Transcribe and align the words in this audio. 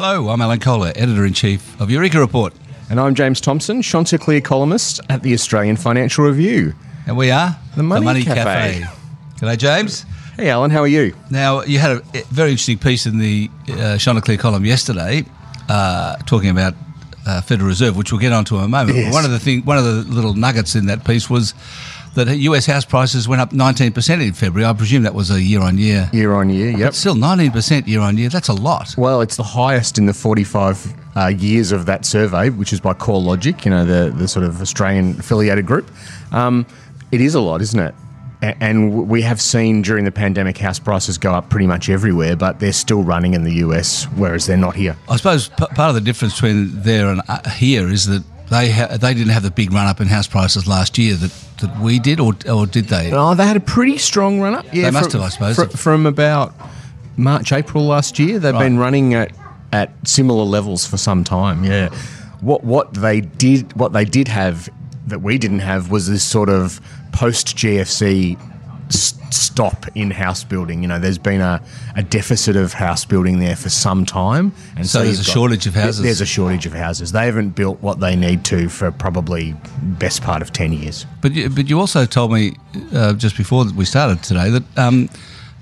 Hello, 0.00 0.28
I'm 0.28 0.40
Alan 0.40 0.60
Kohler, 0.60 0.92
editor 0.94 1.26
in 1.26 1.32
chief 1.32 1.80
of 1.80 1.90
Eureka 1.90 2.20
Report, 2.20 2.54
And 2.88 3.00
I'm 3.00 3.16
James 3.16 3.40
Thomson, 3.40 3.82
Chanticleer 3.82 4.40
columnist 4.40 5.00
at 5.08 5.24
the 5.24 5.34
Australian 5.34 5.74
Financial 5.74 6.24
Review. 6.24 6.72
and 7.08 7.16
we 7.16 7.32
are 7.32 7.56
The 7.76 7.82
Money 7.82 8.22
Cafe. 8.22 8.84
G'day, 9.40 9.58
James. 9.58 10.06
Hey, 10.36 10.50
Alan, 10.50 10.70
how 10.70 10.82
are 10.82 10.86
you? 10.86 11.16
Now, 11.32 11.62
you 11.64 11.80
had 11.80 11.96
a 11.96 12.22
very 12.30 12.52
interesting 12.52 12.78
piece 12.78 13.06
in 13.06 13.18
the 13.18 13.50
uh, 13.70 13.98
Chanticleer 13.98 14.38
column 14.38 14.64
yesterday, 14.64 15.24
uh, 15.68 16.14
talking 16.18 16.50
about 16.50 16.74
uh, 17.26 17.40
Federal 17.40 17.66
Reserve, 17.66 17.96
which 17.96 18.12
we'll 18.12 18.20
get 18.20 18.32
onto 18.32 18.56
in 18.56 18.62
a 18.62 18.68
moment. 18.68 18.96
Yes. 18.96 19.12
One 19.12 19.24
of 19.24 19.32
the 19.32 19.40
thing, 19.40 19.64
one 19.64 19.78
of 19.78 19.84
the 19.84 20.04
little 20.14 20.34
nuggets 20.34 20.76
in 20.76 20.86
that 20.86 21.04
piece 21.04 21.28
was 21.28 21.54
that 22.14 22.28
US 22.36 22.66
house 22.66 22.84
prices 22.84 23.28
went 23.28 23.40
up 23.40 23.50
19% 23.50 24.26
in 24.26 24.32
February. 24.32 24.68
I 24.68 24.72
presume 24.72 25.02
that 25.04 25.14
was 25.14 25.30
a 25.30 25.42
year 25.42 25.60
on 25.60 25.78
year. 25.78 26.10
Year 26.12 26.34
on 26.34 26.50
year, 26.50 26.70
yep. 26.70 26.94
Still, 26.94 27.14
19% 27.14 27.86
year 27.86 28.00
on 28.00 28.16
year. 28.18 28.28
That's 28.28 28.48
a 28.48 28.54
lot. 28.54 28.94
Well, 28.96 29.20
it's 29.20 29.36
the 29.36 29.42
highest 29.42 29.98
in 29.98 30.06
the 30.06 30.14
45 30.14 30.94
uh, 31.16 31.26
years 31.28 31.72
of 31.72 31.86
that 31.86 32.04
survey, 32.04 32.50
which 32.50 32.72
is 32.72 32.80
by 32.80 32.94
CoreLogic, 32.94 33.64
you 33.64 33.70
know, 33.70 33.84
the, 33.84 34.10
the 34.16 34.28
sort 34.28 34.44
of 34.44 34.60
Australian 34.60 35.18
affiliated 35.18 35.66
group. 35.66 35.90
Um, 36.32 36.66
it 37.12 37.20
is 37.20 37.34
a 37.34 37.40
lot, 37.40 37.60
isn't 37.62 37.80
it? 37.80 37.94
And 38.40 39.08
we 39.08 39.22
have 39.22 39.40
seen 39.40 39.82
during 39.82 40.04
the 40.04 40.12
pandemic 40.12 40.58
house 40.58 40.78
prices 40.78 41.18
go 41.18 41.34
up 41.34 41.50
pretty 41.50 41.66
much 41.66 41.88
everywhere, 41.88 42.36
but 42.36 42.60
they're 42.60 42.72
still 42.72 43.02
running 43.02 43.34
in 43.34 43.42
the 43.42 43.54
US, 43.66 44.04
whereas 44.14 44.46
they're 44.46 44.56
not 44.56 44.76
here. 44.76 44.96
I 45.08 45.16
suppose 45.16 45.48
p- 45.48 45.66
part 45.74 45.88
of 45.88 45.94
the 45.96 46.00
difference 46.00 46.34
between 46.34 46.82
there 46.82 47.08
and 47.08 47.20
uh, 47.28 47.48
here 47.50 47.88
is 47.88 48.06
that 48.06 48.22
they 48.48 48.70
ha- 48.70 48.96
they 48.96 49.12
didn't 49.12 49.32
have 49.32 49.42
the 49.42 49.50
big 49.50 49.72
run 49.72 49.88
up 49.88 50.00
in 50.00 50.06
house 50.06 50.28
prices 50.28 50.68
last 50.68 50.98
year 50.98 51.16
that, 51.16 51.32
that 51.60 51.80
we 51.80 51.98
did, 51.98 52.20
or 52.20 52.34
or 52.50 52.66
did 52.66 52.86
they? 52.86 53.10
Oh, 53.12 53.34
they 53.34 53.46
had 53.46 53.56
a 53.56 53.60
pretty 53.60 53.98
strong 53.98 54.40
run 54.40 54.54
up. 54.54 54.64
Yeah, 54.72 54.84
They 54.84 54.90
must 54.92 55.10
from- 55.10 55.20
have, 55.20 55.26
I 55.28 55.30
suppose. 55.52 55.56
fr- 55.72 55.76
from 55.76 56.06
about 56.06 56.54
March, 57.16 57.52
April 57.52 57.84
last 57.86 58.18
year, 58.18 58.38
they've 58.38 58.54
Right. 58.54 58.64
been 58.64 58.78
running 58.78 59.14
at, 59.14 59.32
at 59.72 59.90
similar 60.04 60.44
levels 60.44 60.86
for 60.86 60.96
some 60.96 61.24
time. 61.24 61.64
Yeah, 61.64 61.88
what 62.40 62.64
what 62.64 62.94
they 62.94 63.20
did 63.20 63.72
what 63.74 63.92
they 63.92 64.04
did 64.04 64.28
have 64.28 64.68
that 65.06 65.22
we 65.22 65.38
didn't 65.38 65.60
have 65.60 65.90
was 65.90 66.08
this 66.08 66.22
sort 66.22 66.48
of 66.48 66.80
post 67.12 67.56
GFC 67.56 68.36
stop 68.88 69.86
in 69.94 70.10
house 70.10 70.44
building. 70.44 70.82
You 70.82 70.88
know, 70.88 70.98
there's 70.98 71.18
been 71.18 71.40
a, 71.40 71.62
a 71.96 72.02
deficit 72.02 72.56
of 72.56 72.72
house 72.72 73.04
building 73.04 73.38
there 73.38 73.56
for 73.56 73.68
some 73.68 74.04
time, 74.04 74.52
and 74.76 74.86
So 74.86 75.02
there's 75.02 75.18
you've 75.18 75.28
a 75.28 75.30
shortage 75.30 75.66
of 75.66 75.74
houses. 75.74 76.02
There's 76.02 76.20
a 76.20 76.26
shortage 76.26 76.66
of 76.66 76.72
houses. 76.72 77.12
They 77.12 77.26
haven't 77.26 77.50
built 77.50 77.80
what 77.80 78.00
they 78.00 78.16
need 78.16 78.44
to 78.46 78.68
for 78.68 78.90
probably 78.90 79.54
best 79.82 80.22
part 80.22 80.42
of 80.42 80.52
ten 80.52 80.72
years. 80.72 81.06
But 81.20 81.32
you, 81.32 81.50
but 81.50 81.68
you 81.68 81.78
also 81.78 82.04
told 82.06 82.32
me 82.32 82.56
uh, 82.92 83.14
just 83.14 83.36
before 83.36 83.64
we 83.74 83.84
started 83.84 84.22
today 84.22 84.50
that 84.50 84.78
um, 84.78 85.08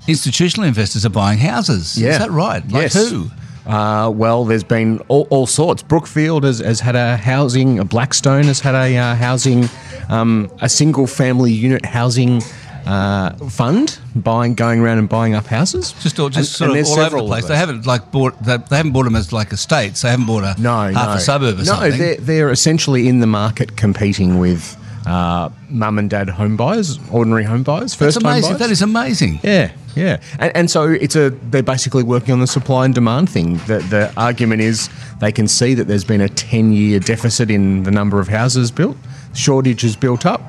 institutional 0.07 0.67
investors 0.67 1.05
are 1.05 1.09
buying 1.09 1.39
houses. 1.39 1.97
Yeah. 1.97 2.11
Is 2.11 2.19
that 2.19 2.31
right? 2.31 2.63
Like 2.71 2.93
yes. 2.93 3.09
who? 3.09 3.29
Uh, 3.65 4.09
well, 4.09 4.45
there's 4.45 4.63
been 4.63 4.99
all, 5.09 5.27
all 5.29 5.45
sorts. 5.45 5.83
Brookfield 5.83 6.45
has, 6.45 6.59
has 6.59 6.79
had 6.79 6.95
a 6.95 7.17
housing, 7.17 7.83
Blackstone 7.83 8.45
has 8.45 8.61
had 8.61 8.75
a 8.75 8.97
uh, 8.97 9.15
housing, 9.15 9.67
um, 10.07 10.49
a 10.61 10.69
single 10.69 11.05
family 11.05 11.51
unit 11.51 11.85
housing 11.85 12.41
uh, 12.87 13.33
fund, 13.49 13.99
buying, 14.15 14.53
going 14.55 14.79
around 14.79 14.97
and 14.99 15.09
buying 15.09 15.33
up 15.35 15.45
houses. 15.45 15.91
Just 16.01 16.19
all, 16.19 16.29
just 16.29 16.59
And- 16.61 16.69
sort 16.69 16.71
and 16.71 16.79
of 16.79 16.87
all 16.87 16.99
over 16.99 17.17
the 17.17 17.23
place. 17.27 17.45
They 17.45 17.57
haven't 17.57 17.85
like 17.85 18.11
bought 18.11 18.41
they, 18.43 18.57
they 18.57 18.77
haven't 18.77 18.93
bought 18.93 19.03
them 19.03 19.15
as 19.15 19.33
like 19.33 19.51
estates. 19.51 20.01
They 20.01 20.09
haven't 20.09 20.25
bought 20.25 20.43
a 20.43 20.55
No, 20.61 20.91
half 20.93 21.09
no. 21.09 21.13
a 21.13 21.19
suburb 21.19 21.55
or 21.55 21.57
no, 21.59 21.63
something. 21.63 21.97
they're, 21.99 22.15
they're 22.17 22.49
essentially 22.51 23.07
in 23.07 23.19
the 23.19 23.27
market 23.27 23.75
competing 23.77 24.39
with 24.39 24.77
uh, 25.05 25.49
mum 25.69 25.99
and 25.99 26.09
dad 26.09 26.29
home 26.29 26.57
buyers, 26.57 26.99
ordinary 27.11 27.43
home 27.43 27.63
buyers, 27.63 27.93
first 27.93 28.15
That's 28.15 28.25
home 28.25 28.25
amazing. 28.33 28.49
buyers. 28.51 28.59
That 28.59 28.71
is 28.71 28.81
amazing. 28.81 29.39
Yeah, 29.43 29.71
yeah, 29.95 30.19
and, 30.39 30.55
and 30.55 30.71
so 30.71 30.89
it's 30.89 31.15
a 31.15 31.29
they're 31.29 31.63
basically 31.63 32.03
working 32.03 32.33
on 32.33 32.39
the 32.41 32.47
supply 32.47 32.85
and 32.85 32.93
demand 32.93 33.29
thing. 33.29 33.57
The, 33.67 33.79
the 33.89 34.13
argument 34.17 34.61
is 34.61 34.89
they 35.21 35.31
can 35.31 35.47
see 35.47 35.73
that 35.75 35.87
there's 35.87 36.03
been 36.03 36.21
a 36.21 36.29
ten 36.29 36.71
year 36.73 36.99
deficit 36.99 37.49
in 37.49 37.83
the 37.83 37.91
number 37.91 38.19
of 38.19 38.27
houses 38.27 38.69
built, 38.71 38.97
shortage 39.33 39.83
is 39.85 39.95
built 39.95 40.25
up. 40.25 40.41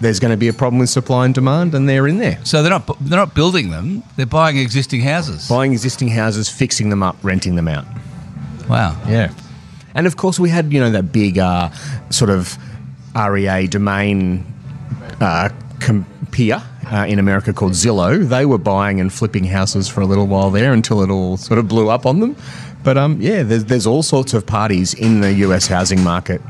There's 0.00 0.20
going 0.20 0.30
to 0.30 0.36
be 0.36 0.48
a 0.48 0.52
problem 0.52 0.78
with 0.78 0.90
supply 0.90 1.24
and 1.24 1.34
demand, 1.34 1.74
and 1.74 1.88
they're 1.88 2.06
in 2.06 2.18
there 2.18 2.38
So 2.44 2.62
they're 2.62 2.70
not 2.70 2.86
they're 3.00 3.18
not 3.18 3.34
building 3.34 3.70
them. 3.70 4.02
They're 4.16 4.26
buying 4.26 4.58
existing 4.58 5.00
houses. 5.00 5.48
buying 5.48 5.72
existing 5.72 6.08
houses, 6.08 6.48
fixing 6.48 6.90
them 6.90 7.02
up, 7.02 7.16
renting 7.22 7.56
them 7.56 7.68
out. 7.68 7.86
Wow. 8.68 9.00
Yeah, 9.08 9.32
and 9.94 10.06
of 10.06 10.16
course 10.16 10.38
we 10.38 10.50
had 10.50 10.72
you 10.72 10.80
know 10.80 10.90
that 10.90 11.12
big 11.12 11.38
uh, 11.38 11.70
sort 12.10 12.30
of 12.30 12.58
REA 13.14 13.66
domain 13.66 14.44
uh, 15.20 15.48
uh, 15.88 17.06
in 17.08 17.18
America 17.18 17.52
called 17.52 17.72
Zillow. 17.72 18.28
They 18.28 18.44
were 18.46 18.58
buying 18.58 19.00
and 19.00 19.12
flipping 19.12 19.44
houses 19.44 19.88
for 19.88 20.00
a 20.02 20.06
little 20.06 20.26
while 20.26 20.50
there 20.50 20.72
until 20.72 21.02
it 21.02 21.10
all 21.10 21.36
sort 21.36 21.58
of 21.58 21.68
blew 21.68 21.88
up 21.88 22.06
on 22.06 22.20
them. 22.20 22.36
But 22.84 22.96
um, 22.98 23.20
yeah, 23.20 23.42
there's, 23.42 23.64
there's 23.64 23.86
all 23.86 24.02
sorts 24.02 24.34
of 24.34 24.46
parties 24.46 24.94
in 24.94 25.20
the 25.20 25.32
US 25.34 25.66
housing 25.66 26.02
market 26.04 26.40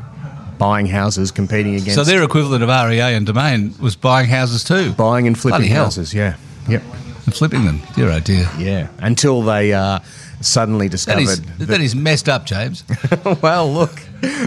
buying 0.59 0.87
houses, 0.87 1.31
competing 1.31 1.75
against 1.75 1.95
So 1.95 2.05
their 2.05 2.23
equivalent 2.23 2.63
of 2.63 2.69
REA 2.69 3.15
and 3.15 3.27
Domain 3.27 3.75
was 3.81 3.97
buying 3.97 4.29
houses 4.29 4.65
too, 4.65 4.93
buying 4.93 5.27
and 5.27 5.39
flipping 5.39 5.61
Bloody 5.61 5.73
hell. 5.73 5.85
houses. 5.85 6.15
Yeah, 6.15 6.37
yep, 6.69 6.83
and 7.25 7.35
flipping 7.35 7.65
them. 7.65 7.81
Dear 7.95 8.11
oh 8.11 8.21
dear. 8.21 8.49
yeah. 8.59 8.89
Until 8.99 9.43
they 9.43 9.73
uh, 9.73 10.01
suddenly 10.41 10.89
That 10.89 10.93
discovered 10.93 11.23
is 11.23 11.67
that 11.67 11.81
is 11.81 11.95
messed 11.95 12.29
up, 12.29 12.47
James. 12.47 12.85
well, 13.43 13.73
look, 13.73 14.01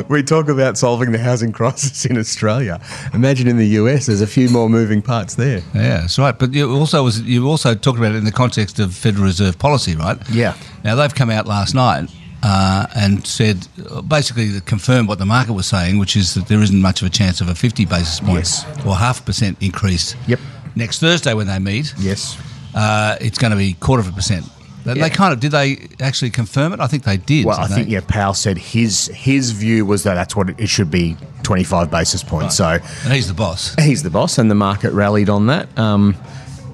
we 0.07 0.23
talk 0.23 0.47
about 0.49 0.77
solving 0.77 1.11
the 1.11 1.17
housing 1.17 1.51
crisis 1.51 2.05
in 2.05 2.17
Australia. 2.17 2.81
Imagine 3.13 3.47
in 3.47 3.57
the 3.57 3.67
US, 3.67 4.05
there's 4.05 4.21
a 4.21 4.27
few 4.27 4.49
more 4.49 4.69
moving 4.69 5.01
parts 5.01 5.35
there. 5.35 5.61
Yeah, 5.73 6.01
that's 6.01 6.19
right. 6.19 6.37
But 6.37 6.53
you 6.53 6.71
also 6.71 7.03
was 7.03 7.21
you 7.21 7.47
also 7.47 7.75
talked 7.75 7.99
about 7.99 8.13
it 8.13 8.17
in 8.17 8.25
the 8.25 8.31
context 8.31 8.79
of 8.79 8.93
Federal 8.93 9.25
Reserve 9.25 9.57
policy, 9.59 9.95
right? 9.95 10.17
Yeah. 10.29 10.55
Now 10.83 10.95
they've 10.95 11.13
come 11.13 11.29
out 11.29 11.45
last 11.45 11.75
night 11.75 12.09
uh, 12.43 12.85
and 12.95 13.25
said 13.27 13.67
basically 14.07 14.59
confirmed 14.61 15.07
what 15.07 15.19
the 15.19 15.25
market 15.25 15.53
was 15.53 15.67
saying, 15.67 15.97
which 15.99 16.15
is 16.15 16.33
that 16.35 16.47
there 16.47 16.61
isn't 16.61 16.81
much 16.81 17.01
of 17.01 17.07
a 17.07 17.09
chance 17.11 17.41
of 17.41 17.49
a 17.49 17.55
50 17.55 17.85
basis 17.85 18.19
points 18.19 18.63
Yes. 18.63 18.85
or 18.85 18.95
half 18.95 19.19
a 19.19 19.23
percent 19.23 19.57
increase. 19.61 20.15
Yep. 20.27 20.39
Next 20.75 20.99
Thursday 20.99 21.33
when 21.33 21.47
they 21.47 21.59
meet, 21.59 21.93
Yes. 21.99 22.37
uh, 22.73 23.17
it's 23.19 23.37
going 23.37 23.51
to 23.51 23.57
be 23.57 23.73
quarter 23.73 24.01
of 24.01 24.07
a 24.07 24.11
percent. 24.13 24.45
They, 24.85 24.93
Yeah. 24.93 25.03
they 25.03 25.09
kind 25.09 25.33
of 25.33 25.41
did 25.41 25.51
they 25.51 25.89
actually 25.99 26.29
confirm 26.31 26.71
it? 26.71 26.79
I 26.79 26.87
think 26.87 27.03
they 27.03 27.17
did. 27.17 27.45
Well, 27.45 27.59
I 27.59 27.67
think 27.67 27.87
they? 27.87 27.93
yeah. 27.95 28.01
Powell 28.07 28.33
said 28.33 28.57
his 28.57 29.07
his 29.13 29.51
view 29.51 29.85
was 29.85 30.03
that 30.03 30.13
that's 30.15 30.35
what 30.37 30.57
it, 30.57 30.69
should 30.69 30.89
be, 30.89 31.17
25 31.43 31.91
basis 31.91 32.23
points. 32.23 32.55
So 32.55 32.79
And 33.03 33.13
he's 33.13 33.27
the 33.27 33.33
boss. 33.33 33.75
he's 33.79 34.03
the 34.03 34.09
boss, 34.09 34.37
and 34.37 34.49
the 34.49 34.55
market 34.55 34.93
rallied 34.93 35.29
on 35.29 35.47
that 35.47 35.67
um, 35.77 36.15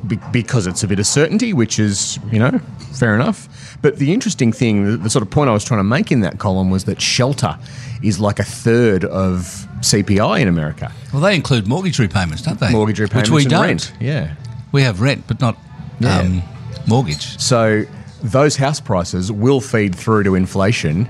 be, 0.07 0.19
because 0.31 0.67
it's 0.67 0.83
a 0.83 0.88
bit 0.88 0.99
of 0.99 1.07
certainty, 1.07 1.53
which 1.53 1.79
is 1.79 2.19
you 2.31 2.39
know 2.39 2.59
fair 2.93 3.16
enough. 3.16 3.77
But 3.81 3.97
the 3.97 4.13
interesting 4.13 4.51
thing, 4.51 4.85
the, 4.85 4.97
the 4.97 5.09
sort 5.09 5.23
of 5.23 5.29
point 5.29 5.49
I 5.49 5.53
was 5.53 5.63
trying 5.66 5.79
to 5.79 5.83
make 5.83 6.11
in 6.11 6.21
that 6.21 6.39
column 6.39 6.69
was 6.69 6.85
that 6.85 7.01
shelter 7.01 7.57
is 8.01 8.19
like 8.19 8.39
a 8.39 8.43
third 8.43 9.03
of 9.05 9.67
CPI 9.81 10.41
in 10.41 10.47
America. 10.47 10.91
Well, 11.13 11.21
they 11.21 11.35
include 11.35 11.67
mortgage 11.67 11.99
repayments, 11.99 12.41
don't 12.43 12.59
they? 12.59 12.71
Mortgage 12.71 12.99
repayments 12.99 13.29
which 13.29 13.35
we 13.38 13.43
and 13.43 13.51
don't. 13.51 13.66
rent. 13.66 13.93
Yeah. 13.99 14.35
We 14.71 14.81
have 14.83 15.01
rent, 15.01 15.23
but 15.27 15.39
not 15.41 15.57
Yeah. 15.99 16.19
um, 16.19 16.43
mortgage. 16.87 17.39
So 17.39 17.85
those 18.23 18.55
house 18.55 18.79
prices 18.79 19.31
will 19.31 19.61
feed 19.61 19.95
through 19.95 20.23
to 20.23 20.35
inflation, 20.35 21.07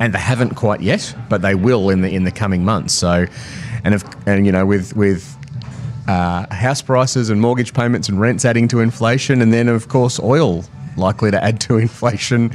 and 0.00 0.12
they 0.14 0.18
haven't 0.18 0.54
quite 0.54 0.80
yet, 0.80 1.14
but 1.28 1.42
they 1.42 1.54
will 1.54 1.90
in 1.90 2.00
the 2.02 2.10
in 2.14 2.24
the 2.24 2.32
coming 2.32 2.64
months. 2.64 2.94
So, 2.94 3.26
and 3.84 3.94
if 3.94 4.04
and 4.26 4.46
you 4.46 4.52
know 4.52 4.64
with 4.66 4.94
with 4.96 5.36
uh, 6.08 6.46
house 6.54 6.82
prices 6.82 7.30
and 7.30 7.40
mortgage 7.40 7.74
payments 7.74 8.08
and 8.08 8.20
rents 8.20 8.44
adding 8.44 8.68
to 8.68 8.80
inflation, 8.80 9.42
and 9.42 9.52
then 9.52 9.68
of 9.68 9.88
course 9.88 10.20
oil 10.20 10.64
likely 10.96 11.30
to 11.30 11.42
add 11.42 11.60
to 11.62 11.76
inflation 11.86 12.50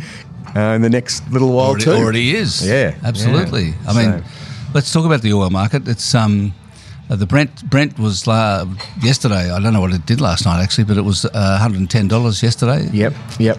uh, 0.56 0.60
in 0.76 0.82
the 0.82 0.90
next 0.90 1.30
little 1.32 1.54
while 1.54 1.68
already, 1.70 1.84
too. 1.86 1.92
already 1.92 2.36
is. 2.36 2.68
Yeah, 2.68 2.96
absolutely. 3.04 3.68
yeah. 3.70 3.74
I 3.88 3.94
mean, 3.94 4.24
So- 4.24 4.30
let's 4.74 4.92
talk 4.92 5.06
about 5.06 5.22
the 5.22 5.34
oil 5.34 5.50
market. 5.50 5.88
It's 5.88 6.14
um, 6.16 6.54
uh, 7.10 7.16
the 7.18 7.26
Brent 7.26 7.70
Brent 7.70 8.00
was 8.00 8.28
uh, 8.28 8.66
yesterday. 9.02 9.52
I 9.52 9.60
don't 9.60 9.74
know 9.74 9.82
what 9.82 9.94
it 9.94 10.06
did 10.06 10.22
last 10.22 10.46
night 10.46 10.62
actually, 10.64 10.86
but 10.86 10.98
it 10.98 11.04
was 11.04 11.26
uh, 11.26 11.30
110 11.34 12.08
dollars 12.08 12.42
yesterday. 12.42 12.88
Yep, 12.94 13.14
yep. 13.40 13.58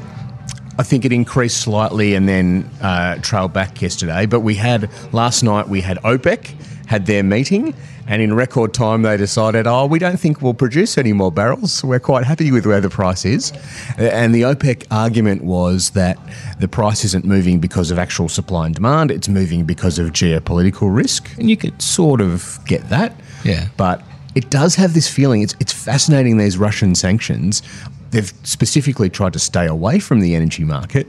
I 0.79 0.83
think 0.85 1.05
it 1.05 1.13
increased 1.13 1.59
slightly 1.59 2.15
and 2.15 2.27
then 2.27 2.69
uh, 2.81 3.17
trailed 3.17 3.53
back 3.53 3.83
yesterday. 3.83 4.25
But 4.25 4.41
we 4.41 4.55
had 4.55 4.91
last 5.13 5.43
night 5.43 5.69
we 5.69 5.83
had 5.83 5.99
OPEC 5.99 6.55
had 6.87 7.05
their 7.07 7.23
meeting, 7.23 7.75
and 8.07 8.21
in 8.21 8.35
record 8.35 8.75
time 8.75 9.03
they 9.03 9.17
decided, 9.17 9.67
oh, 9.67 9.87
we 9.87 9.99
don't 9.99 10.19
think 10.19 10.43
we'll 10.43 10.55
produce 10.55 10.99
any 10.99 11.13
more 11.13 11.31
barrels. 11.31 11.85
We're 11.85 12.01
quite 12.01 12.25
happy 12.25 12.51
with 12.51 12.67
where 12.67 12.81
the 12.81 12.91
price 12.91 13.25
is. 13.25 13.53
And 13.97 14.35
the 14.35 14.43
OPEC 14.43 14.87
argument 14.91 15.45
was 15.45 15.91
that 15.91 16.19
the 16.59 16.69
price 16.69 17.05
isn't 17.05 17.25
moving 17.25 17.61
because 17.61 17.91
of 17.91 17.99
actual 17.99 18.29
supply 18.29 18.67
and 18.67 18.75
demand; 18.75 19.11
it's 19.11 19.29
moving 19.29 19.65
because 19.65 19.99
of 19.99 20.09
geopolitical 20.09 20.95
risk, 20.95 21.37
and 21.39 21.49
you 21.49 21.57
could 21.57 21.81
sort 21.81 22.21
of 22.21 22.59
get 22.67 22.89
that. 22.89 23.15
Yeah. 23.45 23.69
But 23.77 24.03
it 24.35 24.51
does 24.51 24.75
have 24.75 24.95
this 24.95 25.09
feeling. 25.09 25.43
It's 25.43 25.55
it's 25.61 25.73
fascinating. 25.73 26.39
These 26.39 26.59
Russian 26.59 26.95
sanctions. 26.95 27.63
They've 28.11 28.33
specifically 28.43 29.09
tried 29.09 29.33
to 29.33 29.39
stay 29.39 29.67
away 29.67 29.99
from 29.99 30.21
the 30.21 30.35
energy 30.35 30.65
market, 30.65 31.07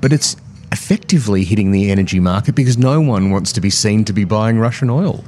but 0.00 0.12
it's 0.12 0.36
effectively 0.72 1.44
hitting 1.44 1.70
the 1.70 1.90
energy 1.90 2.18
market 2.18 2.54
because 2.54 2.78
no 2.78 3.00
one 3.00 3.30
wants 3.30 3.52
to 3.52 3.60
be 3.60 3.70
seen 3.70 4.04
to 4.06 4.12
be 4.12 4.24
buying 4.24 4.58
Russian 4.58 4.88
oil 4.90 5.22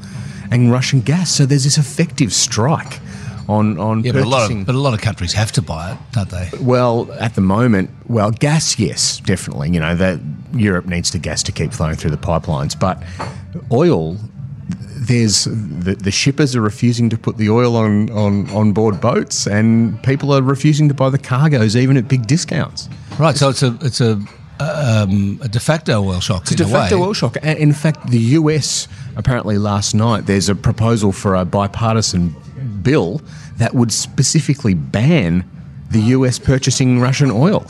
and 0.54 0.72
Russian 0.72 1.00
gas. 1.00 1.30
So 1.30 1.46
there's 1.46 1.64
this 1.64 1.78
effective 1.78 2.32
strike 2.32 3.00
on 3.48 3.78
on 3.78 4.04
Yeah, 4.04 4.12
but 4.12 4.22
a 4.22 4.28
lot 4.28 4.50
of 4.50 4.66
but 4.66 4.74
a 4.74 4.78
lot 4.78 4.94
of 4.94 5.00
countries 5.00 5.32
have 5.34 5.52
to 5.52 5.62
buy 5.62 5.92
it, 5.92 5.98
don't 6.12 6.30
they? 6.30 6.50
Well, 6.60 7.12
at 7.20 7.34
the 7.34 7.40
moment, 7.40 7.90
well, 8.06 8.30
gas, 8.30 8.78
yes, 8.78 9.20
definitely. 9.20 9.70
You 9.70 9.80
know 9.80 9.94
that 9.94 10.20
Europe 10.54 10.86
needs 10.86 11.10
the 11.10 11.18
gas 11.18 11.42
to 11.44 11.52
keep 11.52 11.72
flowing 11.72 11.96
through 11.96 12.12
the 12.12 12.16
pipelines, 12.16 12.78
but 12.78 13.02
oil. 13.70 14.16
There's 14.96 15.44
the, 15.44 15.96
the 16.00 16.10
shippers 16.10 16.56
are 16.56 16.62
refusing 16.62 17.10
to 17.10 17.18
put 17.18 17.36
the 17.36 17.50
oil 17.50 17.76
on, 17.76 18.08
on, 18.12 18.48
on 18.50 18.72
board 18.72 19.02
boats, 19.02 19.46
and 19.46 20.02
people 20.02 20.32
are 20.32 20.40
refusing 20.40 20.88
to 20.88 20.94
buy 20.94 21.10
the 21.10 21.18
cargoes 21.18 21.76
even 21.76 21.98
at 21.98 22.08
big 22.08 22.26
discounts. 22.26 22.88
Right. 23.18 23.36
So 23.36 23.50
it's 23.50 23.62
a 23.62 23.76
it's 23.82 24.00
a 24.00 24.18
um, 24.64 25.38
a 25.42 25.48
de 25.48 25.60
facto 25.60 26.02
oil 26.02 26.20
shock 26.20 26.42
It's 26.42 26.52
in 26.52 26.60
a 26.60 26.64
de 26.64 26.70
facto 26.70 26.98
a 26.98 27.06
oil 27.06 27.12
shock. 27.12 27.36
In 27.36 27.72
fact, 27.72 28.08
the 28.08 28.18
US 28.38 28.88
apparently 29.16 29.58
last 29.58 29.94
night 29.94 30.26
there's 30.26 30.48
a 30.48 30.54
proposal 30.54 31.12
for 31.12 31.34
a 31.34 31.44
bipartisan 31.44 32.34
bill 32.82 33.20
that 33.56 33.74
would 33.74 33.92
specifically 33.92 34.74
ban 34.74 35.44
the 35.90 36.00
US 36.00 36.38
purchasing 36.38 37.00
Russian 37.00 37.30
oil. 37.30 37.66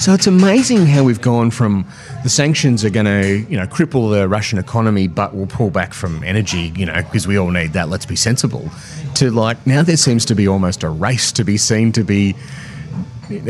So 0.00 0.12
it's 0.12 0.26
amazing 0.26 0.86
how 0.86 1.04
we've 1.04 1.20
gone 1.20 1.52
from 1.52 1.86
the 2.24 2.28
sanctions 2.28 2.84
are 2.84 2.90
going 2.90 3.06
to, 3.06 3.46
you 3.48 3.56
know, 3.56 3.66
cripple 3.66 4.10
the 4.10 4.28
Russian 4.28 4.58
economy, 4.58 5.06
but 5.06 5.34
we'll 5.34 5.46
pull 5.46 5.70
back 5.70 5.94
from 5.94 6.24
energy, 6.24 6.72
you 6.76 6.84
know, 6.84 6.94
because 6.94 7.28
we 7.28 7.38
all 7.38 7.50
need 7.50 7.74
that. 7.74 7.88
Let's 7.88 8.04
be 8.04 8.16
sensible. 8.16 8.68
To 9.16 9.30
like 9.30 9.64
now, 9.66 9.82
there 9.84 9.96
seems 9.96 10.24
to 10.26 10.34
be 10.34 10.48
almost 10.48 10.82
a 10.82 10.88
race 10.88 11.30
to 11.32 11.44
be 11.44 11.56
seen 11.56 11.92
to 11.92 12.02
be 12.02 12.34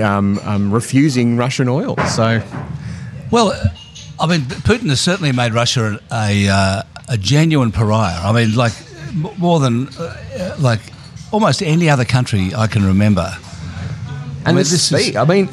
um, 0.03 0.39
um, 0.45 0.71
refusing 0.73 1.37
Russian 1.37 1.69
oil. 1.69 1.97
So 2.09 2.43
Well, 3.31 3.53
I 4.21 4.27
mean, 4.27 4.43
Putin 4.43 4.89
has 4.89 5.01
certainly 5.01 5.33
made 5.33 5.53
Russia 5.55 5.99
a 6.13 6.49
uh, 6.49 6.83
a 7.09 7.17
genuine 7.19 7.73
pariah. 7.73 8.21
I 8.23 8.33
mean, 8.33 8.55
like 8.55 8.73
more 9.39 9.61
than 9.61 9.89
uh, 9.99 10.57
like 10.59 10.81
almost 11.33 11.63
any 11.63 11.91
other 11.91 12.05
country 12.05 12.55
I 12.55 12.67
can 12.67 12.85
remember. 12.85 13.37
And 14.47 14.57
mean, 14.57 14.57
the 14.57 14.71
this 14.71 14.93
is- 14.93 15.17
I 15.17 15.25
mean, 15.25 15.49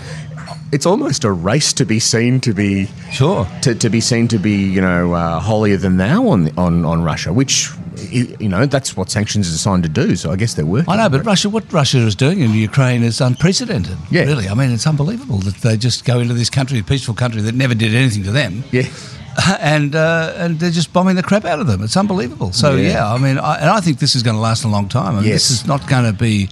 it's 0.72 0.86
almost 0.86 1.24
a 1.26 1.32
race 1.32 1.74
to 1.74 1.86
be 1.86 2.00
seen 2.00 2.40
to 2.42 2.54
be 2.54 2.88
Sure. 3.12 3.46
to, 3.62 3.76
to 3.76 3.90
be 3.90 4.00
seen 4.00 4.28
to 4.30 4.38
be 4.40 4.56
you 4.76 4.82
know 4.82 5.14
uh, 5.14 5.40
holier 5.40 5.78
than 5.78 5.98
thou 5.98 6.28
on 6.30 6.50
on 6.58 6.86
on 6.86 7.04
Russia, 7.04 7.32
which 7.34 7.70
you 8.10 8.48
know 8.50 8.66
that's 8.66 8.96
what 8.98 9.10
sanctions 9.10 9.48
are 9.48 9.52
designed 9.52 9.84
to 9.84 9.90
do. 9.90 10.16
So 10.16 10.32
I 10.32 10.36
guess 10.36 10.54
they're 10.54 10.66
working. 10.66 10.90
I 10.94 10.98
know, 10.98 11.10
but 11.10 11.26
Russia, 11.26 11.50
what 11.50 11.72
Russia 11.74 12.00
is 12.00 12.16
doing 12.16 12.40
in 12.40 12.52
Ukraine 12.54 13.04
is 13.04 13.20
unprecedented. 13.22 13.98
Yeah. 14.10 14.24
Really. 14.24 14.48
I 14.48 14.54
mean, 14.54 14.72
it's 14.72 14.88
unbelievable 14.88 15.40
that 15.40 15.56
they 15.56 15.78
just 15.78 16.06
go 16.06 16.20
into 16.20 16.34
this 16.34 16.50
country, 16.50 16.80
a 16.80 16.84
peaceful 16.84 17.14
country 17.16 17.42
that 17.42 17.56
never 17.56 17.76
did 17.76 17.94
anything 17.94 18.24
to 18.24 18.32
them. 18.32 18.64
Yeah, 18.72 18.88
and 19.60 19.96
uh, 19.96 20.34
and 20.38 20.60
they're 20.60 20.72
just 20.72 20.94
bombing 20.94 21.16
the 21.16 21.24
crap 21.24 21.46
out 21.46 21.60
of 21.60 21.68
them. 21.68 21.84
It's 21.84 21.98
unbelievable. 21.98 22.52
So 22.54 22.76
Yeah. 22.76 22.90
yeah, 22.94 23.14
I 23.14 23.18
mean, 23.18 23.38
I, 23.38 23.56
and 23.56 23.70
I 23.70 23.82
think 23.82 24.00
this 24.00 24.16
is 24.16 24.24
going 24.24 24.36
to 24.38 24.42
last 24.42 24.64
a 24.64 24.70
long 24.70 24.88
time. 24.88 25.16
I 25.16 25.20
mean, 25.20 25.30
Yes. 25.30 25.50
This 25.50 25.52
is 25.52 25.68
not 25.68 25.88
going 25.88 26.06
to 26.06 26.14
be 26.18 26.50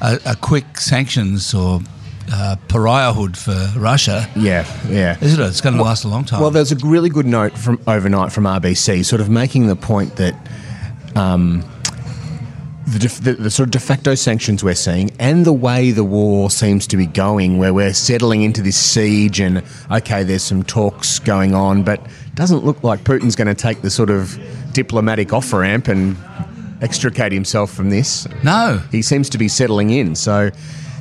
a, 0.00 0.18
a 0.26 0.36
quick 0.36 0.78
sanctions 0.78 1.54
or 1.54 1.80
uh, 2.32 2.56
pariahhood 2.68 3.36
for 3.36 3.78
Russia, 3.78 4.28
yeah, 4.36 4.64
yeah. 4.88 5.16
Isn't 5.20 5.40
it? 5.40 5.46
It's 5.46 5.60
going 5.60 5.76
to 5.76 5.82
last 5.82 6.04
a 6.04 6.08
long 6.08 6.24
time. 6.24 6.40
Well, 6.40 6.50
there's 6.50 6.72
a 6.72 6.76
really 6.76 7.08
good 7.10 7.26
note 7.26 7.56
from 7.56 7.80
overnight 7.86 8.32
from 8.32 8.44
RBC, 8.44 9.04
sort 9.04 9.20
of 9.20 9.28
making 9.30 9.66
the 9.66 9.76
point 9.76 10.16
that 10.16 10.34
um, 11.16 11.64
the, 12.86 12.98
def- 12.98 13.22
the, 13.22 13.34
the 13.34 13.50
sort 13.50 13.68
of 13.68 13.70
de 13.72 13.80
facto 13.80 14.14
sanctions 14.14 14.62
we're 14.64 14.74
seeing 14.74 15.10
and 15.18 15.44
the 15.44 15.52
way 15.52 15.90
the 15.90 16.04
war 16.04 16.50
seems 16.50 16.86
to 16.88 16.96
be 16.96 17.06
going, 17.06 17.58
where 17.58 17.72
we're 17.72 17.94
settling 17.94 18.42
into 18.42 18.62
this 18.62 18.76
siege 18.76 19.40
and 19.40 19.62
okay, 19.90 20.22
there's 20.22 20.42
some 20.42 20.62
talks 20.62 21.18
going 21.18 21.54
on, 21.54 21.82
but 21.82 22.04
doesn't 22.34 22.64
look 22.64 22.82
like 22.82 23.00
Putin's 23.00 23.36
going 23.36 23.48
to 23.48 23.54
take 23.54 23.82
the 23.82 23.90
sort 23.90 24.10
of 24.10 24.38
diplomatic 24.72 25.32
off 25.32 25.52
ramp 25.52 25.88
and 25.88 26.16
extricate 26.82 27.32
himself 27.32 27.72
from 27.72 27.90
this. 27.90 28.26
no, 28.42 28.82
He 28.90 29.00
seems 29.02 29.30
to 29.30 29.38
be 29.38 29.48
settling 29.48 29.90
in. 29.90 30.14
So, 30.16 30.50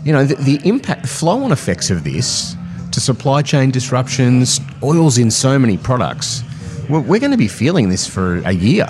you 0.04 0.12
know, 0.12 0.26
the, 0.26 0.36
the 0.36 0.68
impact, 0.68 1.08
flow 1.08 1.44
on 1.44 1.52
effects 1.52 1.90
of 1.90 2.04
this 2.04 2.56
to 2.92 3.00
supply 3.00 3.42
chain 3.42 3.72
disruptions, 3.72 4.60
oils 4.84 5.18
in 5.18 5.32
so 5.32 5.58
many 5.58 5.78
products, 5.78 6.44
we're, 6.90 7.00
we're 7.00 7.20
going 7.20 7.32
to 7.32 7.38
be 7.38 7.48
feeling 7.48 7.90
this 7.90 8.08
for 8.08 8.38
a 8.40 8.52
year. 8.52 8.88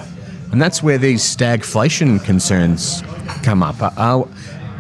And 0.52 0.62
that's 0.62 0.84
where 0.84 0.98
these 0.98 1.24
stagflation 1.24 2.24
concerns 2.24 3.02
come 3.44 3.64
up. 3.64 3.82
Are, 3.82 3.94
are- 3.98 4.28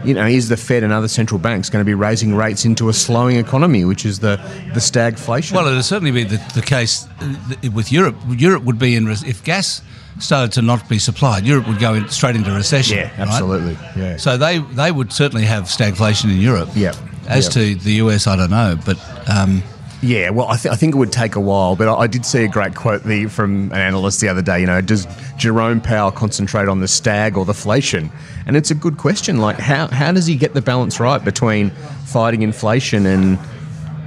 you 0.03 0.13
know, 0.13 0.25
is 0.25 0.49
the 0.49 0.57
Fed 0.57 0.83
and 0.83 0.91
other 0.91 1.07
central 1.07 1.39
banks 1.39 1.69
going 1.69 1.81
to 1.81 1.85
be 1.85 1.93
raising 1.93 2.35
rates 2.35 2.65
into 2.65 2.89
a 2.89 2.93
slowing 2.93 3.37
economy, 3.37 3.85
which 3.85 4.05
is 4.05 4.19
the, 4.19 4.35
the 4.73 4.79
stagflation? 4.79 5.53
well, 5.53 5.67
it'll 5.67 5.81
certainly 5.81 6.11
be 6.11 6.23
the, 6.23 6.37
the 6.55 6.61
case 6.61 7.07
uh, 7.21 7.71
with 7.73 7.91
Europe. 7.91 8.15
Europe 8.29 8.63
would 8.63 8.77
be 8.77 8.95
in 8.95 9.07
if 9.07 9.43
gas 9.43 9.81
started 10.19 10.51
to 10.53 10.61
not 10.61 10.87
be 10.87 10.99
supplied. 10.99 11.45
Europe 11.45 11.67
would 11.67 11.79
go 11.79 11.93
in, 11.95 12.07
straight 12.09 12.35
into 12.35 12.51
recession. 12.51 12.97
yeah, 12.97 13.09
right? 13.11 13.19
absolutely. 13.19 13.77
Yeah. 13.95 14.17
So 14.17 14.37
they 14.37 14.59
they 14.59 14.91
would 14.91 15.11
certainly 15.11 15.45
have 15.45 15.63
stagflation 15.65 16.25
in 16.31 16.39
Europe. 16.41 16.69
Yep. 16.75 16.95
As 17.27 17.45
Yep. 17.45 17.53
to 17.53 17.75
the 17.83 17.91
US, 18.03 18.27
I 18.27 18.35
don't 18.35 18.49
know, 18.51 18.77
but 18.85 18.97
um, 19.29 19.63
Yeah, 20.01 20.31
well, 20.31 20.49
I, 20.49 20.57
th- 20.57 20.73
I 20.73 20.75
think 20.75 20.93
it 20.93 20.97
would 20.97 21.13
take 21.13 21.35
a 21.37 21.39
while, 21.39 21.77
but 21.77 21.87
I, 21.87 22.01
I 22.01 22.07
did 22.07 22.25
see 22.25 22.43
a 22.43 22.49
great 22.49 22.75
quote 22.75 23.03
the, 23.03 23.27
from 23.27 23.71
an 23.71 23.77
analyst 23.79 24.19
the 24.19 24.27
other 24.27 24.41
day. 24.41 24.59
You 24.59 24.65
know, 24.65 24.81
does 24.81 25.07
Jerome 25.37 25.79
Powell 25.79 26.11
concentrate 26.11 26.67
on 26.67 26.81
the 26.81 26.87
stag 26.89 27.37
or 27.37 27.45
the 27.45 27.53
inflation? 27.53 28.11
And 28.45 28.57
it's 28.57 28.69
a 28.71 28.75
good 28.75 28.97
question. 28.97 29.37
Like, 29.37 29.57
how, 29.59 29.87
how 29.87 30.11
does 30.11 30.25
he 30.25 30.35
get 30.35 30.53
the 30.53 30.61
balance 30.61 30.99
right 30.99 31.23
between 31.23 31.69
fighting 32.05 32.41
inflation 32.41 33.05
and 33.05 33.39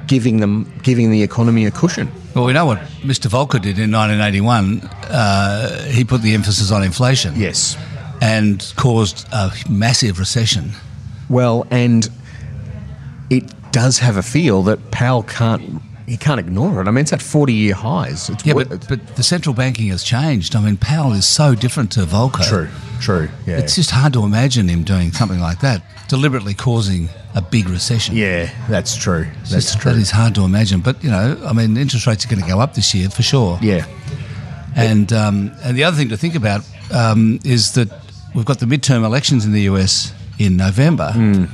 giving 0.07 0.39
them 0.41 0.73
giving 0.83 1.11
the 1.11 1.23
economy 1.23 1.67
a 1.67 1.71
cushion? 1.71 2.11
well, 2.35 2.45
we 2.45 2.53
know 2.53 2.67
what 2.67 2.79
Mr. 3.03 3.29
Volcker 3.29 3.61
did 3.61 3.79
in 3.79 3.91
1981. 3.93 4.81
Uh, 4.83 5.85
he 5.87 6.05
put 6.05 6.23
the 6.23 6.35
emphasis 6.35 6.71
on 6.71 6.83
inflation. 6.83 7.35
Yes. 7.37 7.77
and 8.21 8.73
caused 8.77 9.27
a 9.33 9.51
massive 9.69 10.19
recession. 10.19 10.71
Well, 11.29 11.67
and 11.71 12.09
it 13.31 13.45
does 13.73 13.99
have 13.99 14.17
a 14.17 14.23
feel 14.23 14.63
that 14.65 14.91
Powell 14.91 15.23
can't 15.23 15.83
he 16.07 16.17
can't 16.17 16.39
ignore 16.41 16.81
it. 16.81 16.89
I 16.89 16.91
mean, 16.91 17.03
it's 17.03 17.13
at 17.13 17.21
forty 17.23 17.53
year 17.53 17.75
highs. 17.75 18.31
It's 18.31 18.45
Yeah, 18.47 18.55
but, 18.55 18.89
but 18.89 19.17
the 19.17 19.23
central 19.23 19.55
banking 19.55 19.89
has 19.89 20.03
changed. 20.03 20.55
I 20.57 20.61
mean, 20.61 20.77
Powell 20.77 21.13
is 21.13 21.27
so 21.27 21.55
different 21.55 21.93
to 21.93 22.01
Volcker. 22.01 22.47
true, 22.49 22.69
true. 23.01 23.29
Yeah, 23.47 23.59
It's 23.59 23.75
just 23.75 23.91
hard 23.91 24.13
to 24.15 24.25
imagine 24.25 24.69
him 24.69 24.83
doing 24.85 25.13
something 25.13 25.41
like 25.41 25.61
that, 25.61 25.83
deliberately 26.09 26.55
causing 26.55 27.09
a 27.35 27.43
big 27.43 27.69
recession. 27.69 28.17
yeah, 28.17 28.51
that's 28.69 28.97
true. 28.97 29.27
That's 29.41 29.51
just- 29.51 29.81
true. 29.81 29.93
That 29.93 29.99
is 30.01 30.11
hard 30.11 30.35
to 30.37 30.45
imagine. 30.45 30.81
But, 30.81 31.03
you 31.05 31.11
know, 31.11 31.39
I 31.45 31.53
mean, 31.53 31.77
interest 31.77 32.07
rates 32.07 32.25
are 32.25 32.29
going 32.29 32.41
to 32.43 32.49
go 32.49 32.61
up 32.61 32.75
this 32.75 32.95
year 32.95 33.11
for 33.11 33.23
sure. 33.23 33.59
yeah, 33.61 33.85
And 34.75 35.13
um, 35.13 35.51
and 35.65 35.77
the 35.77 35.85
other 35.85 35.97
thing 35.97 36.09
to 36.11 36.17
think 36.17 36.35
about 36.35 36.63
um, 36.93 37.41
is 37.45 37.73
that 37.73 37.89
we've 38.35 38.45
got 38.45 38.59
the 38.61 38.67
midterm 38.67 39.05
elections 39.05 39.45
in 39.45 39.53
the 39.53 39.63
US 39.63 40.13
in 40.39 40.57
November. 40.57 41.13
Hmm. 41.13 41.45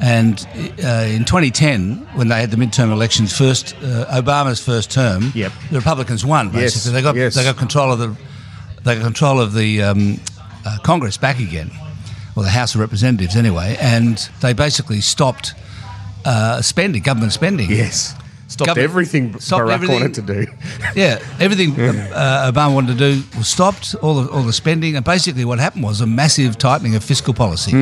And 0.00 0.38
uh, 0.84 1.06
in 1.08 1.24
2010, 1.24 1.96
when 2.14 2.28
they 2.28 2.40
had 2.40 2.50
the 2.50 2.56
midterm 2.56 2.92
elections, 2.92 3.36
first 3.36 3.74
uh, 3.82 4.06
Obama's 4.22 4.60
first 4.64 4.90
term, 4.92 5.32
Yep. 5.34 5.52
the 5.70 5.76
Republicans 5.78 6.24
won. 6.24 6.52
Yes, 6.54 6.84
they 6.84 7.02
got 7.02 7.16
yes. 7.16 7.34
they 7.34 7.42
got 7.42 7.56
control 7.56 7.90
of 7.92 7.98
the 7.98 8.16
they 8.84 8.94
got 8.94 9.02
control 9.04 9.40
of 9.40 9.54
the 9.54 9.82
um, 9.82 10.20
uh, 10.64 10.78
Congress 10.84 11.16
back 11.16 11.40
again, 11.40 11.70
or 12.36 12.44
the 12.44 12.48
House 12.50 12.74
of 12.76 12.80
Representatives 12.80 13.34
anyway, 13.34 13.76
and 13.80 14.28
they 14.40 14.52
basically 14.52 15.00
stopped 15.00 15.54
uh, 16.24 16.62
spending, 16.62 17.02
government 17.02 17.32
spending. 17.32 17.68
yes. 17.70 18.14
Stopped 18.48 18.66
Government- 18.68 18.90
everything 18.90 19.38
stopped 19.40 19.64
Barack 19.64 19.72
everything. 19.74 20.00
wanted 20.00 20.14
to 20.14 20.22
do. 20.22 20.46
Yeah, 20.96 21.18
everything 21.38 21.78
uh, 21.78 22.50
Obama 22.52 22.74
wanted 22.74 22.96
to 22.98 23.12
do 23.12 23.22
was 23.36 23.46
stopped, 23.46 23.94
all 24.02 24.22
the, 24.22 24.30
all 24.32 24.42
the 24.42 24.52
spending, 24.54 24.96
and 24.96 25.04
basically 25.04 25.44
what 25.44 25.58
happened 25.58 25.84
was 25.84 26.00
a 26.00 26.06
massive 26.06 26.56
tightening 26.56 26.94
of 26.96 27.04
fiscal 27.04 27.34
policy. 27.34 27.72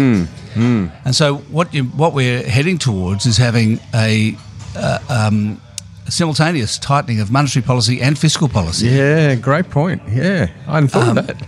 And 0.57 1.15
so 1.15 1.37
what 1.53 1.73
you 1.73 1.85
what 1.85 2.13
we're 2.15 2.43
heading 2.43 2.79
towards 2.79 3.27
is 3.27 3.37
having 3.37 3.79
a, 3.95 4.37
uh, 4.75 4.99
um, 5.09 5.61
simultaneous 6.09 6.79
tightening 6.79 7.21
of 7.21 7.31
monetary 7.31 7.63
policy 7.65 8.01
and 8.01 8.19
fiscal 8.19 8.49
policy. 8.49 8.89
Yeah, 8.89 9.35
great 9.37 9.71
point. 9.71 10.03
Yeah, 10.09 10.49
I 10.67 10.75
hadn't 10.75 10.89
thought 10.89 11.09
Um, 11.09 11.19
of 11.19 11.27
that. 11.29 11.47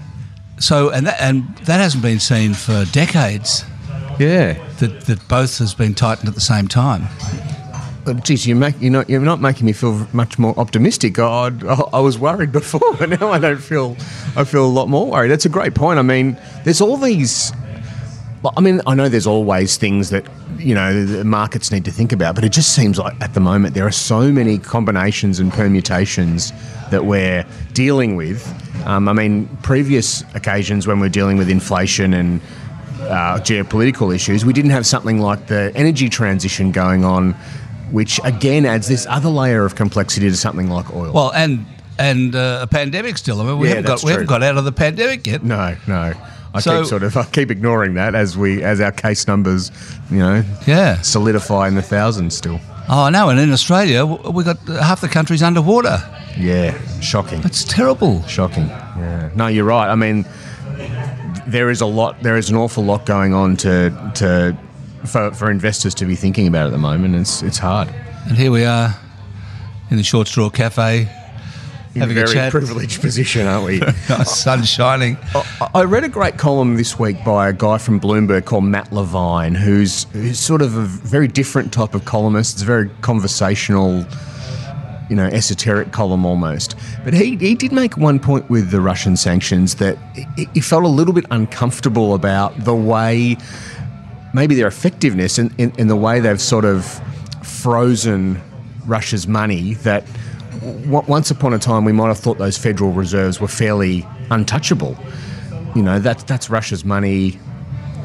So 0.61 0.91
and 0.91 1.07
that 1.09 1.21
and 1.21 1.45
that 1.67 1.81
hasn't 1.81 2.03
been 2.03 2.21
seen 2.21 2.55
for 2.55 2.85
decades. 2.93 3.65
Yeah. 4.19 4.55
That, 4.79 5.03
that 5.07 5.27
both 5.29 5.59
has 5.59 5.75
been 5.75 5.95
tightened 5.95 6.29
at 6.29 6.35
the 6.35 6.41
same 6.41 6.67
time. 6.69 7.07
Geez, 8.15 8.47
you 8.47 8.55
make 8.55 8.81
you're 8.81 8.93
not 8.93 9.09
you're 9.09 9.21
not 9.21 9.41
making 9.41 9.67
me 9.67 9.73
feel 9.73 10.07
much 10.13 10.39
more 10.39 10.59
optimistic. 10.59 11.19
I, 11.19 11.51
I, 11.67 11.83
I 11.95 12.01
was 12.01 12.19
worried 12.19 12.53
before, 12.61 12.95
but 12.99 13.21
now 13.21 13.31
I 13.31 13.39
don't 13.39 13.61
feel. 13.61 13.97
I 14.37 14.45
feel 14.45 14.65
a 14.65 14.67
lot 14.67 14.89
more 14.89 15.11
worried. 15.11 15.29
That's 15.29 15.47
a 15.47 15.51
great 15.51 15.75
point. 15.75 15.99
I 15.99 16.03
mean, 16.03 16.37
there's 16.65 16.81
all 16.81 16.97
these. 16.97 17.53
I 18.57 18.61
mean, 18.61 18.81
I 18.87 18.95
know 18.95 19.09
there's 19.09 19.27
always 19.27 19.77
things 19.77 20.11
that 20.11 20.25
you 20.59 20.75
know 20.75 21.05
the 21.05 21.25
markets 21.25 21.71
need 21.73 21.85
to 21.87 21.91
think 21.91 22.13
about, 22.13 22.35
but 22.35 22.45
it 22.45 22.53
just 22.53 22.75
seems 22.75 22.99
like 22.99 23.21
at 23.21 23.35
the 23.35 23.41
moment 23.41 23.75
there 23.75 23.87
are 23.87 23.93
so 23.93 24.31
many 24.31 24.59
combinations 24.59 25.41
and 25.41 25.53
permutations 25.53 26.53
that 26.91 27.05
we're 27.05 27.45
dealing 27.73 28.17
with. 28.17 28.47
Um, 28.87 29.09
I 29.09 29.13
mean, 29.13 29.49
previous 29.63 30.23
occasions 30.35 30.87
when 30.87 31.01
we're 31.01 31.09
dealing 31.09 31.37
with 31.37 31.51
inflation 31.51 32.15
and 32.15 32.41
uh, 33.03 33.39
geopolitical 33.41 34.15
issues, 34.15 34.45
we 34.45 34.53
didn't 34.53 34.71
have 34.71 34.87
something 34.87 35.21
like 35.21 35.47
the 35.47 35.73
energy 35.75 36.09
transition 36.09 36.73
going 36.73 37.05
on, 37.05 37.35
which 37.91 38.21
again 38.25 38.65
adds 38.67 38.89
this 38.89 39.07
other 39.07 39.29
layer 39.29 39.65
of 39.65 39.75
complexity 39.75 40.29
to 40.31 40.37
something 40.37 40.69
like 40.71 40.95
oil. 40.95 41.13
Well, 41.13 41.31
and 41.33 41.65
and 41.99 42.35
uh, 42.35 42.61
a 42.63 42.67
pandemic 42.67 43.19
still. 43.19 43.41
I 43.41 43.45
mean, 43.45 43.59
we 43.59 43.69
Yeah, 43.69 43.77
haven't 43.77 43.87
got 43.89 44.03
we 44.05 44.11
haven't 44.13 44.27
got 44.29 44.43
out 44.43 44.57
of 44.57 44.65
the 44.65 44.73
pandemic 44.73 45.27
yet. 45.27 45.43
No, 45.43 45.77
no. 45.87 46.13
I 46.55 46.61
So- 46.61 46.79
keep 46.81 46.89
sort 46.89 47.03
of 47.03 47.17
I 47.17 47.25
keep 47.25 47.51
ignoring 47.51 47.95
that 47.95 48.15
as 48.15 48.37
we 48.37 48.63
as 48.63 48.81
our 48.81 48.93
case 48.93 49.27
numbers, 49.27 49.71
you 50.11 50.19
know, 50.19 50.43
Yeah. 50.67 51.01
solidify 51.03 51.69
in 51.69 51.75
the 51.75 51.83
thousands 51.83 52.37
still. 52.37 52.61
Oh, 52.89 53.03
I 53.03 53.11
know. 53.11 53.29
And 53.29 53.39
in 53.39 53.53
Australia, 53.53 54.07
we 54.07 54.45
got 54.45 54.57
half 54.67 55.03
the 55.03 55.09
country's 55.09 55.43
underwater. 55.43 56.03
Yeah, 56.39 56.73
shocking. 57.01 57.43
It's 57.45 57.65
terrible. 57.65 58.23
Shocking. 58.27 58.69
Yeah. 58.69 59.29
No, 59.35 59.47
you're 59.49 59.65
right. 59.67 59.91
I 59.91 59.95
mean, 59.95 60.25
there 61.47 61.69
is 61.71 61.81
a 61.81 61.87
lot. 61.87 62.23
There 62.23 62.37
is 62.37 62.49
an 62.51 62.57
awful 62.57 62.85
lot 62.85 63.05
going 63.07 63.35
on 63.35 63.57
to 63.59 63.91
to 64.15 64.57
for, 65.09 65.33
for 65.33 65.51
investors 65.51 65.95
to 65.97 66.05
be 66.07 66.15
thinking 66.15 66.47
about 66.47 66.67
at 66.67 66.71
the 66.73 66.79
moment. 66.79 67.15
It's 67.17 67.43
it's 67.43 67.59
hard. 67.59 67.89
And 68.29 68.37
here 68.37 68.51
we 68.51 68.65
are 68.65 68.95
in 69.91 69.97
the 69.97 70.03
Short 70.03 70.29
Straw 70.29 70.51
Cafe, 70.51 71.09
In 71.95 72.01
having 72.01 72.17
a 72.19 72.21
a 72.21 72.25
very 72.25 72.35
chat. 72.35 72.51
privileged 72.53 73.01
position, 73.01 73.47
aren't 73.47 73.65
we? 73.67 73.81
sun 74.25 74.63
shining. 74.65 75.17
I- 75.35 75.71
I 75.75 75.85
read 75.85 76.05
a 76.05 76.09
great 76.09 76.37
column 76.39 76.77
this 76.77 76.99
week 76.99 77.17
by 77.25 77.49
a 77.49 77.53
guy 77.53 77.79
from 77.79 77.99
Bloomberg 78.01 78.45
called 78.45 78.65
Matt 78.65 78.93
Levine, 78.93 79.55
who's 79.55 80.05
who's 80.13 80.39
sort 80.39 80.63
of 80.63 80.77
a 80.77 80.83
very 80.85 81.27
different 81.29 81.73
type 81.73 81.95
of 81.95 82.05
columnist. 82.05 82.55
It's 82.55 82.63
a 82.63 82.67
very 82.67 82.91
conversational, 83.01 84.05
you 85.09 85.17
know, 85.17 85.27
esoteric 85.27 85.93
column 85.93 86.27
almost. 86.27 86.75
But 87.05 87.15
he, 87.15 87.37
he 87.37 87.55
did 87.55 87.73
make 87.73 87.97
one 87.97 88.19
point 88.21 88.51
with 88.51 88.71
the 88.71 88.81
Russian 88.81 89.17
sanctions 89.17 89.77
that 89.77 89.97
he, 90.37 90.47
he 90.55 90.61
felt 90.61 90.85
a 90.85 90.89
little 90.89 91.15
bit 91.15 91.25
uncomfortable 91.31 92.15
about 92.15 92.65
the 92.65 92.75
way, 92.75 93.37
maybe 94.35 94.55
their 94.55 94.67
effectiveness 94.67 95.39
in, 95.39 95.55
in, 95.59 95.73
in 95.79 95.89
the 95.89 95.97
way 95.97 96.21
they've 96.21 96.41
sort 96.41 96.65
of 96.65 97.01
frozen 97.43 98.41
Russia's 98.87 99.27
money 99.27 99.75
that 99.75 100.05
w- 100.61 101.03
once 101.07 101.31
upon 101.31 101.55
a 101.55 101.59
time 101.59 101.85
we 101.85 101.93
might 101.93 102.09
have 102.09 102.19
thought 102.19 102.39
those 102.39 102.59
federal 102.59 102.93
reserves 102.93 103.41
were 103.41 103.49
fairly 103.49 104.07
untouchable. 104.31 104.97
You 105.75 105.83
know, 105.83 105.99
that, 105.99 106.27
that's 106.27 106.51
Russia's 106.51 106.85
money. 106.85 107.39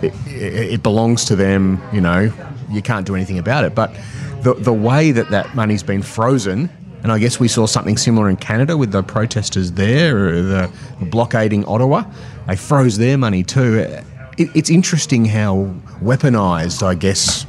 It, 0.02 0.14
it, 0.28 0.74
it 0.74 0.84
belongs 0.84 1.26
to 1.26 1.36
them. 1.36 1.82
You 1.94 2.02
know, 2.02 2.32
you 2.70 2.82
can't 2.82 3.06
do 3.06 3.16
anything 3.16 3.40
about 3.40 3.64
it. 3.64 3.74
But 3.74 3.94
the, 4.42 4.54
the 4.54 4.74
way 4.74 5.12
that 5.12 5.30
that 5.30 5.56
money's 5.56 5.84
been 5.84 6.02
frozen, 6.02 6.70
and 7.04 7.12
I 7.12 7.20
guess 7.20 7.40
we 7.40 7.48
saw 7.48 7.66
something 7.66 7.98
similar 7.98 8.30
in 8.30 8.38
Canada 8.38 8.78
with 8.78 8.92
the 8.92 9.04
protesters 9.04 9.72
there, 9.74 10.42
the 10.42 10.72
blockading 11.02 11.66
Ottawa, 11.66 12.04
they 12.48 12.56
froze 12.56 12.98
their 12.98 13.18
money 13.18 13.44
too. 13.44 14.00
It, 14.38 14.50
it's 14.56 14.70
interesting 14.70 15.26
how 15.26 15.74
weaponized, 16.02 16.84
I 16.84 16.96
guess, 16.96 17.46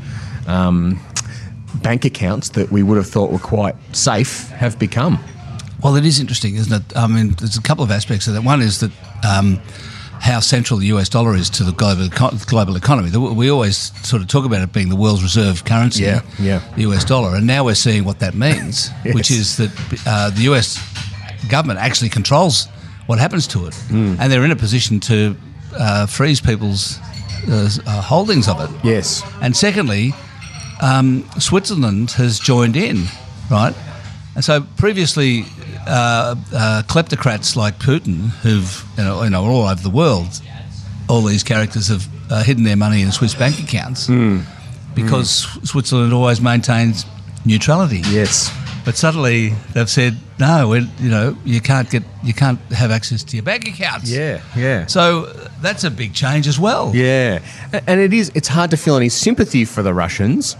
um, 0.47 1.01
bank 1.83 2.05
accounts 2.05 2.51
that 2.51 2.71
we 2.71 2.83
would 2.83 2.97
have 2.97 3.09
thought 3.09 3.31
were 3.31 3.39
quite 3.39 3.75
safe 3.93 4.49
have 4.51 4.79
become. 4.79 5.19
Well, 5.83 5.97
it 5.97 6.05
is 6.05 6.21
interesting, 6.21 6.57
isn't 6.57 6.73
it? 6.73 6.97
I 6.97 7.07
mean, 7.07 7.31
there's 7.39 7.57
a 7.57 7.63
couple 7.63 7.85
of 7.85 7.91
aspects 7.91 8.27
of 8.27 8.35
that. 8.35 8.43
One 8.43 8.63
is 8.63 8.81
that 8.81 8.91
um, 9.27 9.61
how 10.21 10.41
central 10.41 10.79
the 10.79 10.87
US 10.87 11.09
dollar 11.09 11.35
is 11.35 11.51
to 11.51 11.65
the 11.65 11.73
global 11.73 12.09
global 12.47 12.77
economy. 12.77 13.11
We 13.35 13.51
always 13.51 13.77
sort 14.07 14.23
of 14.23 14.29
talk 14.29 14.45
about 14.47 14.63
it 14.63 14.73
being 14.73 14.89
the 14.89 14.97
world's 14.97 15.23
reserve 15.23 15.65
currency, 15.65 16.05
Yeah, 16.05 16.23
yeah. 16.39 16.61
the 16.77 16.83
US 16.83 17.05
dollar, 17.05 17.37
and 17.37 17.47
now 17.47 17.65
we're 17.65 17.75
seeing 17.75 18.05
what 18.05 18.19
that 18.21 18.35
means, 18.35 18.91
Yes. 19.05 19.15
which 19.15 19.31
is 19.31 19.57
that 19.59 19.71
uh, 20.07 20.31
the 20.31 20.43
US 20.53 20.79
government 21.49 21.79
actually 21.81 22.09
controls 22.11 22.67
what 23.07 23.19
happens 23.19 23.47
to 23.49 23.67
it, 23.67 23.75
Hmm. 23.89 24.17
and 24.19 24.33
they're 24.33 24.45
in 24.45 24.51
a 24.53 24.57
position 24.57 25.01
to 25.01 25.37
uh, 25.79 26.07
freeze 26.07 26.41
people's 26.41 26.99
uh, 27.49 27.69
uh, 27.87 28.01
holdings 28.01 28.49
of 28.49 28.61
it. 28.61 28.71
Yes. 28.85 29.23
And 29.41 29.57
secondly, 29.57 30.13
um, 30.83 31.29
Switzerland 31.39 32.13
has 32.13 32.39
joined 32.39 32.77
in, 32.77 33.05
right? 33.51 33.75
And 34.35 34.45
so 34.45 34.63
previously, 34.77 35.45
uh, 35.87 36.35
uh, 36.53 36.83
kleptocrats 36.87 37.57
like 37.57 37.79
Putin, 37.79 38.31
who've 38.43 38.85
you 38.99 39.05
know, 39.05 39.23
you 39.23 39.31
know 39.31 39.45
all 39.45 39.67
over 39.67 39.81
the 39.83 39.91
world, 39.91 40.41
all 41.09 41.23
these 41.23 41.45
characters 41.45 41.89
have 41.89 42.09
uh, 42.31 42.43
hidden 42.43 42.65
their 42.65 42.77
money 42.77 43.03
in 43.03 43.13
Swiss 43.13 43.35
bank 43.35 43.59
accounts 43.61 44.09
because 44.95 45.47
Switzerland 45.69 46.13
always 46.13 46.41
maintains 46.41 47.05
neutrality. 47.45 48.03
Yes. 48.07 48.51
But 48.85 48.97
suddenly 48.97 49.55
they've 49.73 49.89
said 49.89 50.17
no, 50.39 50.75
you 50.75 51.11
know 51.11 51.37
you 51.45 51.61
can't 51.61 51.89
get 51.89 52.03
you 52.23 52.35
can't 52.35 52.59
have 52.73 52.91
access 52.91 53.23
to 53.25 53.37
your 53.37 53.43
bank 53.43 53.67
accounts. 53.67 54.11
Yeah. 54.11 54.43
Yeah. 54.57 54.87
So 54.87 55.27
that's 55.63 55.85
a 55.85 55.91
big 55.91 56.13
change 56.13 56.47
as 56.47 56.59
well. 56.61 56.93
Yeah, 56.95 57.41
and 57.87 57.99
it 58.01 58.13
is. 58.13 58.31
It's 58.35 58.49
hard 58.49 58.71
to 58.73 58.77
feel 58.77 58.97
any 58.97 59.09
sympathy 59.09 59.65
for 59.65 59.83
the 59.83 59.95
Russians, 59.95 60.57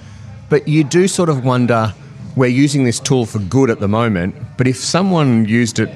but 0.49 0.67
you 0.69 0.85
do 0.85 1.07
sort 1.09 1.29
of 1.29 1.45
wonder. 1.45 1.93
We're 2.37 2.47
using 2.65 2.83
this 2.85 2.99
tool 2.99 3.27
for 3.27 3.39
good 3.39 3.71
at 3.71 3.79
the 3.79 3.87
moment, 3.87 4.35
but 4.57 4.67
if 4.67 4.77
someone 4.79 5.45
used 5.45 5.79
it 5.79 5.89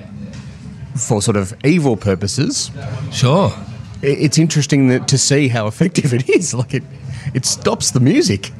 for 0.94 1.20
sort 1.20 1.36
of 1.36 1.52
evil 1.64 1.96
purposes, 1.96 2.70
Sure. 3.10 3.52
it's 4.02 4.38
interesting 4.38 4.86
that, 4.88 5.08
to 5.08 5.18
see 5.18 5.48
how 5.48 5.66
effective 5.66 6.12
it 6.14 6.28
is. 6.28 6.54
Like 6.60 6.74
it, 6.74 6.84
it 7.34 7.44
stops 7.44 7.90
the 7.90 7.98
music 8.00 8.52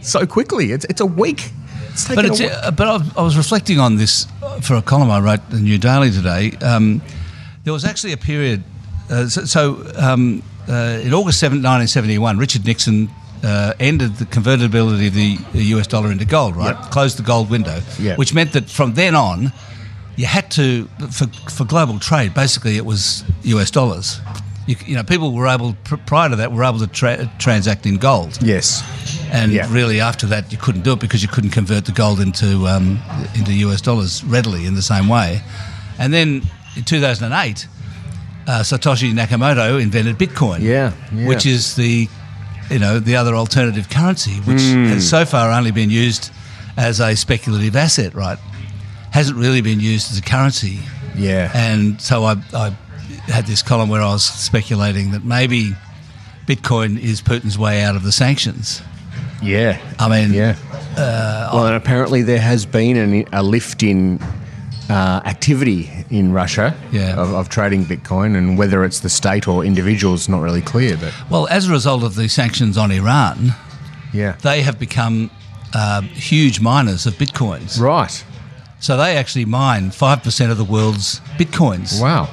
so 0.00 0.26
quickly. 0.26 0.72
It's 0.72 0.84
it's 0.86 1.00
a 1.00 1.06
week. 1.06 1.50
It's 1.92 2.08
But 2.14 2.24
it's, 2.24 2.40
a 2.40 2.66
uh, 2.66 2.70
but 2.70 2.86
I, 2.88 3.20
I 3.20 3.22
was 3.22 3.36
reflecting 3.36 3.78
on 3.78 3.96
this 3.96 4.26
for 4.62 4.74
a 4.74 4.82
column 4.82 5.10
I 5.10 5.20
wrote 5.20 5.40
in 5.50 5.56
the 5.56 5.62
New 5.62 5.78
Daily 5.78 6.10
today. 6.10 6.52
Um, 6.62 7.00
there 7.64 7.72
was 7.72 7.84
actually 7.84 8.12
a 8.12 8.16
period. 8.16 8.62
Uh, 9.10 9.26
so 9.28 9.44
so 9.44 9.92
um, 9.96 10.42
uh, 10.68 11.00
in 11.02 11.12
August 11.12 11.40
7, 11.40 11.56
1971, 11.58 12.38
Richard 12.38 12.64
Nixon 12.64 13.08
uh, 13.42 13.72
ended 13.80 14.16
the 14.16 14.26
convertibility 14.26 15.06
of 15.08 15.14
the 15.14 15.38
US 15.74 15.86
dollar 15.86 16.10
into 16.12 16.24
gold. 16.24 16.56
Right, 16.56 16.76
Yep. 16.76 16.90
closed 16.90 17.18
the 17.18 17.22
gold 17.22 17.50
window, 17.50 17.80
Yep. 17.98 18.18
which 18.18 18.34
meant 18.34 18.52
that 18.52 18.68
from 18.70 18.94
then 18.94 19.14
on, 19.14 19.52
you 20.16 20.26
had 20.26 20.50
to 20.52 20.86
for 21.10 21.26
for 21.50 21.64
global 21.64 21.98
trade. 21.98 22.34
Basically, 22.34 22.76
it 22.76 22.84
was 22.84 23.24
US 23.42 23.70
dollars. 23.70 24.20
You, 24.70 24.76
you 24.86 24.94
know, 24.96 25.02
people 25.02 25.32
were 25.32 25.48
able 25.48 25.74
pr- 25.84 25.96
prior 26.06 26.28
to 26.30 26.36
that 26.36 26.52
were 26.52 26.64
able 26.64 26.78
to 26.78 26.86
tra- 26.86 27.30
transact 27.38 27.86
in 27.86 27.96
gold. 27.96 28.38
yes. 28.42 28.82
And 29.32 29.52
Yeah. 29.52 29.66
really, 29.70 30.00
after 30.00 30.26
that, 30.28 30.50
you 30.52 30.58
couldn't 30.58 30.82
do 30.82 30.92
it 30.92 31.00
because 31.00 31.22
you 31.22 31.28
couldn't 31.28 31.50
convert 31.50 31.84
the 31.84 31.92
gold 31.92 32.18
into 32.20 32.66
um, 32.66 32.98
into 33.34 33.52
US 33.66 33.80
dollars 33.80 34.24
readily 34.24 34.66
in 34.66 34.74
the 34.74 34.82
same 34.82 35.06
way. 35.08 35.40
And 35.98 36.12
then 36.12 36.42
in 36.76 36.82
2008, 36.84 37.66
uh, 38.46 38.60
Satoshi 38.62 39.12
Nakamoto 39.12 39.80
invented 39.80 40.18
Bitcoin. 40.18 40.60
Yeah, 40.60 40.92
yeah. 41.12 41.26
which 41.28 41.46
is 41.46 41.74
the 41.76 42.08
you 42.70 42.78
know 42.78 42.98
the 43.00 43.16
other 43.16 43.34
alternative 43.34 43.88
currency, 43.88 44.34
which 44.48 44.62
Hmm. 44.62 44.86
has 44.94 45.08
so 45.08 45.24
far 45.24 45.50
only 45.52 45.70
been 45.72 45.90
used 45.90 46.30
as 46.76 47.00
a 47.00 47.14
speculative 47.16 47.76
asset. 47.76 48.14
Right, 48.14 48.38
hasn't 49.12 49.36
really 49.38 49.60
been 49.62 49.80
used 49.80 50.10
as 50.12 50.18
a 50.18 50.22
currency. 50.22 50.78
Yeah. 51.16 51.50
And 51.54 52.00
so 52.00 52.24
I, 52.24 52.36
I 52.54 52.72
had 53.30 53.46
this 53.46 53.62
column 53.62 53.88
where 53.88 54.02
I 54.02 54.12
was 54.12 54.24
speculating 54.24 55.12
that 55.12 55.24
maybe 55.24 55.72
Bitcoin 56.46 56.98
is 57.00 57.20
Putin's 57.22 57.58
way 57.58 57.82
out 57.82 57.96
of 57.96 58.02
the 58.02 58.12
sanctions. 58.12 58.82
Yeah. 59.42 59.78
I 59.98 60.08
mean, 60.08 60.32
Yeah. 60.34 60.56
well, 60.96 61.66
and 61.66 61.76
apparently 61.76 62.22
there 62.22 62.40
has 62.40 62.66
been 62.66 62.96
an, 62.96 63.24
a 63.32 63.42
lift 63.42 63.82
in 63.82 64.20
uh, 64.88 65.20
activity 65.24 65.88
in 66.10 66.32
Russia 66.32 66.74
Yeah. 66.92 67.14
of, 67.14 67.32
of 67.32 67.48
trading 67.48 67.84
Bitcoin, 67.86 68.36
and 68.36 68.58
whether 68.58 68.84
it's 68.84 69.00
the 69.00 69.08
state 69.08 69.46
or 69.46 69.64
individuals, 69.64 70.28
not 70.28 70.40
really 70.42 70.62
clear. 70.62 70.96
But 70.96 71.12
Well, 71.30 71.46
as 71.48 71.68
a 71.68 71.70
result 71.72 72.02
of 72.02 72.16
the 72.16 72.28
sanctions 72.28 72.76
on 72.76 72.90
Iran, 72.90 73.54
yeah, 74.12 74.32
they 74.42 74.62
have 74.62 74.78
become 74.80 75.30
uh, 75.72 76.00
huge 76.02 76.60
miners 76.60 77.06
of 77.06 77.14
bitcoins. 77.14 77.80
right. 77.80 78.24
So 78.80 78.96
they 78.96 79.16
actually 79.18 79.44
mine 79.44 79.90
5% 79.90 80.50
of 80.50 80.56
the 80.56 80.64
world's 80.64 81.20
bitcoins. 81.38 82.00
Wow. 82.00 82.28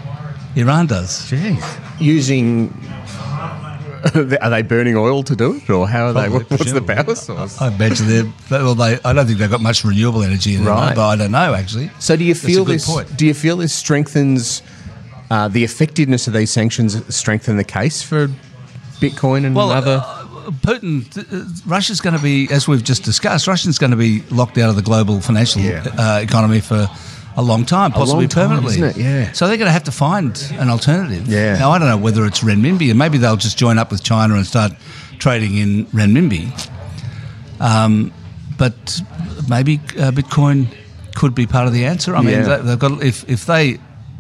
Iran 0.57 0.87
does. 0.87 1.29
Jeez. 1.29 1.61
Using. 2.01 2.73
Are 4.41 4.49
they 4.49 4.61
burning 4.61 4.95
oil 4.95 5.23
to 5.23 5.35
do 5.35 5.55
it, 5.55 5.69
or 5.69 5.87
how 5.87 6.05
are 6.07 6.13
they? 6.13 6.27
Probably, 6.29 6.57
What's 6.57 6.71
the 6.71 6.81
power 6.81 7.15
source? 7.15 7.59
I 7.59 7.67
imagine 7.73 8.07
they're, 8.07 8.25
well, 8.49 8.75
they, 8.75 8.99
I 9.03 9.11
don't 9.11 9.25
think 9.25 9.39
they've 9.39 9.49
got 9.49 9.59
much 9.61 9.83
renewable 9.83 10.21
energy 10.23 10.55
in 10.55 10.61
Iran, 10.61 10.77
Right. 10.77 10.95
but 10.95 11.07
I 11.07 11.15
don't 11.15 11.31
know 11.31 11.53
actually. 11.53 11.89
So 11.99 12.15
do 12.15 12.23
you 12.23 12.35
feel 12.35 12.63
this? 12.63 12.85
point. 12.85 13.17
Do 13.17 13.25
you 13.25 13.33
feel 13.33 13.57
this 13.57 13.73
strengthens 13.73 14.61
uh, 15.29 15.47
the 15.49 15.63
effectiveness 15.63 16.27
of 16.27 16.33
these 16.33 16.51
sanctions? 16.51 17.13
Strengthen 17.13 17.57
the 17.57 17.63
case 17.65 18.01
for 18.03 18.27
Bitcoin 19.01 19.45
and 19.45 19.55
Well, 19.55 19.71
other. 19.71 20.01
uh, 20.05 20.23
Putin, 20.61 21.11
th- 21.13 21.27
uh, 21.33 21.43
Russia's 21.65 21.99
going 21.99 22.15
to 22.15 22.21
be, 22.21 22.47
as 22.51 22.67
we've 22.67 22.83
just 22.83 23.03
discussed, 23.03 23.47
Russia's 23.47 23.77
going 23.79 23.91
to 23.91 23.97
be 23.97 24.21
locked 24.29 24.57
out 24.57 24.69
of 24.69 24.75
the 24.77 24.81
global 24.83 25.19
financial 25.19 25.61
Yeah. 25.61 25.83
uh, 25.97 26.19
economy 26.21 26.61
for 26.61 26.87
a 27.37 27.41
long 27.41 27.63
time, 27.65 27.91
possibly 27.91 28.23
long 28.25 28.29
time, 28.29 28.49
permanently. 28.49 28.73
isn't 28.81 28.99
it? 28.99 29.03
Yeah. 29.03 29.31
So 29.31 29.47
they're 29.47 29.57
going 29.57 29.67
to 29.67 29.71
have 29.71 29.83
to 29.85 29.91
find 29.91 30.35
an 30.53 30.69
alternative. 30.69 31.27
Yeah. 31.27 31.57
Now 31.59 31.71
I 31.71 31.77
don't 31.79 31.87
know 31.87 31.97
whether 31.97 32.25
it's 32.25 32.41
renminbi, 32.41 32.89
and 32.89 32.97
maybe 32.99 33.17
they'll 33.19 33.37
just 33.37 33.57
join 33.57 33.77
up 33.77 33.91
with 33.91 34.03
China 34.03 34.33
and 34.35 34.45
start 34.45 34.71
trading 35.19 35.55
in 35.57 35.85
renminbi. 35.87 36.51
Um, 37.59 38.11
but 38.57 39.01
maybe 39.47 39.75
uh, 39.99 40.11
Bitcoin 40.11 40.67
could 41.15 41.33
be 41.35 41.45
part 41.47 41.67
of 41.67 41.73
the 41.73 41.85
answer. 41.85 42.15
I 42.15 42.21
mean, 42.21 42.29
Yeah. 42.35 42.43
they- 42.57 42.61
they've 42.63 42.79
got 42.79 43.03
if 43.03 43.23
if 43.29 43.45
they 43.45 43.79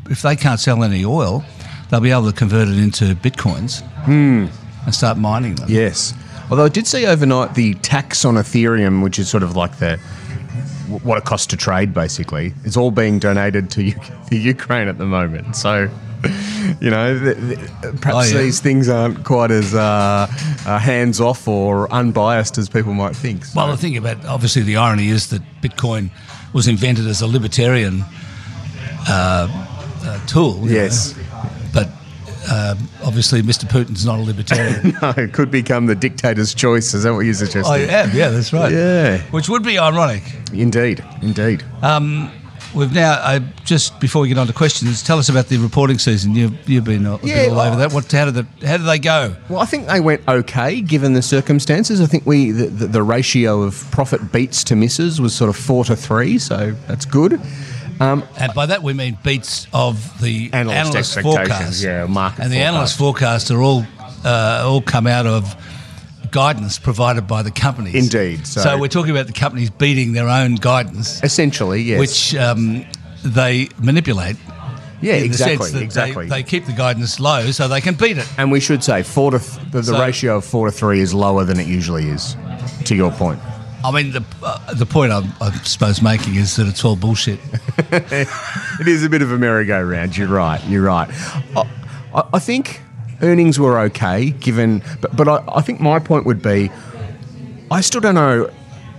if 0.09 0.21
they 0.21 0.35
can't 0.35 0.59
sell 0.59 0.83
any 0.83 1.03
oil, 1.03 1.43
they'll 1.89 1.99
be 1.99 2.11
able 2.11 2.25
to 2.31 2.37
convert 2.37 2.67
it 2.67 2.77
into 2.77 3.13
bitcoins 3.15 3.83
and 4.07 4.49
start 4.95 5.17
mining 5.17 5.55
them. 5.55 5.67
Yes. 5.69 6.13
Although 6.49 6.65
I 6.65 6.69
did 6.69 6.87
see 6.87 7.05
overnight 7.05 7.55
the 7.55 7.73
tax 7.75 8.23
on 8.23 8.35
Ethereum, 8.35 9.03
which 9.03 9.19
is 9.19 9.27
sort 9.27 9.43
of 9.43 9.55
like 9.57 9.79
the 9.79 9.99
what 11.03 11.17
it 11.17 11.25
costs 11.25 11.47
to 11.47 11.57
trade. 11.57 11.93
Basically, 11.93 12.53
it's 12.63 12.77
all 12.77 12.91
being 12.91 13.19
donated 13.19 13.69
to 13.71 13.83
U- 13.83 13.93
the 14.29 14.37
Ukraine 14.37 14.87
at 14.87 14.97
the 14.97 15.05
moment. 15.05 15.55
So. 15.55 15.89
You 16.81 16.89
know, 16.89 17.17
th- 17.17 17.37
th- 17.37 17.59
perhaps 18.01 18.31
Oh, 18.33 18.35
yeah. 18.35 18.41
these 18.41 18.59
things 18.59 18.89
aren't 18.89 19.23
quite 19.23 19.51
as 19.51 19.73
uh, 19.73 20.27
uh, 20.65 20.77
hands 20.79 21.21
off 21.21 21.47
or 21.47 21.89
unbiased 21.93 22.57
as 22.57 22.67
people 22.67 22.93
might 22.93 23.15
think. 23.15 23.45
So- 23.45 23.53
Well, 23.55 23.67
the 23.71 23.77
thing 23.77 23.95
about 23.95 24.25
obviously 24.25 24.63
the 24.63 24.75
irony 24.75 25.07
is 25.07 25.29
that 25.29 25.41
Bitcoin 25.61 26.09
was 26.53 26.67
invented 26.67 27.07
as 27.07 27.21
a 27.21 27.27
libertarian 27.27 28.03
uh, 29.07 29.47
uh, 30.03 30.25
tool. 30.27 30.59
Yes. 30.65 31.15
know. 31.15 31.23
Uh, 32.49 32.75
obviously 33.03 33.41
Mr. 33.41 33.65
Putin's 33.65 34.05
not 34.05 34.19
a 34.19 34.23
libertarian. 34.23 34.97
no, 35.01 35.13
it 35.17 35.33
could 35.33 35.51
become 35.51 35.85
the 35.85 35.95
dictator's 35.95 36.53
choice. 36.53 36.93
Is 36.93 37.03
that 37.03 37.13
what 37.13 37.21
you're 37.21 37.33
suggesting? 37.33 37.73
I 37.73 37.79
am, 37.79 38.15
yeah, 38.15 38.29
that's 38.29 38.53
right. 38.53 38.71
Yeah. 38.71 39.21
Which 39.31 39.49
would 39.49 39.63
be 39.63 39.77
ironic. 39.77 40.23
Indeed, 40.53 41.03
indeed. 41.21 41.63
We've 42.75 42.93
now, 42.93 43.13
uh, 43.13 43.39
just 43.63 43.99
before 43.99 44.21
we 44.21 44.27
get 44.27 44.37
on 44.37 44.45
to 44.47 44.53
questions, 44.53 45.01
tell 45.01 45.17
us 45.17 45.29
about 45.29 45.47
the 45.47 45.57
reporting 45.57 45.97
season. 45.97 46.35
You've, 46.35 46.69
you've 46.69 46.83
been, 46.83 47.05
uh, 47.05 47.17
Yeah, 47.23 47.45
been 47.45 47.53
all 47.53 47.59
over 47.61 47.75
that. 47.77 47.93
What, 47.93 48.11
how, 48.11 48.25
did 48.25 48.33
the, 48.35 48.67
how 48.67 48.77
did 48.77 48.85
they 48.85 48.99
go? 48.99 49.35
Well, 49.49 49.59
I 49.59 49.65
think 49.65 49.87
they 49.87 49.99
went 49.99 50.27
okay 50.27 50.81
given 50.81 51.13
the 51.13 51.21
circumstances. 51.21 52.01
I 52.01 52.05
think 52.05 52.25
we 52.25 52.51
the, 52.51 52.67
the, 52.67 52.87
the 52.87 53.03
ratio 53.03 53.63
of 53.63 53.89
profit 53.91 54.31
beats 54.31 54.63
to 54.65 54.75
misses 54.75 55.21
was 55.21 55.33
sort 55.33 55.49
of 55.49 55.55
four 55.55 55.85
to 55.85 55.95
three, 55.95 56.37
so 56.37 56.71
that's 56.87 57.05
good. 57.05 57.41
Um, 57.99 58.23
And 58.37 58.53
by 58.53 58.65
that 58.67 58.83
we 58.83 58.93
mean 58.93 59.17
beats 59.23 59.67
of 59.73 60.21
the 60.21 60.49
Analyst 60.53 60.77
analyst, 60.77 61.17
expectations, 61.17 61.47
forecast. 61.49 61.83
yeah, 61.83 62.05
market 62.05 62.41
And 62.43 62.51
the 62.51 62.57
forecast. 62.57 62.73
analyst 62.73 62.97
forecasts 62.97 63.51
are 63.51 63.61
all 63.61 63.85
uh, 64.25 64.63
all 64.65 64.81
come 64.81 65.07
out 65.07 65.25
of 65.25 65.55
guidance 66.31 66.77
provided 66.79 67.27
by 67.27 67.41
the 67.43 67.51
companies. 67.51 67.95
Indeed, 67.95 68.45
So, 68.45 68.61
so- 68.61 68.77
we're 68.77 68.87
talking 68.89 69.11
about 69.11 69.27
the 69.27 69.33
companies 69.33 69.69
beating 69.69 70.13
their 70.13 70.27
own 70.27 70.55
guidance, 70.55 71.21
essentially, 71.23 71.81
yes. 71.83 71.99
which 71.99 72.35
um, 72.35 72.85
they 73.23 73.69
manipulate. 73.79 74.35
yeah, 75.01 75.13
in 75.13 75.19
the 75.21 75.25
exactly, 75.27 75.57
sense 75.57 75.71
that 75.73 75.81
exactly. 75.83 76.25
They, 76.27 76.37
they 76.37 76.43
keep 76.43 76.65
the 76.65 76.73
guidance 76.73 77.19
low 77.19 77.51
so 77.51 77.67
they 77.67 77.81
can 77.81 77.93
beat 77.95 78.17
it. 78.17 78.27
and 78.37 78.51
we 78.51 78.59
should 78.59 78.83
say 78.83 79.03
four 79.03 79.31
to 79.31 79.39
th- 79.39 79.51
the, 79.71 79.77
the 79.81 79.83
So- 79.83 79.99
ratio 79.99 80.37
of 80.37 80.45
four 80.45 80.65
to 80.69 80.71
three 80.71 80.99
is 80.99 81.13
lower 81.13 81.45
than 81.45 81.59
it 81.59 81.67
usually 81.67 82.09
is. 82.09 82.35
To 82.85 82.95
your 82.95 83.11
point, 83.11 83.39
I 83.83 83.91
mean, 83.91 84.11
the 84.11 84.25
uh, 84.43 84.73
the 84.73 84.85
point 84.85 85.11
I'm, 85.11 85.31
I 85.39 85.51
suppose 85.63 86.01
making 86.01 86.35
is 86.35 86.55
that 86.55 86.67
it's 86.67 86.83
all 86.83 86.95
bullshit. 86.95 87.39
it 87.77 88.87
is 88.87 89.03
a 89.03 89.09
bit 89.09 89.21
of 89.21 89.31
a 89.31 89.37
merry-go-round. 89.37 90.17
You're 90.17 90.27
right. 90.27 90.63
You're 90.65 90.83
right. 90.83 91.09
I, 91.55 91.69
I, 92.13 92.23
I 92.33 92.39
think 92.39 92.81
earnings 93.21 93.59
were 93.59 93.79
okay, 93.79 94.31
given, 94.31 94.81
but, 95.01 95.15
but 95.15 95.27
I, 95.27 95.43
I 95.47 95.61
think 95.61 95.79
my 95.79 95.99
point 95.99 96.25
would 96.25 96.41
be, 96.41 96.71
I 97.71 97.81
still 97.81 98.01
don't 98.01 98.15
know. 98.15 98.49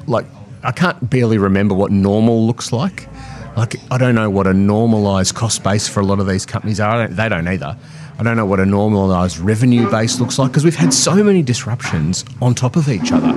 Like, 0.07 0.27
I 0.63 0.73
can't 0.73 1.11
barely 1.11 1.39
remember 1.39 1.75
what 1.75 1.91
normal 1.91 2.47
looks 2.47 2.73
like. 2.73 3.09
Like, 3.57 3.77
I 3.91 3.99
don't 3.99 4.15
know 4.15 4.31
what 4.31 4.47
a 4.47 4.55
normalised 4.55 5.35
cost 5.35 5.65
base 5.65 5.89
for 5.89 6.01
a 6.01 6.05
lot 6.05 6.21
of 6.21 6.29
these 6.29 6.47
companies 6.47 6.79
are. 6.81 7.07
Don't, 7.07 7.17
they 7.17 7.29
don't 7.29 7.49
either. 7.49 7.77
I 8.19 8.23
don't 8.23 8.37
know 8.37 8.47
what 8.47 8.61
a 8.61 8.67
normalised 8.67 9.39
revenue 9.39 9.91
base 9.91 10.21
looks 10.21 10.39
like 10.39 10.51
because 10.51 10.65
we've 10.65 10.75
had 10.75 10.93
so 10.93 11.23
many 11.23 11.43
disruptions 11.43 12.25
on 12.41 12.55
top 12.55 12.77
of 12.77 12.89
each 12.89 13.13
other. 13.13 13.33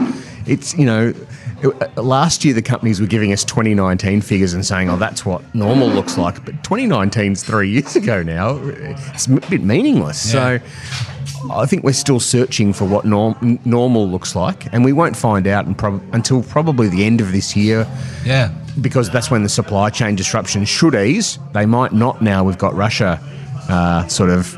It's 0.46 0.74
you 0.78 0.86
know. 0.86 1.14
Last 1.96 2.44
year, 2.44 2.56
the 2.56 2.62
companies 2.64 3.00
were 3.00 3.06
giving 3.06 3.32
us 3.32 3.44
2019 3.44 4.22
figures 4.22 4.54
and 4.56 4.66
saying, 4.66 4.90
"Oh, 4.90 4.98
that's 4.98 5.24
what 5.26 5.44
normal 5.54 5.88
looks 5.90 6.18
like." 6.18 6.44
But 6.44 6.64
2019's 6.64 7.44
three 7.44 7.70
years 7.70 7.96
ago 7.96 8.24
now. 8.24 8.58
It's 9.14 9.28
a 9.28 9.34
bit 9.42 9.62
meaningless. 9.64 10.34
Yeah. 10.34 10.58
So, 10.58 11.52
I 11.54 11.68
think 11.68 11.84
we're 11.84 11.94
still 11.94 12.20
searching 12.20 12.74
for 12.74 12.86
what 12.86 13.06
norm, 13.06 13.60
normal 13.64 14.10
looks 14.10 14.36
like, 14.36 14.74
and 14.74 14.84
we 14.84 14.92
won't 14.92 15.16
find 15.16 15.46
out 15.46 15.78
prob- 15.78 16.02
until 16.14 16.42
probably 16.42 16.88
the 16.88 17.04
end 17.06 17.22
of 17.22 17.32
this 17.32 17.56
year, 17.56 17.86
Yeah. 18.26 18.50
because 18.82 19.12
that's 19.12 19.30
when 19.30 19.44
the 19.44 19.50
supply 19.50 19.92
chain 19.92 20.16
disruption 20.16 20.66
should 20.66 20.96
ease. 20.96 21.38
They 21.54 21.68
might 21.68 21.94
not 21.94 22.24
now. 22.24 22.44
We've 22.44 22.58
got 22.58 22.76
Russia 22.76 23.20
uh, 23.70 24.08
sort 24.08 24.32
of 24.32 24.56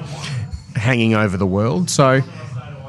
hanging 0.78 1.16
over 1.16 1.36
the 1.38 1.46
world, 1.48 1.90
so 1.90 2.22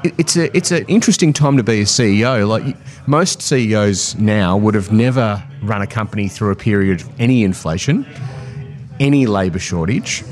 it's 0.05 0.37
a 0.37 0.55
it's 0.57 0.71
an 0.71 0.85
interesting 0.87 1.33
time 1.33 1.57
to 1.57 1.63
be 1.63 1.81
a 1.81 1.85
CEO. 1.85 2.47
Like 2.47 2.77
most 3.09 3.43
CEOs 3.43 4.15
now 4.17 4.57
would 4.57 4.75
have 4.75 4.93
never 4.93 5.43
run 5.63 5.83
a 5.83 5.87
company 5.87 6.29
through 6.29 6.53
a 6.53 6.57
period 6.57 7.01
of 7.01 7.21
any 7.21 7.43
inflation, 7.43 8.07
any 9.01 9.27
labour 9.27 9.59
shortage. 9.59 10.25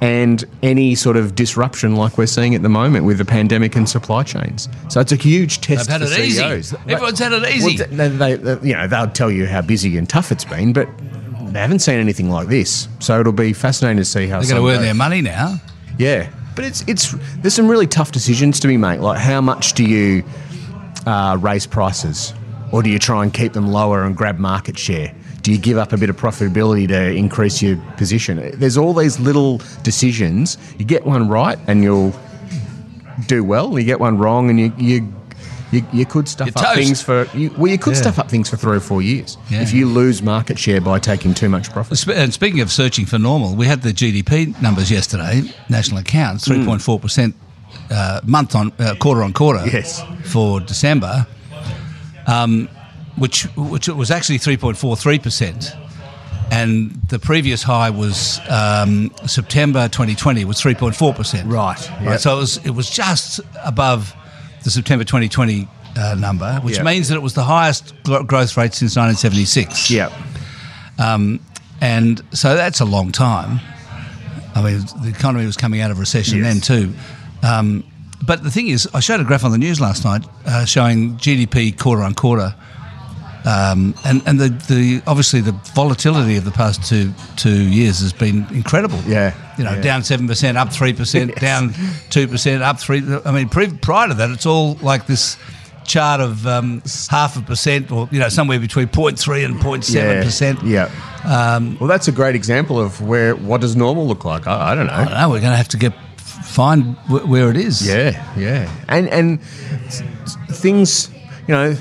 And 0.00 0.44
any 0.64 0.96
sort 0.96 1.16
of 1.16 1.36
disruption 1.36 1.94
like 1.94 2.18
we're 2.18 2.26
seeing 2.26 2.56
at 2.56 2.62
the 2.62 2.68
moment 2.68 3.04
with 3.04 3.18
the 3.18 3.24
pandemic 3.24 3.76
and 3.76 3.88
supply 3.88 4.24
chains, 4.24 4.68
so 4.88 4.98
it's 4.98 5.12
a 5.12 5.16
huge 5.16 5.60
test 5.60 5.86
They've 5.86 6.00
had 6.00 6.08
for 6.08 6.12
it 6.12 6.18
easy. 6.18 6.42
CEOs. 6.42 6.74
Everyone's 6.88 7.20
had 7.20 7.32
it 7.32 7.48
easy. 7.54 7.76
Well, 7.84 8.10
they, 8.10 8.34
they, 8.34 8.68
you 8.68 8.74
know, 8.74 8.88
they'll 8.88 9.06
tell 9.06 9.30
you 9.30 9.46
how 9.46 9.62
busy 9.62 9.96
and 9.96 10.08
tough 10.08 10.32
it's 10.32 10.44
been, 10.44 10.72
but 10.72 10.88
they 11.52 11.60
haven't 11.60 11.78
seen 11.78 12.00
anything 12.00 12.30
like 12.30 12.48
this. 12.48 12.88
So 12.98 13.20
it'll 13.20 13.32
be 13.32 13.52
fascinating 13.52 13.98
to 13.98 14.04
see 14.04 14.26
how. 14.26 14.40
They're 14.40 14.50
going 14.50 14.60
to 14.60 14.76
earn 14.76 14.82
their 14.82 14.92
money 14.92 15.22
now. 15.22 15.60
Yeah, 15.98 16.28
but 16.54 16.64
it's 16.64 16.82
it's 16.88 17.12
there's 17.38 17.54
some 17.54 17.68
really 17.68 17.86
tough 17.86 18.12
decisions 18.12 18.60
to 18.60 18.68
be 18.68 18.76
made. 18.76 19.00
Like 19.00 19.18
how 19.18 19.40
much 19.40 19.74
do 19.74 19.84
you 19.84 20.24
uh, 21.06 21.36
raise 21.40 21.66
prices, 21.66 22.34
or 22.72 22.82
do 22.82 22.90
you 22.90 22.98
try 22.98 23.22
and 23.22 23.32
keep 23.32 23.52
them 23.52 23.68
lower 23.68 24.04
and 24.04 24.16
grab 24.16 24.38
market 24.38 24.78
share? 24.78 25.14
Do 25.42 25.50
you 25.50 25.58
give 25.58 25.76
up 25.76 25.92
a 25.92 25.96
bit 25.96 26.08
of 26.08 26.16
profitability 26.16 26.86
to 26.88 27.12
increase 27.12 27.60
your 27.60 27.76
position? 27.96 28.52
There's 28.54 28.76
all 28.76 28.94
these 28.94 29.18
little 29.18 29.60
decisions. 29.82 30.56
You 30.78 30.84
get 30.84 31.04
one 31.04 31.28
right 31.28 31.58
and 31.66 31.82
you'll 31.82 32.14
do 33.26 33.42
well. 33.42 33.78
You 33.78 33.84
get 33.84 34.00
one 34.00 34.18
wrong 34.18 34.50
and 34.50 34.60
you 34.60 34.72
you. 34.78 35.12
You, 35.72 35.84
you 35.92 36.04
could 36.06 36.28
stuff 36.28 36.48
You're 36.48 36.58
up 36.58 36.74
toast. 36.74 36.76
things 36.86 37.02
for 37.02 37.26
you, 37.34 37.50
well. 37.56 37.68
You 37.70 37.78
could 37.78 37.94
Yeah. 37.94 38.00
stuff 38.02 38.18
up 38.18 38.28
things 38.30 38.48
for 38.50 38.56
three 38.58 38.76
or 38.76 38.80
four 38.80 39.00
years 39.02 39.38
Yeah. 39.50 39.62
if 39.62 39.72
you 39.72 39.86
lose 39.86 40.22
market 40.22 40.58
share 40.58 40.80
by 40.80 40.98
taking 40.98 41.32
too 41.34 41.48
much 41.48 41.70
profit. 41.72 41.96
Sp- 41.98 42.12
And 42.14 42.32
speaking 42.32 42.60
of 42.60 42.70
searching 42.70 43.06
for 43.06 43.18
normal, 43.18 43.54
we 43.56 43.66
had 43.66 43.80
the 43.82 43.92
GDP 43.92 44.54
numbers 44.60 44.90
yesterday, 44.90 45.42
national 45.70 45.98
accounts, 46.00 46.46
Hmm. 46.46 46.52
3.4% 46.68 47.34
uh, 47.90 48.20
month 48.24 48.54
on 48.54 48.70
uh, 48.78 48.94
quarter 49.00 49.22
on 49.22 49.32
quarter 49.32 49.66
Yes. 49.66 50.02
for 50.24 50.60
December, 50.60 51.26
um, 52.26 52.68
which 53.16 53.44
which 53.56 53.88
was 53.88 54.10
actually 54.10 54.38
3.43%. 54.38 55.74
And 56.50 57.00
the 57.08 57.18
previous 57.18 57.62
high 57.62 57.88
was 57.88 58.40
um, 58.50 59.10
September 59.26 59.88
2020 59.88 60.44
was 60.44 60.60
3.4%. 60.60 61.50
Right, 61.50 61.78
Right. 61.90 62.02
yep. 62.02 62.20
So 62.20 62.36
it 62.36 62.40
was 62.40 62.56
it 62.58 62.70
was 62.70 62.90
just 62.90 63.40
above 63.64 64.14
the 64.64 64.70
September 64.70 65.04
2020 65.04 65.68
uh, 65.96 66.14
number, 66.18 66.54
which 66.62 66.76
Yep. 66.76 66.84
means 66.86 67.08
that 67.08 67.16
it 67.16 67.22
was 67.22 67.34
the 67.34 67.44
highest 67.44 67.92
gro- 68.04 68.22
growth 68.22 68.56
rate 68.56 68.74
since 68.74 68.96
1976. 68.96 69.90
Yeah, 69.90 70.08
Um, 70.98 71.40
and 71.80 72.20
so 72.32 72.54
that's 72.54 72.80
a 72.80 72.84
long 72.84 73.12
time. 73.12 73.60
I 74.54 74.62
mean, 74.62 74.84
the 75.02 75.08
economy 75.08 75.46
was 75.46 75.56
coming 75.56 75.80
out 75.80 75.90
of 75.90 75.98
recession 75.98 76.38
Yes. 76.38 76.46
then 76.46 76.60
too. 76.60 76.94
Um, 77.42 77.84
but 78.24 78.42
the 78.44 78.50
thing 78.50 78.68
is, 78.68 78.88
I 78.94 79.00
showed 79.00 79.20
a 79.20 79.24
graph 79.24 79.44
on 79.44 79.50
the 79.50 79.58
news 79.58 79.80
last 79.80 80.04
night 80.04 80.24
uh, 80.46 80.64
showing 80.64 81.16
GDP 81.16 81.76
quarter 81.76 82.02
on 82.02 82.14
quarter, 82.14 82.54
um, 83.44 83.94
and 84.04 84.22
and 84.26 84.38
the, 84.38 84.48
the 84.72 85.02
obviously 85.06 85.40
the 85.40 85.52
volatility 85.74 86.36
of 86.36 86.44
the 86.44 86.50
past 86.50 86.84
two 86.88 87.12
two 87.36 87.68
years 87.68 88.00
has 88.00 88.12
been 88.12 88.46
incredible. 88.54 88.98
Yeah, 89.06 89.34
you 89.58 89.64
know, 89.64 89.72
yeah. 89.74 89.80
down 89.82 90.04
seven 90.04 90.26
percent, 90.26 90.56
up 90.58 90.72
three 90.72 90.92
percent, 90.92 91.34
down 91.40 91.74
two 92.10 92.28
percent, 92.28 92.62
up 92.62 92.78
three. 92.78 93.02
I 93.24 93.32
mean, 93.32 93.48
pre- 93.48 93.72
prior 93.72 94.08
to 94.08 94.14
that, 94.14 94.30
it's 94.30 94.46
all 94.46 94.74
like 94.74 95.06
this 95.06 95.36
chart 95.84 96.20
of 96.20 96.46
um, 96.46 96.82
half 97.10 97.36
a 97.36 97.42
percent, 97.42 97.90
or 97.90 98.08
you 98.12 98.20
know, 98.20 98.28
somewhere 98.28 98.60
between 98.60 98.86
0.3 98.86 99.44
and 99.44 99.56
0.7 99.56 100.22
percent. 100.22 100.62
Yeah. 100.62 100.90
Um, 101.24 101.76
well, 101.78 101.88
that's 101.88 102.08
a 102.08 102.12
great 102.12 102.34
example 102.34 102.80
of 102.80 103.00
where 103.00 103.34
what 103.34 103.60
does 103.60 103.76
normal 103.76 104.06
look 104.06 104.24
like. 104.24 104.46
I, 104.46 104.72
I 104.72 104.74
don't 104.74 104.86
know. 104.86 104.92
I 104.92 105.04
don't 105.04 105.14
know. 105.14 105.28
We're 105.30 105.40
going 105.40 105.52
to 105.52 105.56
have 105.56 105.68
to 105.68 105.76
get 105.76 105.92
find 106.16 106.96
wh- 107.08 107.28
where 107.28 107.50
it 107.50 107.56
is. 107.56 107.86
Yeah, 107.86 108.24
yeah, 108.36 108.70
and 108.88 109.08
and 109.08 109.42
things, 110.50 111.10
you 111.48 111.54
know, 111.54 111.76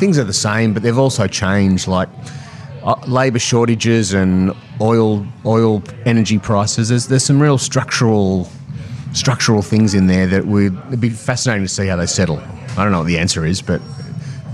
things 0.00 0.18
are 0.18 0.24
the 0.24 0.32
same, 0.32 0.72
but 0.74 0.82
they've 0.82 0.98
also 0.98 1.26
changed. 1.28 1.86
Like 1.86 2.08
uh, 2.82 2.94
labour 3.06 3.38
shortages 3.38 4.14
and 4.14 4.52
oil 4.80 5.24
oil 5.44 5.82
energy 6.06 6.38
prices. 6.38 6.88
There's 6.88 7.06
there's 7.06 7.24
some 7.24 7.40
real 7.40 7.58
structural 7.58 8.48
structural 9.12 9.62
things 9.62 9.94
in 9.94 10.06
there 10.06 10.26
that 10.28 10.46
would 10.46 10.76
it'd 10.88 11.00
be 11.00 11.10
fascinating 11.10 11.64
to 11.64 11.68
see 11.72 11.86
how 11.86 11.96
they 11.96 12.06
settle. 12.06 12.38
I 12.76 12.82
don't 12.82 12.92
know 12.92 12.98
what 12.98 13.06
the 13.08 13.18
answer 13.18 13.44
is, 13.44 13.60
but 13.62 13.80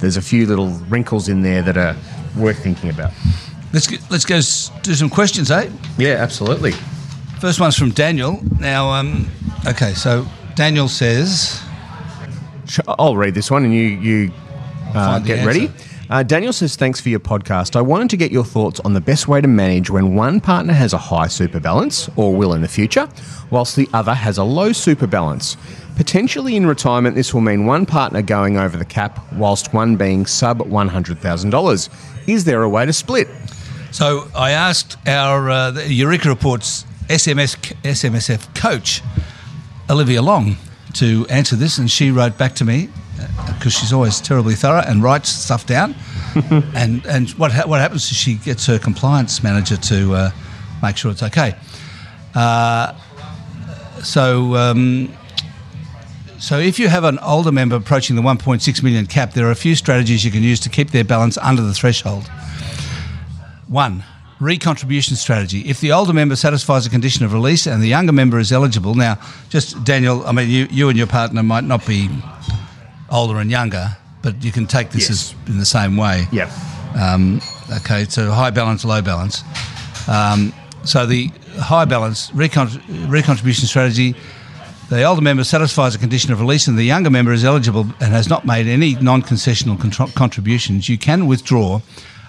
there's 0.00 0.16
a 0.16 0.22
few 0.22 0.46
little 0.46 0.68
wrinkles 0.90 1.28
in 1.28 1.42
there 1.42 1.62
that 1.62 1.76
are 1.76 1.94
worth 2.36 2.58
thinking 2.62 2.90
about. 2.90 3.12
Let's 3.72 3.86
get, 3.86 4.00
let's 4.10 4.24
go 4.24 4.36
s- 4.36 4.70
do 4.82 4.94
some 4.94 5.10
questions, 5.10 5.50
eh? 5.50 5.68
Yeah, 5.98 6.16
absolutely. 6.22 6.72
First 7.40 7.60
one's 7.60 7.76
from 7.76 7.90
Daniel. 7.90 8.40
Now, 8.58 8.90
um, 8.90 9.28
okay, 9.66 9.92
so 9.94 10.26
Daniel 10.54 10.88
says, 10.88 11.60
I'll 12.88 13.16
read 13.16 13.34
this 13.34 13.50
one 13.50 13.64
and 13.64 13.74
you 13.74 13.82
you 13.82 14.32
uh, 14.94 15.18
get 15.18 15.46
ready. 15.46 15.70
Uh, 16.08 16.22
Daniel 16.22 16.52
says, 16.52 16.76
Thanks 16.76 17.00
for 17.00 17.08
your 17.08 17.20
podcast. 17.20 17.74
I 17.74 17.80
wanted 17.80 18.10
to 18.10 18.16
get 18.16 18.30
your 18.30 18.44
thoughts 18.44 18.78
on 18.80 18.92
the 18.92 19.00
best 19.00 19.26
way 19.26 19.40
to 19.40 19.48
manage 19.48 19.90
when 19.90 20.14
one 20.14 20.40
partner 20.40 20.72
has 20.72 20.92
a 20.92 20.98
high 20.98 21.26
super 21.26 21.58
balance, 21.58 22.08
or 22.16 22.34
will 22.34 22.54
in 22.54 22.62
the 22.62 22.68
future, 22.68 23.08
whilst 23.50 23.74
the 23.74 23.88
other 23.92 24.14
has 24.14 24.38
a 24.38 24.44
low 24.44 24.72
super 24.72 25.06
balance. 25.06 25.56
Potentially 25.96 26.56
in 26.56 26.66
retirement, 26.66 27.16
this 27.16 27.34
will 27.34 27.40
mean 27.40 27.66
one 27.66 27.86
partner 27.86 28.22
going 28.22 28.56
over 28.56 28.76
the 28.76 28.84
cap, 28.84 29.18
whilst 29.32 29.72
one 29.72 29.96
being 29.96 30.26
sub 30.26 30.58
$100,000. 30.60 32.28
Is 32.28 32.44
there 32.44 32.62
a 32.62 32.68
way 32.68 32.86
to 32.86 32.92
split? 32.92 33.28
So 33.90 34.28
I 34.36 34.50
asked 34.50 34.96
our 35.08 35.50
uh, 35.50 35.72
Eureka 35.86 36.28
Reports 36.28 36.84
SMS 37.08 37.56
SMSF 37.82 38.54
coach 38.54 39.00
Olivia 39.88 40.22
Long 40.22 40.56
to 40.94 41.26
answer 41.30 41.56
this, 41.56 41.78
and 41.78 41.90
she 41.90 42.10
wrote 42.10 42.36
back 42.36 42.54
to 42.56 42.64
me 42.64 42.90
because 43.46 43.72
she's 43.72 43.92
always 43.92 44.20
terribly 44.20 44.54
thorough 44.54 44.82
and 44.86 45.02
writes 45.02 45.28
stuff 45.28 45.66
down. 45.66 45.94
and 46.74 47.04
and 47.06 47.30
what 47.30 47.52
ha- 47.52 47.66
what 47.66 47.80
happens 47.80 48.10
is 48.10 48.16
she 48.16 48.34
gets 48.34 48.66
her 48.66 48.78
compliance 48.78 49.42
manager 49.42 49.76
to 49.76 50.14
uh, 50.14 50.30
make 50.82 50.96
sure 50.96 51.10
it's 51.10 51.22
okay. 51.22 51.54
Uh, 52.34 52.94
so. 54.02 54.54
Um, 54.56 55.14
so, 56.38 56.58
if 56.58 56.78
you 56.78 56.88
have 56.88 57.04
an 57.04 57.18
older 57.20 57.50
member 57.50 57.76
approaching 57.76 58.14
the 58.14 58.20
1.6 58.20 58.82
million 58.82 59.06
cap, 59.06 59.32
there 59.32 59.46
are 59.46 59.50
a 59.50 59.56
few 59.56 59.74
strategies 59.74 60.22
you 60.22 60.30
can 60.30 60.42
use 60.42 60.60
to 60.60 60.68
keep 60.68 60.90
their 60.90 61.02
balance 61.02 61.38
under 61.38 61.62
the 61.62 61.72
threshold. 61.72 62.30
One, 63.68 64.04
recontribution 64.38 65.14
strategy. 65.14 65.60
If 65.60 65.80
the 65.80 65.92
older 65.92 66.12
member 66.12 66.36
satisfies 66.36 66.86
a 66.86 66.90
condition 66.90 67.24
of 67.24 67.32
release 67.32 67.66
and 67.66 67.82
the 67.82 67.88
younger 67.88 68.12
member 68.12 68.38
is 68.38 68.52
eligible, 68.52 68.94
now, 68.94 69.18
just 69.48 69.82
Daniel, 69.84 70.26
I 70.26 70.32
mean, 70.32 70.50
you, 70.50 70.68
you 70.70 70.88
and 70.88 70.98
your 70.98 71.06
partner 71.06 71.42
might 71.42 71.64
not 71.64 71.86
be 71.86 72.10
older 73.16 73.38
and 73.40 73.50
younger, 73.50 73.96
but 74.22 74.44
you 74.44 74.52
can 74.52 74.66
take 74.66 74.90
this 74.90 75.08
Yes. 75.08 75.10
as 75.10 75.34
in 75.48 75.58
the 75.58 75.64
same 75.66 75.96
way. 75.96 76.26
Yep. 76.32 76.50
Um, 77.00 77.40
okay, 77.78 78.04
so 78.08 78.30
high 78.30 78.50
balance, 78.50 78.84
low 78.84 79.02
balance. 79.02 79.42
Um, 80.08 80.52
so 80.84 81.06
the 81.06 81.30
high 81.58 81.84
balance 81.86 82.30
recon- 82.34 82.68
recontribution 83.08 83.66
strategy. 83.66 84.14
The 84.88 85.02
older 85.02 85.20
member 85.20 85.42
satisfies 85.42 85.96
a 85.96 85.98
condition 85.98 86.32
of 86.32 86.40
release, 86.40 86.68
and 86.68 86.78
the 86.78 86.84
younger 86.84 87.10
member 87.10 87.32
is 87.32 87.44
eligible 87.44 87.86
and 88.00 88.12
has 88.12 88.28
not 88.28 88.44
made 88.46 88.68
any 88.68 88.94
non-concessional 88.94 89.76
contr- 89.78 90.14
contributions. 90.14 90.88
You 90.88 90.96
can 90.96 91.26
withdraw 91.26 91.80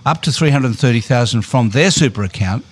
up 0.07 0.23
to 0.23 0.31
three 0.31 0.49
hundred 0.49 0.75
thirty 0.75 1.01
thousand 1.01 1.43
from 1.43 1.69
their 1.69 1.91
super 1.91 2.23
account 2.23 2.65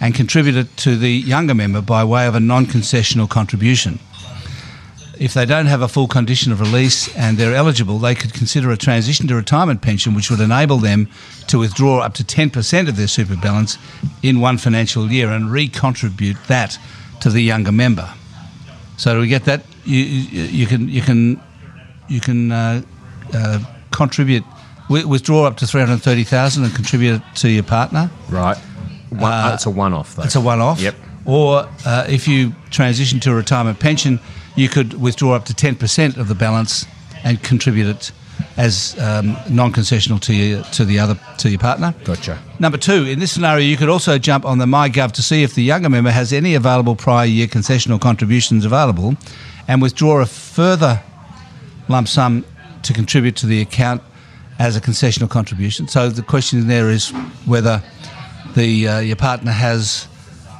and 0.00 0.14
contribute 0.14 0.54
it 0.56 0.76
to 0.76 0.96
the 0.96 1.10
younger 1.10 1.54
member 1.54 1.80
by 1.80 2.04
way 2.04 2.26
of 2.28 2.34
a 2.36 2.40
non-concessional 2.40 3.28
contribution 3.28 3.98
if 5.18 5.34
they 5.34 5.44
don't 5.44 5.66
have 5.66 5.82
a 5.82 5.88
full 5.88 6.08
condition 6.08 6.52
of 6.52 6.60
release 6.60 7.14
and 7.16 7.36
they're 7.38 7.54
eligible, 7.54 7.98
they 7.98 8.14
could 8.14 8.32
consider 8.32 8.70
a 8.70 8.76
transition 8.76 9.26
to 9.28 9.34
retirement 9.34 9.82
pension, 9.82 10.14
which 10.14 10.30
would 10.30 10.40
enable 10.40 10.78
them 10.78 11.08
to 11.48 11.58
withdraw 11.58 12.00
up 12.00 12.14
to 12.14 12.24
10% 12.24 12.88
of 12.88 12.96
their 12.96 13.06
super 13.06 13.36
balance 13.36 13.78
in 14.22 14.40
one 14.40 14.58
financial 14.58 15.10
year 15.10 15.30
and 15.30 15.50
recontribute 15.50 16.36
that 16.48 16.78
to 17.20 17.30
the 17.30 17.40
younger 17.42 17.72
member. 17.72 18.08
So 18.96 19.14
do 19.14 19.20
we 19.20 19.28
get 19.28 19.44
that? 19.44 19.64
You, 19.84 19.98
you, 19.98 20.42
you 20.42 20.66
can 20.66 20.88
you 20.88 21.02
can 21.02 21.40
you 22.08 22.20
can 22.20 22.52
uh, 22.52 22.82
uh, 23.34 23.58
contribute 23.90 24.44
withdraw 24.88 25.44
up 25.46 25.56
to 25.56 25.66
330,000 25.66 26.64
and 26.64 26.74
contribute 26.74 27.22
to 27.36 27.48
your 27.48 27.62
partner. 27.62 28.10
Right. 28.28 28.56
One, 29.08 29.22
Uh, 29.32 29.50
that's 29.50 29.66
a 29.66 29.70
one 29.70 29.92
off, 29.94 30.16
though. 30.16 30.22
It's 30.22 30.36
a 30.36 30.40
one-off. 30.40 30.80
Yep. 30.80 30.94
Or 31.24 31.66
uh, 31.86 32.04
if 32.08 32.28
you 32.28 32.54
transition 32.70 33.18
to 33.20 33.30
a 33.30 33.34
retirement 33.34 33.78
pension, 33.80 34.20
you 34.56 34.68
could 34.68 35.00
withdraw 35.00 35.34
up 35.34 35.44
to 35.46 35.54
ten 35.54 35.74
percent 35.76 36.16
of 36.16 36.28
the 36.28 36.34
balance 36.34 36.86
and 37.24 37.42
contribute 37.42 37.88
it 37.88 38.12
as 38.56 38.98
um, 38.98 39.36
non-concessional 39.48 40.20
to 40.20 40.34
your, 40.34 40.62
to 40.64 40.84
the 40.84 40.98
other 40.98 41.16
to 41.38 41.48
your 41.48 41.58
partner. 41.58 41.94
Gotcha. 42.04 42.38
Number 42.58 42.78
two, 42.78 43.06
in 43.06 43.18
this 43.18 43.30
scenario, 43.32 43.64
you 43.64 43.76
could 43.76 43.88
also 43.88 44.18
jump 44.18 44.44
on 44.44 44.58
the 44.58 44.66
MyGov 44.66 45.12
to 45.12 45.22
see 45.22 45.42
if 45.42 45.54
the 45.54 45.62
younger 45.62 45.88
member 45.88 46.10
has 46.10 46.32
any 46.32 46.54
available 46.54 46.96
prior 46.96 47.26
year 47.26 47.46
concessional 47.46 48.00
contributions 48.00 48.64
available, 48.64 49.16
and 49.68 49.80
withdraw 49.80 50.20
a 50.20 50.26
further 50.26 51.00
lump 51.88 52.08
sum 52.08 52.44
to 52.82 52.92
contribute 52.92 53.36
to 53.36 53.46
the 53.46 53.60
account 53.60 54.02
as 54.58 54.76
a 54.76 54.80
concessional 54.80 55.30
contribution. 55.30 55.86
So 55.88 56.08
the 56.08 56.22
question 56.22 56.66
there 56.66 56.90
is 56.90 57.10
whether 57.46 57.82
the 58.54 58.88
uh, 58.88 58.98
your 59.00 59.16
partner 59.16 59.52
has 59.52 60.08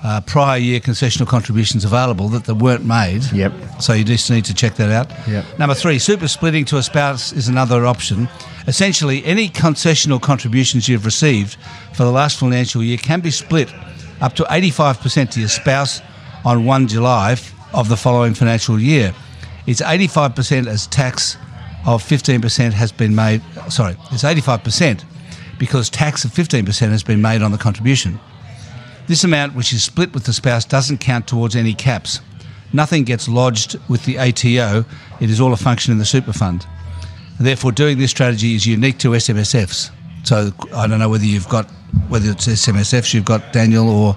uh, 0.03 0.21
prior 0.23 0.59
year 0.59 0.81
concessional 0.81 1.27
contributions 1.27 1.85
available 1.85 2.29
that 2.29 2.45
they 2.45 2.53
weren't 2.53 2.85
made. 2.85 3.23
Yep. 3.33 3.53
So 3.81 3.93
you 3.93 4.05
just 4.05 4.31
need 4.31 4.45
to 4.47 4.55
check 4.55 4.75
that 4.77 4.91
out. 4.91 5.11
Yep. 5.29 5.59
Number 5.59 5.75
three, 5.75 5.99
super 5.99 6.29
splitting 6.29 6.65
to 6.67 6.79
a 6.79 6.83
spouse 6.83 7.33
is 7.33 7.49
another 7.49 7.87
option. 7.87 8.29
Essentially, 8.67 9.25
any 9.25 9.49
concessional 9.49 10.21
contributions 10.21 10.88
you've 10.88 11.05
received 11.05 11.57
for 11.95 12.05
the 12.05 12.11
last 12.11 12.38
financial 12.38 12.83
year 12.83 12.99
can 12.99 13.21
be 13.21 13.31
split 13.31 13.73
up 14.21 14.35
to 14.35 14.45
85% 14.45 15.31
to 15.31 15.41
your 15.41 15.49
spouse 15.49 16.01
on 16.45 16.65
1 16.65 16.88
July 16.88 17.37
of 17.73 17.88
the 17.88 17.97
following 17.97 18.35
financial 18.35 18.79
year. 18.79 19.15
It's 19.67 19.81
85% 19.81 20.67
as 20.67 20.87
tax 20.88 21.37
of 21.87 22.03
15% 22.03 22.73
has 22.73 22.93
been 22.93 23.15
made. 23.15 23.43
Sorry, 23.69 23.97
it's 24.11 24.25
85% 24.25 25.05
because 25.59 25.88
tax 25.91 26.25
of 26.25 26.33
15% 26.33 26.88
has 26.88 27.03
been 27.03 27.23
made 27.23 27.43
on 27.43 27.53
the 27.53 27.59
contribution. 27.59 28.19
This 29.07 29.25
amount, 29.25 29.55
which 29.55 29.73
is 29.73 29.83
split 29.83 30.15
with 30.15 30.25
the 30.25 30.33
spouse, 30.33 30.65
doesn't 30.65 30.99
count 30.99 31.27
towards 31.27 31.57
any 31.57 31.75
caps. 31.75 32.21
Nothing 32.73 33.05
gets 33.05 33.29
lodged 33.29 33.77
with 33.88 34.05
the 34.05 34.19
ATO. 34.19 34.85
It 35.21 35.31
is 35.31 35.41
all 35.41 35.53
a 35.53 35.57
function 35.57 35.93
in 35.93 35.99
the 35.99 36.05
super 36.05 36.33
fund. 36.33 36.67
Therefore, 37.38 37.73
doing 37.73 37.99
this 37.99 38.11
strategy 38.11 38.55
is 38.55 38.67
unique 38.67 38.99
to 38.99 39.11
SMSFs. 39.11 39.91
So 40.25 40.53
I 40.75 40.87
don't 40.87 40.99
know 40.99 41.09
whether 41.09 41.25
you've 41.25 41.49
got 41.49 41.69
whether 42.09 42.31
it's 42.31 42.47
SMSFs 42.47 43.12
you've 43.12 43.25
got 43.25 43.53
Daniel 43.53 43.88
or 43.88 44.17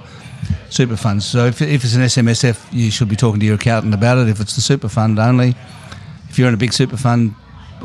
super 0.69 0.95
funds. 0.95 1.25
So 1.25 1.45
if, 1.45 1.61
if 1.61 1.83
it's 1.83 1.95
an 1.95 2.03
SMSF, 2.03 2.71
you 2.71 2.91
should 2.91 3.09
be 3.09 3.15
talking 3.15 3.39
to 3.39 3.45
your 3.45 3.55
accountant 3.55 3.93
about 3.93 4.17
it. 4.17 4.29
If 4.29 4.39
it's 4.39 4.55
the 4.55 4.61
super 4.61 4.87
fund 4.87 5.19
only, 5.19 5.55
if 6.29 6.39
you're 6.39 6.47
in 6.47 6.53
a 6.53 6.57
big 6.57 6.73
super 6.73 6.97
fund, 6.97 7.35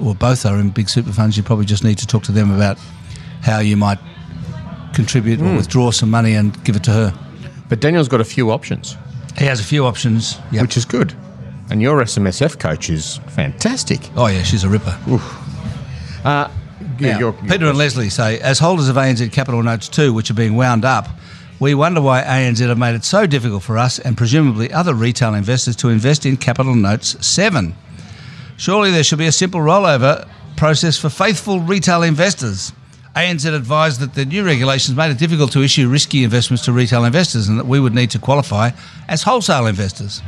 or 0.01 0.15
both 0.15 0.47
are 0.47 0.59
in 0.59 0.71
big 0.71 0.89
super 0.89 1.13
funds, 1.13 1.37
you 1.37 1.43
probably 1.43 1.65
just 1.65 1.83
need 1.83 1.99
to 1.99 2.07
talk 2.07 2.23
to 2.25 2.33
them 2.33 2.55
about 2.55 2.79
how 3.43 3.59
you 3.59 3.77
might 3.77 3.99
contribute 5.01 5.41
or 5.41 5.49
hmm. 5.49 5.57
withdraw 5.57 5.91
some 5.91 6.11
money 6.11 6.35
and 6.35 6.63
give 6.65 6.77
it 6.77 6.85
to 6.85 6.91
her. 6.91 7.15
But 7.69 7.81
Daniel's 7.81 8.09
got 8.09 8.21
a 8.21 8.25
few 8.25 8.51
options, 8.51 8.97
He 9.39 9.47
has 9.47 9.61
a 9.61 9.65
few 9.65 9.87
options. 9.87 10.39
Yep. 10.53 10.63
which 10.63 10.77
is 10.77 10.85
good. 10.85 11.15
And 11.71 11.81
your 11.81 12.03
SMSF 12.03 12.59
coach 12.59 12.91
is 12.91 13.21
fantastic. 13.29 14.01
oh 14.17 14.27
yeah, 14.27 14.43
she's 14.43 14.65
a 14.65 14.69
ripper. 14.69 14.97
Uh, 16.23 16.49
yeah, 16.99 17.13
Now, 17.13 17.19
you're- 17.19 17.49
Peter 17.49 17.67
and 17.67 17.79
Leslie 17.79 18.11
say, 18.11 18.39
as 18.41 18.59
holders 18.59 18.89
of 18.89 18.97
ANZ 18.97 19.33
Capital 19.33 19.63
Notes 19.63 19.89
2, 19.89 20.13
which 20.13 20.31
are 20.31 20.35
being 20.35 20.55
wound 20.57 20.85
up, 20.85 21.09
we 21.59 21.75
wonder 21.75 22.03
why 22.03 22.23
ANZ 22.23 22.59
have 22.69 22.77
made 22.77 22.95
it 22.95 23.05
so 23.05 23.27
difficult 23.27 23.63
for 23.63 23.79
us 23.79 23.99
and 23.99 24.17
presumably 24.17 24.71
other 24.73 24.95
retail 24.95 25.33
investors 25.35 25.77
to 25.77 25.89
invest 25.89 26.27
in 26.27 26.37
Capital 26.37 26.75
Notes 26.75 27.17
7. 27.25 27.75
Surely 28.57 28.91
there 28.91 29.05
should 29.05 29.19
be 29.19 29.27
a 29.27 29.33
simple 29.33 29.61
rollover 29.61 30.29
process 30.57 30.99
for 30.99 31.09
faithful 31.09 31.61
retail 31.61 32.03
investors. 32.03 32.73
ANZ 33.17 33.53
advised 33.53 34.01
that 34.01 34.15
the 34.15 34.25
new 34.25 34.45
regulations 34.45 34.97
made 34.97 35.11
it 35.11 35.19
difficult 35.19 35.53
to 35.53 35.63
issue 35.63 35.89
risky 35.89 36.23
investments 36.23 36.65
to 36.65 36.73
retail 36.73 37.05
investors 37.05 37.49
and 37.49 37.59
that 37.59 37.67
we 37.67 37.81
would 37.81 37.95
need 37.95 38.11
to 38.11 38.19
qualify 38.19 38.71
as 39.09 39.23
wholesale 39.23 39.67
investors. 39.67 40.23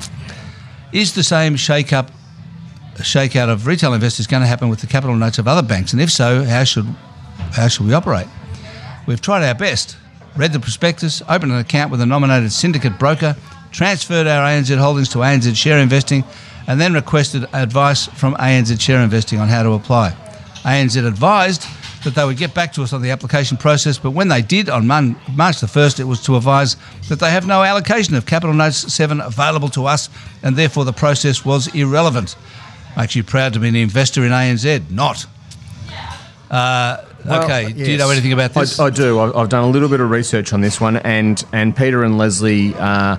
Is 0.93 1.15
the 1.15 1.23
same 1.23 1.57
shake 1.57 1.93
up 1.93 2.11
shakeout 3.03 3.49
of 3.49 3.67
retail 3.67 3.95
investors 3.95 4.27
going 4.27 4.43
to 4.43 4.47
happen 4.47 4.69
with 4.69 4.81
the 4.81 4.87
capital 4.87 5.17
notes 5.17 5.39
of 5.39 5.49
other 5.49 5.67
banks? 5.67 5.93
And 5.93 6.01
if 6.01 6.11
so, 6.11 6.45
how 6.45 6.65
should 6.65 6.87
how 7.53 7.69
should 7.69 7.87
we 7.87 7.93
operate? 7.93 8.27
We've 9.07 9.21
tried 9.21 9.47
our 9.47 9.55
best, 9.55 9.97
read 10.37 10.53
the 10.53 10.61
prospectus, 10.61 11.23
opened 11.29 11.53
an 11.53 11.59
account 11.59 11.91
with 11.91 12.01
a 12.01 12.07
nominated 12.07 12.53
syndicate 12.53 12.99
broker, 12.99 13.37
transferred 13.73 14.27
our 14.27 14.47
ANZ 14.47 14.77
holdings 14.77 15.09
to 15.11 15.19
ANZ 15.19 15.57
Share 15.57 15.79
Investing, 15.79 16.25
and 16.67 16.81
then 16.81 16.95
requested 16.95 17.47
advice 17.53 18.07
from 18.07 18.35
ANZ 18.35 18.81
Share 18.81 19.01
Investing 19.01 19.41
on 19.41 19.49
how 19.49 19.63
to 19.63 19.73
apply. 19.73 20.11
ANZ 20.65 21.05
advised 21.05 21.65
that 22.05 22.15
they 22.15 22.25
would 22.25 22.37
get 22.37 22.55
back 22.55 22.73
to 22.75 22.83
us 22.83 22.93
on 22.93 23.03
the 23.03 23.11
application 23.11 23.57
process, 23.57 23.99
but 23.99 24.11
when 24.11 24.29
they 24.29 24.43
did 24.43 24.69
on 24.69 24.87
Mon- 24.87 25.17
March 25.35 25.61
the 25.61 25.67
1st, 25.67 26.01
it 26.01 26.05
was 26.05 26.21
to 26.25 26.37
advise 26.37 26.77
that 27.09 27.21
they 27.21 27.31
have 27.31 27.47
no 27.47 27.63
allocation 27.63 28.15
of 28.15 28.27
Capital 28.27 28.55
Notes 28.55 28.93
7 28.93 29.21
available 29.21 29.69
to 29.71 29.87
us, 29.87 30.09
and 30.43 30.57
therefore 30.57 30.85
the 30.85 30.93
process 30.93 31.45
was 31.45 31.73
irrelevant. 31.75 32.37
Makes 32.97 33.17
you 33.17 33.25
proud 33.25 33.53
to 33.55 33.61
be 33.61 33.69
an 33.69 33.77
investor 33.77 34.25
in 34.25 34.33
ANZ. 34.33 34.91
Not. 34.91 35.27
Uh, 36.51 36.99
Well, 37.25 37.45
okay. 37.45 37.73
Do 37.73 37.91
you 37.91 37.97
know 37.97 38.11
anything 38.11 38.33
about 38.33 38.53
this? 38.53 38.79
I, 38.81 38.87
I 38.87 38.91
do. 38.91 39.21
I've, 39.21 39.37
I've 39.37 39.49
done 39.49 39.65
a 39.65 39.71
little 39.71 39.89
bit 39.89 40.01
of 40.01 40.11
research 40.11 40.53
on 40.53 40.61
this 40.61 40.81
one, 40.81 40.97
and 40.97 41.43
and 41.53 41.75
Peter 41.75 42.03
and 42.03 42.19
Leslie. 42.19 42.75
Uh, 42.75 43.17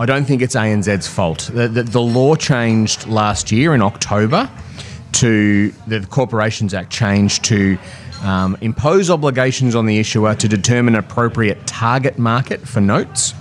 I 0.00 0.06
don't 0.06 0.24
think 0.24 0.40
it's 0.40 0.54
ANZ's 0.56 1.06
fault. 1.06 1.50
The, 1.52 1.68
the, 1.68 1.82
the 1.84 2.00
law 2.00 2.34
changed 2.36 3.06
last 3.06 3.52
year 3.52 3.74
in 3.74 3.82
October 3.82 4.48
to 5.14 5.72
the 5.86 6.00
Corporations 6.06 6.74
Act 6.74 6.90
change 6.90 7.40
to 7.42 7.78
um, 8.22 8.56
impose 8.60 9.10
obligations 9.10 9.74
on 9.74 9.86
the 9.86 9.98
issuer 9.98 10.34
to 10.34 10.48
determine 10.48 10.94
appropriate 10.94 11.66
target 11.66 12.18
market 12.18 12.66
for 12.66 12.80
notes. 12.80 13.34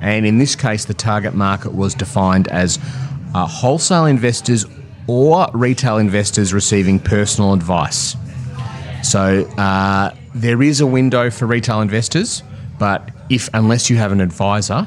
And 0.00 0.24
in 0.24 0.38
this 0.38 0.54
case, 0.54 0.84
the 0.84 0.94
target 0.94 1.34
market 1.34 1.74
was 1.74 1.94
defined 1.94 2.48
as 2.48 2.78
uh, 3.34 3.46
wholesale 3.46 4.06
investors 4.06 4.64
or 5.06 5.48
retail 5.54 5.98
investors 5.98 6.52
receiving 6.52 7.00
personal 7.00 7.52
advice. 7.52 8.16
So 9.02 9.44
uh, 9.58 10.14
there 10.34 10.62
is 10.62 10.80
a 10.80 10.86
window 10.86 11.30
for 11.30 11.46
retail 11.46 11.80
investors, 11.80 12.42
but 12.78 13.10
if 13.28 13.48
unless 13.54 13.90
you 13.90 13.96
have 13.96 14.12
an 14.12 14.20
advisor, 14.20 14.86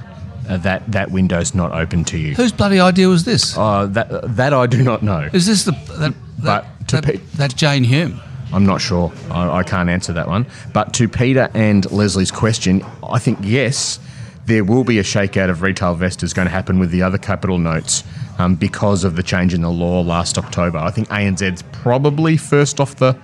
uh, 0.49 0.57
that 0.57 0.91
that 0.91 1.11
window's 1.11 1.53
not 1.53 1.71
open 1.71 2.03
to 2.05 2.17
you. 2.17 2.35
Whose 2.35 2.51
bloody 2.51 2.79
idea 2.79 3.07
was 3.07 3.23
this? 3.23 3.57
Uh, 3.57 3.85
that 3.87 4.35
that 4.35 4.53
I 4.53 4.65
do 4.67 4.83
not 4.83 5.01
know. 5.03 5.29
Is 5.33 5.45
this 5.45 5.65
the 5.65 5.71
that 5.97 6.13
that, 6.43 6.65
But 6.79 6.87
to 6.89 6.95
that, 6.97 7.03
pe- 7.05 7.17
that 7.37 7.55
Jane 7.55 7.83
Hume? 7.83 8.19
I'm 8.53 8.65
not 8.65 8.81
sure. 8.81 9.11
I, 9.29 9.59
I 9.59 9.63
can't 9.63 9.89
answer 9.89 10.11
that 10.13 10.27
one. 10.27 10.45
But 10.73 10.93
to 10.95 11.07
Peter 11.07 11.49
and 11.53 11.89
Leslie's 11.91 12.31
question, 12.31 12.83
I 13.01 13.17
think 13.19 13.39
yes, 13.41 13.99
there 14.45 14.63
will 14.65 14.83
be 14.83 14.99
a 14.99 15.03
shakeout 15.03 15.49
of 15.49 15.61
retail 15.61 15.93
investors 15.93 16.33
going 16.33 16.47
to 16.47 16.51
happen 16.51 16.77
with 16.79 16.91
the 16.91 17.01
other 17.01 17.17
capital 17.17 17.57
notes 17.57 18.03
um, 18.39 18.55
because 18.55 19.03
of 19.05 19.15
the 19.15 19.23
change 19.23 19.53
in 19.53 19.61
the 19.61 19.69
law 19.69 20.01
last 20.01 20.37
October. 20.37 20.79
I 20.79 20.91
think 20.91 21.07
ANZ's 21.09 21.63
probably 21.71 22.35
first 22.37 22.79
off 22.81 22.95
the 22.97 23.17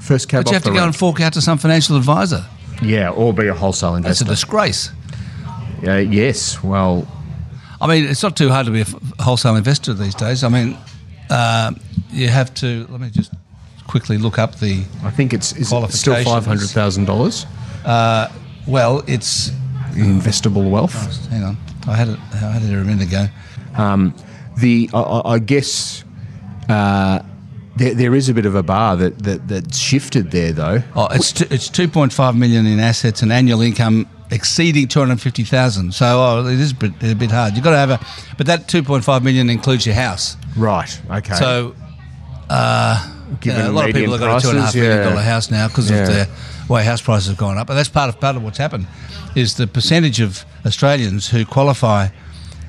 first 0.00 0.28
cab 0.28 0.44
But 0.44 0.50
you 0.50 0.54
have 0.54 0.64
to 0.64 0.70
go 0.70 0.76
rank. 0.76 0.86
and 0.86 0.96
fork 0.96 1.20
out 1.20 1.32
to 1.34 1.40
some 1.40 1.58
financial 1.58 1.96
advisor. 1.96 2.44
Yeah, 2.82 3.10
or 3.10 3.32
be 3.32 3.46
a 3.46 3.54
wholesale 3.54 3.94
investor. 3.94 4.24
That's 4.24 4.32
a 4.32 4.34
disgrace. 4.34 4.90
Uh, 5.86 5.92
yes, 5.98 6.60
well, 6.64 7.06
I 7.80 7.86
mean, 7.86 8.04
it's 8.04 8.22
not 8.22 8.36
too 8.36 8.48
hard 8.48 8.66
to 8.66 8.72
be 8.72 8.78
a 8.80 8.82
f- 8.82 8.94
wholesale 9.20 9.54
investor 9.54 9.92
these 9.94 10.14
days. 10.16 10.42
I 10.42 10.48
mean, 10.48 10.76
uh, 11.32 11.72
you 12.10 12.28
have 12.28 12.52
to. 12.54 12.86
Let 12.90 13.00
me 13.00 13.10
just 13.10 13.32
quickly 13.86 14.18
look 14.18 14.38
up 14.38 14.56
the. 14.56 14.84
I 15.02 15.10
think 15.10 15.32
it's 15.32 15.52
is 15.56 15.72
it 15.72 15.92
still 15.92 16.22
five 16.24 16.44
hundred 16.46 16.68
thousand 16.70 17.06
dollars 17.06 17.46
Well, 18.66 19.02
it's. 19.06 19.50
investable 19.94 20.70
wealth. 20.70 20.94
Hang 21.28 21.44
on, 21.44 21.56
I 21.86 21.94
had 21.96 22.08
it. 22.08 22.18
I 22.32 22.36
had 22.36 22.62
it 22.62 22.72
a 22.72 22.84
minute 22.84 23.08
ago. 23.08 23.26
The 24.56 24.90
I- 24.94 24.98
I, 25.00 25.32
I 25.34 25.38
guess 25.38 26.04
uh, 26.68 27.20
there, 27.76 27.94
there 27.94 28.14
is 28.14 28.28
a 28.28 28.34
bit 28.34 28.46
of 28.46 28.54
a 28.54 28.62
bar 28.62 28.96
that, 28.96 29.18
that 29.24 29.48
that's 29.48 29.78
shifted 29.78 30.30
there 30.30 30.52
though. 30.52 30.82
Oh, 30.94 31.08
it's 31.10 31.32
t- 31.32 31.46
it's 31.50 31.68
two 31.70 31.88
point 31.88 32.12
five 32.12 32.36
million 32.36 32.66
in 32.66 32.78
assets 32.80 33.22
and 33.22 33.32
annual 33.32 33.60
income 33.62 34.06
exceeding 34.32 34.88
two 34.88 34.98
hundred 34.98 35.20
fifty 35.20 35.44
thousand. 35.44 35.94
So 35.94 36.06
oh, 36.06 36.46
it 36.46 36.58
is 36.58 36.72
a 36.72 36.74
bit, 36.74 36.92
a 37.02 37.14
bit 37.14 37.30
hard. 37.30 37.54
You've 37.54 37.62
got 37.64 37.70
to 37.70 37.76
have 37.78 37.90
a, 37.90 38.00
but 38.36 38.46
that 38.46 38.66
two 38.68 38.82
point 38.82 39.04
five 39.04 39.22
million 39.22 39.48
includes 39.50 39.86
your 39.86 39.94
house. 39.94 40.36
Right. 40.56 41.00
Okay. 41.10 41.34
So 41.34 41.74
uh, 42.50 43.08
you 43.42 43.52
know, 43.52 43.70
a 43.70 43.72
lot 43.72 43.88
of 43.88 43.94
people 43.94 44.12
have 44.12 44.20
got 44.20 44.38
a 44.38 44.42
two 44.42 44.50
and 44.50 44.58
a 44.58 44.62
half 44.62 44.74
million 44.74 44.96
yeah. 44.98 45.04
dollar 45.08 45.22
house 45.22 45.50
now 45.50 45.68
because 45.68 45.90
Yeah. 45.90 46.02
of 46.02 46.08
the 46.08 46.28
way 46.72 46.84
house 46.84 47.00
prices 47.00 47.28
have 47.28 47.36
gone 47.38 47.58
up. 47.58 47.68
And 47.68 47.78
that's 47.78 47.88
part 47.88 48.08
of 48.08 48.20
part 48.20 48.36
of 48.36 48.42
what's 48.42 48.58
happened 48.58 48.86
is 49.34 49.54
the 49.56 49.66
percentage 49.66 50.20
of 50.20 50.44
Australians 50.66 51.28
who 51.28 51.44
qualify 51.44 52.08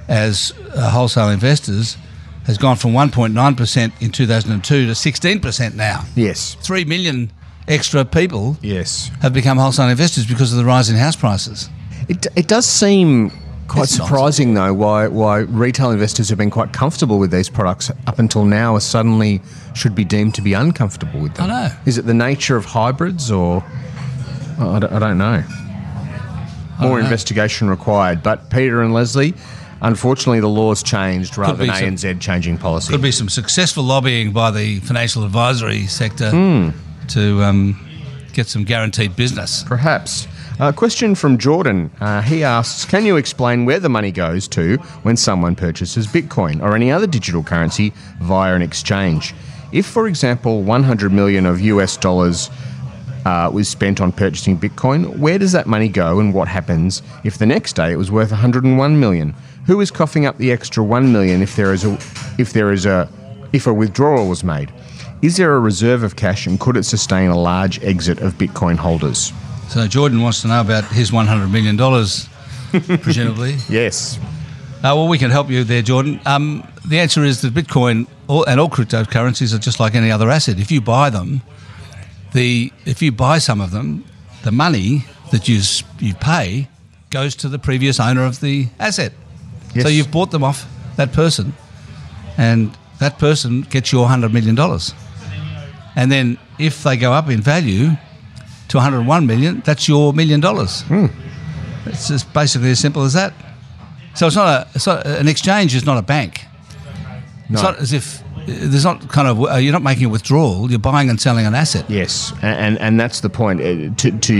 as 0.08 0.54
uh, 0.76 0.89
wholesale 0.89 1.30
investors 1.30 1.97
has 2.45 2.58
gone 2.58 2.76
from 2.76 2.91
1.9% 2.91 4.02
in 4.02 4.12
2002 4.12 4.86
to 4.88 4.91
16% 4.91 5.76
now. 5.76 6.04
yes. 6.15 6.56
3 6.62 6.84
million 6.86 7.32
extra 7.67 8.04
people 8.06 8.58
Yes. 8.62 9.10
have 9.21 9.34
become 9.34 9.58
wholesale 9.58 9.89
investors 9.89 10.26
because 10.26 10.52
of 10.52 10.58
the 10.58 10.65
rise 10.65 10.89
in 10.89 10.95
house 10.95 11.15
prices. 11.15 11.69
It, 12.10 12.28
it 12.36 12.47
does 12.47 12.65
seem 12.65 13.32
quite 13.67 13.84
It's 13.84 13.95
surprising 13.95 14.54
though 14.54 14.73
why 14.73 15.08
why 15.08 15.38
retail 15.39 15.91
investors 15.91 16.28
have 16.30 16.38
been 16.38 16.49
quite 16.52 16.73
comfortable 16.73 17.17
with 17.17 17.32
these 17.32 17.49
products 17.49 17.89
up 18.08 18.19
until 18.19 18.43
now 18.45 18.76
are 18.76 18.82
suddenly 18.82 19.41
should 19.73 19.95
be 19.95 20.04
deemed 20.04 20.36
to 20.36 20.41
be 20.41 20.54
uncomfortable 20.54 21.19
with 21.21 21.34
them. 21.36 21.49
I 21.49 21.67
know. 21.67 21.76
Is 21.86 21.97
it 21.97 22.06
the 22.06 22.13
nature 22.13 22.58
of 22.58 22.65
hybrids 22.65 23.32
or 23.32 23.63
I 24.60 24.80
don't, 24.80 24.91
I 24.93 24.99
don't 24.99 25.17
know. 25.17 25.43
More 26.82 26.99
investigation 26.99 27.69
required. 27.69 28.21
But 28.21 28.49
Peter 28.49 28.82
and 28.82 28.93
Leslie, 28.93 29.34
unfortunately, 29.82 30.41
the 30.41 30.49
law's 30.49 30.84
changed 30.84 31.38
rather 31.38 31.65
than 31.65 31.73
some- 31.73 31.86
ANZ 32.13 32.19
changing 32.19 32.58
policy. 32.58 32.91
Could 32.91 33.02
be 33.02 33.12
some 33.12 33.30
successful 33.30 33.84
lobbying 33.84 34.32
by 34.34 34.52
the 34.52 34.80
financial 34.82 35.23
advisory 35.23 35.88
sector 35.88 36.30
Hmm. 36.32 36.69
To 37.10 37.42
um, 37.44 37.80
get 38.34 38.48
some 38.48 38.63
guaranteed 38.63 39.16
business. 39.16 39.63
Perhaps. 39.63 40.28
A 40.60 40.72
question 40.72 41.16
from 41.16 41.39
Jordan. 41.39 41.89
Uh, 42.00 42.22
he 42.22 42.44
asks 42.44 42.86
Can 42.86 43.06
you 43.06 43.18
explain 43.18 43.66
where 43.66 43.80
the 43.80 43.89
money 43.89 44.12
goes 44.12 44.48
to 44.50 44.78
when 45.02 45.18
someone 45.18 45.56
purchases 45.56 46.06
Bitcoin 46.06 46.62
or 46.62 46.76
any 46.76 46.92
other 46.92 47.08
digital 47.08 47.44
currency 47.44 47.92
via 48.22 48.54
an 48.54 48.62
exchange? 48.62 49.34
If, 49.72 49.88
for 49.88 50.08
example, 50.08 50.62
100 50.62 51.12
million 51.12 51.48
of 51.48 51.60
US 51.62 51.98
dollars 51.98 52.52
uh, 53.26 53.50
was 53.52 53.68
spent 53.68 54.00
on 54.00 54.12
purchasing 54.12 54.60
Bitcoin, 54.60 55.18
where 55.18 55.39
does 55.39 55.52
that 55.54 55.66
money 55.66 55.88
go 55.88 56.20
and 56.20 56.34
what 56.34 56.48
happens 56.48 57.02
if 57.24 57.39
the 57.39 57.46
next 57.46 57.74
day 57.74 57.92
it 57.92 57.96
was 57.96 58.12
worth 58.12 58.30
101 58.30 59.00
million? 59.00 59.34
Who 59.66 59.82
is 59.82 59.89
coughing 59.89 60.26
up 60.26 60.38
the 60.38 60.52
extra 60.52 60.84
1 60.84 61.12
million 61.12 61.42
if 61.42 61.56
there 61.56 61.74
is 61.74 61.84
a 61.84 61.94
if 62.38 62.54
there 62.54 62.72
is 62.72 62.86
a 62.86 63.10
if 63.54 63.66
a 63.66 63.74
withdrawal 63.74 64.30
was 64.30 64.44
made? 64.44 64.72
Is 65.24 65.38
there 65.38 65.56
a 65.56 65.60
reserve 65.60 66.04
of 66.04 66.18
cash 66.18 66.48
and 66.48 66.60
could 66.60 66.76
it 66.76 66.84
sustain 66.84 67.30
a 67.30 67.40
large 67.40 67.82
exit 67.82 68.20
of 68.20 68.34
Bitcoin 68.34 68.76
holders? 68.76 69.32
So 69.70 69.88
Jordan 69.88 70.22
wants 70.22 70.42
to 70.42 70.50
know 70.50 70.60
about 70.60 70.84
his 70.84 71.12
$100 71.12 71.50
million, 71.50 71.78
presumably. 73.00 73.56
Yes. 73.70 74.20
Uh, 74.20 74.92
well, 74.92 75.08
we 75.08 75.18
can 75.18 75.32
help 75.32 75.50
you 75.50 75.64
there, 75.64 75.82
Jordan. 75.82 76.20
Um, 76.26 76.68
the 76.86 77.00
answer 77.00 77.24
is 77.24 77.40
that 77.40 77.54
Bitcoin 77.54 78.06
all, 78.28 78.44
and 78.44 78.60
all 78.60 78.68
cryptocurrencies 78.68 79.56
are 79.56 79.60
just 79.60 79.80
like 79.80 79.96
any 79.96 80.12
other 80.12 80.30
asset. 80.30 80.60
If 80.60 80.72
you 80.72 80.82
buy 80.82 81.10
them, 81.10 81.42
the 82.34 82.74
if 82.86 83.02
you 83.02 83.14
buy 83.14 83.38
some 83.38 83.62
of 83.62 83.72
them, 83.72 84.04
the 84.44 84.52
money 84.52 85.06
that 85.32 85.48
you 85.48 85.62
you 86.00 86.16
pay 86.16 86.68
goes 87.12 87.34
to 87.38 87.48
the 87.48 87.60
previous 87.60 87.98
owner 87.98 88.26
of 88.26 88.42
the 88.42 88.68
asset. 88.78 89.14
Yes. 89.74 89.84
So 89.84 89.90
you've 89.90 90.12
bought 90.12 90.32
them 90.32 90.44
off 90.44 90.68
that 90.98 91.14
person, 91.14 91.54
and 92.38 92.78
that 93.00 93.20
person 93.20 93.62
gets 93.62 93.94
your 93.94 94.10
hundred 94.10 94.34
million 94.34 94.56
dollars. 94.56 94.94
And 95.96 96.12
then 96.12 96.38
if 96.60 96.84
they 96.84 96.98
go 96.98 97.14
up 97.14 97.30
in 97.30 97.42
value 97.42 97.92
to 98.70 98.78
101 98.78 99.28
million, 99.28 99.62
that's 99.66 99.88
your 99.88 100.14
million 100.14 100.40
dollars. 100.40 100.84
It's 101.86 102.08
just 102.08 102.32
basically 102.34 102.72
as 102.72 102.80
simple 102.80 103.04
as 103.04 103.14
that. 103.14 103.34
So 104.16 104.28
it's 104.28 104.36
not 104.36 104.48
a, 104.48 104.68
it's 104.76 104.88
not 104.88 105.06
an 105.06 105.28
exchange 105.28 105.76
is 105.76 105.86
not 105.86 105.98
a 105.98 106.02
bank. 106.02 106.46
No. 107.50 107.54
It's 107.56 107.64
not 107.64 107.80
as 107.80 107.94
if 107.94 108.24
there's 108.48 108.84
not 108.84 109.08
kind 109.10 109.28
of 109.28 109.42
uh, 109.44 109.56
you're 109.56 109.74
not 109.74 109.82
making 109.84 110.06
a 110.06 110.10
withdrawal. 110.10 110.70
You're 110.70 110.80
buying 110.80 111.10
and 111.10 111.20
selling 111.20 111.46
an 111.46 111.56
asset. 111.56 111.86
Yes, 111.90 112.32
a- 112.42 112.46
and 112.46 112.78
and 112.80 113.00
that's 113.00 113.20
the 113.22 113.30
point. 113.30 113.62
Uh, 113.62 113.94
To, 113.96 114.12
to 114.20 114.34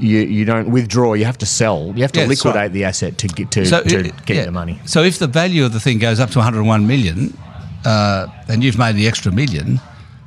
you, 0.00 0.18
you 0.20 0.44
don't 0.44 0.70
withdraw. 0.70 1.14
You 1.14 1.24
have 1.26 1.38
to 1.38 1.46
sell. 1.46 1.92
You 1.94 2.02
have 2.02 2.12
to 2.12 2.20
Yeah, 2.20 2.26
liquidate 2.26 2.56
right. 2.56 2.72
the 2.72 2.84
asset 2.84 3.18
to 3.18 3.28
get 3.28 3.50
to, 3.52 3.64
So 3.66 3.82
to 3.82 3.98
it- 4.06 4.26
get 4.26 4.36
yeah. 4.36 4.44
the 4.46 4.50
money. 4.52 4.80
So 4.86 5.02
if 5.02 5.18
the 5.18 5.26
value 5.28 5.64
of 5.64 5.72
the 5.72 5.80
thing 5.80 5.98
goes 5.98 6.18
up 6.20 6.30
to 6.30 6.38
101 6.38 6.86
million, 6.86 7.36
uh, 7.84 8.26
and 8.48 8.64
you've 8.64 8.78
made 8.78 8.96
the 8.96 9.06
extra 9.08 9.30
million, 9.32 9.80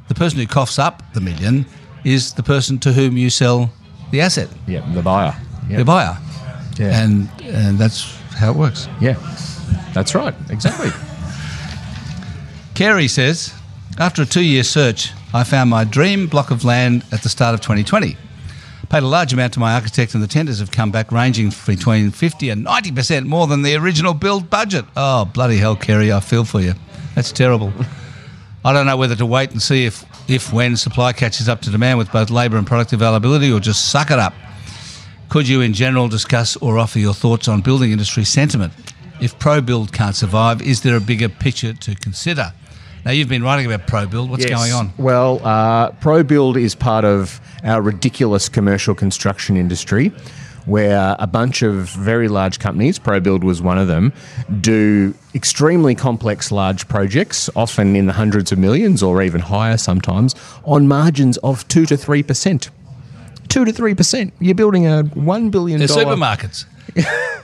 the 0.07 0.13
person 0.15 0.39
who 0.39 0.47
coughs 0.47 0.77
up 0.79 1.03
the 1.13 1.21
million 1.21 1.65
is 2.03 2.33
the 2.33 2.43
person 2.43 2.77
to 2.79 2.93
whom 2.93 3.17
you 3.17 3.29
sell 3.29 3.69
the 4.11 4.21
asset, 4.21 4.49
Yeah, 4.67 4.81
the 4.93 5.01
buyer. 5.01 5.35
Yeah, 5.69 5.77
the 5.77 5.85
buyer, 5.85 6.17
Yeah. 6.77 7.03
and 7.03 7.29
and 7.43 7.77
that's 7.79 8.15
how 8.37 8.51
it 8.51 8.55
works. 8.57 8.87
yeah, 9.01 9.15
that's 9.93 10.13
right. 10.15 10.35
Exactly. 10.49 10.91
Kerry 12.73 13.07
says, 13.07 13.53
after 13.97 14.21
a 14.23 14.25
two-year 14.25 14.63
search, 14.63 15.11
I 15.33 15.43
found 15.43 15.69
my 15.69 15.83
dream 15.85 16.27
block 16.27 16.51
of 16.51 16.63
land 16.65 17.03
at 17.11 17.21
the 17.23 17.29
start 17.29 17.53
of 17.53 17.61
2020. 17.61 18.17
Paid 18.89 19.03
a 19.03 19.07
large 19.07 19.33
amount 19.33 19.53
to 19.53 19.59
my 19.59 19.73
architect, 19.73 20.13
and 20.13 20.21
the 20.21 20.27
tenders 20.27 20.59
have 20.59 20.71
come 20.71 20.91
back 20.91 21.11
ranging 21.11 21.51
between 21.65 22.11
50 22.11 22.49
and 22.49 22.63
90 22.63 22.91
percent 22.91 23.25
more 23.25 23.47
than 23.47 23.63
the 23.63 23.75
original 23.75 24.13
build 24.13 24.49
budget. 24.49 24.85
Oh 24.95 25.25
bloody 25.25 25.57
hell, 25.57 25.75
Kerry! 25.75 26.11
I 26.13 26.19
feel 26.19 26.43
for 26.45 26.61
you. 26.61 26.73
That's 27.15 27.31
terrible. 27.31 27.73
I 28.65 28.73
don't 28.73 28.87
know 28.87 28.97
whether 28.97 29.15
to 29.15 29.25
wait 29.27 29.51
and 29.51 29.61
see 29.61 29.85
if, 29.85 30.03
if 30.27 30.51
when 30.51 30.75
supply 30.75 31.13
catches 31.13 31.47
up 31.47 31.61
to 31.61 31.69
demand 31.69 31.99
with 31.99 32.11
both 32.11 32.31
labour 32.31 32.57
and 32.57 32.65
product 32.65 32.93
availability, 32.93 33.51
or 33.51 33.59
just 33.59 33.91
suck 33.91 34.09
it 34.09 34.17
up. 34.17 34.33
Could 35.29 35.47
you, 35.47 35.61
in 35.61 35.73
general, 35.73 36.07
discuss 36.07 36.55
or 36.57 36.79
offer 36.79 36.97
your 36.97 37.13
thoughts 37.13 37.47
on 37.47 37.61
building 37.61 37.91
industry 37.91 38.23
sentiment? 38.23 38.73
If 39.21 39.37
ProBuild 39.37 39.91
can't 39.91 40.15
survive, 40.15 40.63
is 40.63 40.81
there 40.81 40.95
a 40.95 40.99
bigger 40.99 41.29
picture 41.29 41.73
to 41.73 41.95
consider? 41.95 42.53
Now, 43.05 43.11
you've 43.11 43.29
been 43.29 43.43
writing 43.43 43.71
about 43.71 43.85
ProBuild. 43.87 44.29
What's 44.29 44.45
Yes. 44.45 44.57
going 44.59 44.71
on? 44.73 44.91
Well, 44.97 45.41
uh, 45.43 45.91
ProBuild 45.91 46.59
is 46.59 46.73
part 46.73 47.05
of 47.05 47.39
our 47.63 47.83
ridiculous 47.83 48.49
commercial 48.49 48.95
construction 48.95 49.57
industry, 49.57 50.11
where 50.65 51.15
a 51.19 51.27
bunch 51.27 51.61
of 51.61 51.89
very 51.89 52.27
large 52.27 52.59
companies, 52.59 52.99
ProBuild 52.99 53.43
was 53.43 53.61
one 53.61 53.77
of 53.77 53.87
them, 53.87 54.13
do 54.61 55.13
extremely 55.33 55.95
complex 55.95 56.51
large 56.51 56.87
projects, 56.87 57.49
often 57.55 57.95
in 57.95 58.05
the 58.07 58.13
hundreds 58.13 58.51
of 58.51 58.57
millions 58.57 59.03
or 59.03 59.21
even 59.21 59.41
higher 59.41 59.77
sometimes, 59.77 60.35
on 60.63 60.87
margins 60.87 61.37
of 61.37 61.67
two 61.67 61.85
to 61.85 61.97
three 61.97 62.23
percent. 62.23 62.69
Two 63.47 63.65
to 63.65 63.71
three 63.71 63.93
percent. 63.93 64.33
You're 64.39 64.55
building 64.55 64.87
a 64.87 65.03
one 65.03 65.49
billion 65.49 65.79
They're 65.79 65.87
supermarkets. 65.87 66.65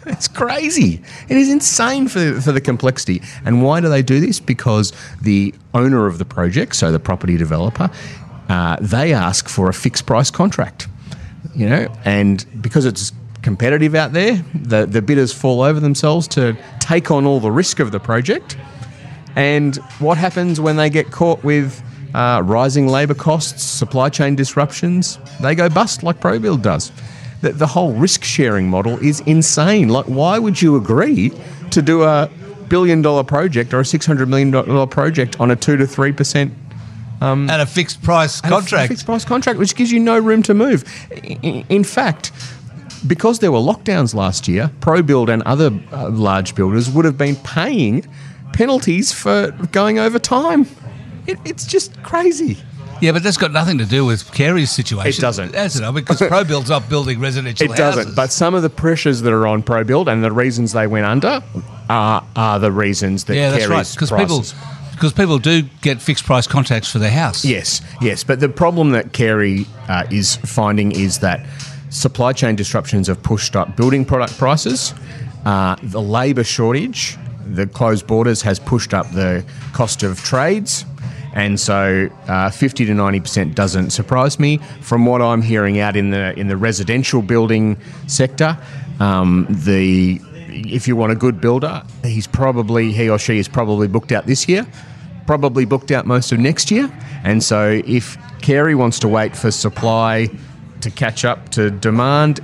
it's 0.06 0.28
crazy. 0.28 1.02
It 1.30 1.38
is 1.38 1.50
insane 1.50 2.08
for, 2.08 2.40
for 2.42 2.52
the 2.52 2.62
complexity. 2.62 3.22
And 3.46 3.64
why 3.64 3.82
do 3.82 3.90
they 3.90 4.02
do 4.02 4.20
this? 4.20 4.40
Because 4.40 4.94
the 5.22 5.54
owner 5.74 6.08
of 6.08 6.18
the 6.18 6.26
project, 6.26 6.76
so 6.76 6.92
the 6.92 7.00
property 7.00 7.38
developer, 7.38 7.90
uh, 8.50 8.78
they 8.80 9.14
ask 9.14 9.48
for 9.48 9.70
a 9.70 9.74
fixed 9.74 10.06
price 10.06 10.32
contract. 10.32 10.88
You 11.54 11.70
know, 11.70 11.94
and 12.06 12.46
because 12.62 12.86
it's 12.86 13.12
competitive 13.42 13.96
out 13.96 14.14
there, 14.14 14.44
the, 14.54 14.86
the 14.86 15.02
bidders 15.02 15.34
fall 15.34 15.62
over 15.62 15.80
themselves 15.80 16.28
to 16.30 16.56
take 16.80 17.12
on 17.12 17.26
all 17.26 17.40
the 17.40 17.52
risk 17.52 17.80
of 17.80 17.92
the 17.92 18.00
project. 18.00 18.58
And 19.36 19.76
what 20.00 20.18
happens 20.18 20.60
when 20.60 20.76
they 20.76 20.90
get 20.90 21.12
caught 21.12 21.44
with 21.44 21.82
uh, 22.14 22.42
rising 22.46 22.88
labour 22.88 23.14
costs, 23.14 23.64
supply 23.64 24.10
chain 24.10 24.36
disruptions, 24.36 25.18
they 25.42 25.56
go 25.56 25.70
bust 25.70 26.04
like 26.04 26.20
ProBuild 26.20 26.62
does. 26.62 26.92
The, 27.42 27.54
the 27.54 27.68
whole 27.68 27.94
risk 27.94 28.24
sharing 28.24 28.70
model 28.70 28.98
is 29.00 29.22
insane. 29.22 29.90
Like, 29.90 30.06
why 30.06 30.38
would 30.38 30.62
you 30.62 30.76
agree 30.76 31.32
to 31.72 31.82
do 31.82 32.04
a 32.04 32.30
billion 32.68 33.02
dollar 33.02 33.24
project 33.24 33.74
or 33.74 33.80
a 33.80 33.84
$600 33.84 34.28
million 34.28 34.88
project 34.88 35.40
on 35.40 35.52
a 35.52 35.56
2 35.56 35.78
to 35.78 35.84
3% 35.86 36.52
and 37.22 37.50
a 37.52 37.66
fixed 37.66 38.02
price 38.02 38.42
and 38.42 38.52
a 38.52 38.56
contract. 38.56 38.88
fixed 38.90 39.06
price 39.06 39.24
contract, 39.26 39.60
which 39.60 39.76
gives 39.76 39.92
you 39.92 40.00
no 40.00 40.18
room 40.20 40.42
to 40.44 40.54
move. 40.54 40.84
I- 41.12 41.66
In 41.70 41.84
fact, 41.84 42.32
because 43.08 43.40
there 43.40 43.52
were 43.52 43.60
lockdowns 43.60 44.14
last 44.14 44.48
year, 44.48 44.72
ProBuild 44.80 45.30
and 45.30 45.42
other 45.44 45.72
uh, 45.92 46.10
large 46.10 46.56
builders 46.56 46.90
would 46.90 47.06
have 47.06 47.18
been 47.18 47.36
paying 47.38 48.06
penalties 48.54 49.12
for 49.12 49.52
going 49.72 49.98
over 50.00 50.20
time. 50.20 50.66
It, 51.28 51.40
it's 51.46 51.66
just 51.66 52.02
crazy. 52.04 52.58
Yeah, 53.02 53.14
but 53.14 53.24
that's 53.24 53.38
got 53.38 53.52
nothing 53.52 53.80
to 53.80 53.86
do 53.86 54.06
with 54.06 54.32
Kerry's 54.32 54.70
situation. 54.70 55.20
It 55.20 55.22
doesn't. 55.22 55.56
Has 55.56 55.80
it? 55.80 55.94
Because 55.94 56.20
ProBuild's 56.20 56.70
not 56.70 56.88
building 56.88 57.20
residential 57.20 57.66
It 57.72 57.76
doesn't. 57.76 58.16
But 58.16 58.32
some 58.32 58.54
of 58.54 58.62
the 58.62 58.70
pressures 58.70 59.22
that 59.22 59.34
are 59.34 59.48
on 59.48 59.64
ProBuild 59.64 60.06
and 60.08 60.24
the 60.24 60.32
reasons 60.32 60.74
they 60.74 60.86
went 60.86 61.08
under 61.08 61.42
are, 61.92 62.26
are 62.36 62.60
the 62.60 62.72
reasons 62.72 63.26
that 63.26 63.36
yeah, 63.36 63.52
that's 63.52 63.68
right. 63.68 63.88
Because 63.92 64.12
people, 64.12 64.44
because 64.92 65.14
people 65.14 65.40
do 65.40 65.64
get 65.82 66.02
fixed 66.02 66.26
price 66.26 66.48
contracts 66.48 66.92
for 66.92 67.00
their 67.00 67.12
house. 67.12 67.44
Yes, 67.46 67.82
yes. 68.02 68.24
But 68.24 68.40
the 68.40 68.50
problem 68.50 68.92
that 68.92 69.14
Kerry 69.14 69.66
uh, 69.88 70.06
is 70.10 70.38
finding 70.38 70.92
is 70.92 71.20
that 71.20 71.46
supply 71.90 72.34
chain 72.34 72.56
disruptions 72.56 73.08
have 73.08 73.22
pushed 73.22 73.56
up 73.56 73.76
building 73.76 74.06
product 74.06 74.38
prices. 74.38 74.94
Uh, 75.46 75.76
the 75.84 76.02
labour 76.02 76.44
shortage, 76.44 77.18
the 77.46 77.68
closed 77.68 78.08
borders, 78.08 78.42
has 78.44 78.60
pushed 78.60 78.94
up 78.94 79.12
the 79.12 79.44
cost 79.74 80.04
of 80.04 80.20
trades. 80.20 80.86
And 81.34 81.58
so, 81.60 82.10
uh, 82.28 82.50
fifty 82.50 82.86
to 82.86 82.94
ninety 82.94 83.22
percent 83.22 83.56
doesn't 83.56 83.92
surprise 83.92 84.38
me. 84.38 84.60
From 84.82 85.06
what 85.06 85.22
I'm 85.22 85.42
hearing 85.42 85.80
out 85.80 85.96
in 85.96 86.10
the 86.12 86.38
in 86.38 86.48
the 86.48 86.58
residential 86.58 87.22
building 87.22 87.78
sector, 88.08 88.58
um, 89.00 89.48
the 89.50 90.20
if 90.52 90.88
you 90.88 90.96
want 90.96 91.12
a 91.12 91.16
good 91.16 91.42
builder, 91.42 91.84
he's 92.04 92.28
probably 92.28 92.92
he 92.92 93.10
or 93.10 93.20
she 93.20 93.40
is 93.40 93.48
probably 93.48 93.88
booked 93.88 94.12
out 94.12 94.26
this 94.26 94.48
year 94.48 94.68
probably 95.26 95.64
booked 95.64 95.92
out 95.92 96.06
most 96.06 96.32
of 96.32 96.40
next 96.40 96.72
year. 96.72 96.92
And 97.24 97.42
so 97.42 97.82
if 97.86 98.18
Kerry 98.42 98.76
wants 98.76 99.00
to 99.00 99.08
wait 99.08 99.34
for 99.36 99.52
supply 99.52 100.30
to 100.82 100.92
catch 100.92 101.24
up 101.24 101.50
to 101.50 101.72
demand, 101.72 102.42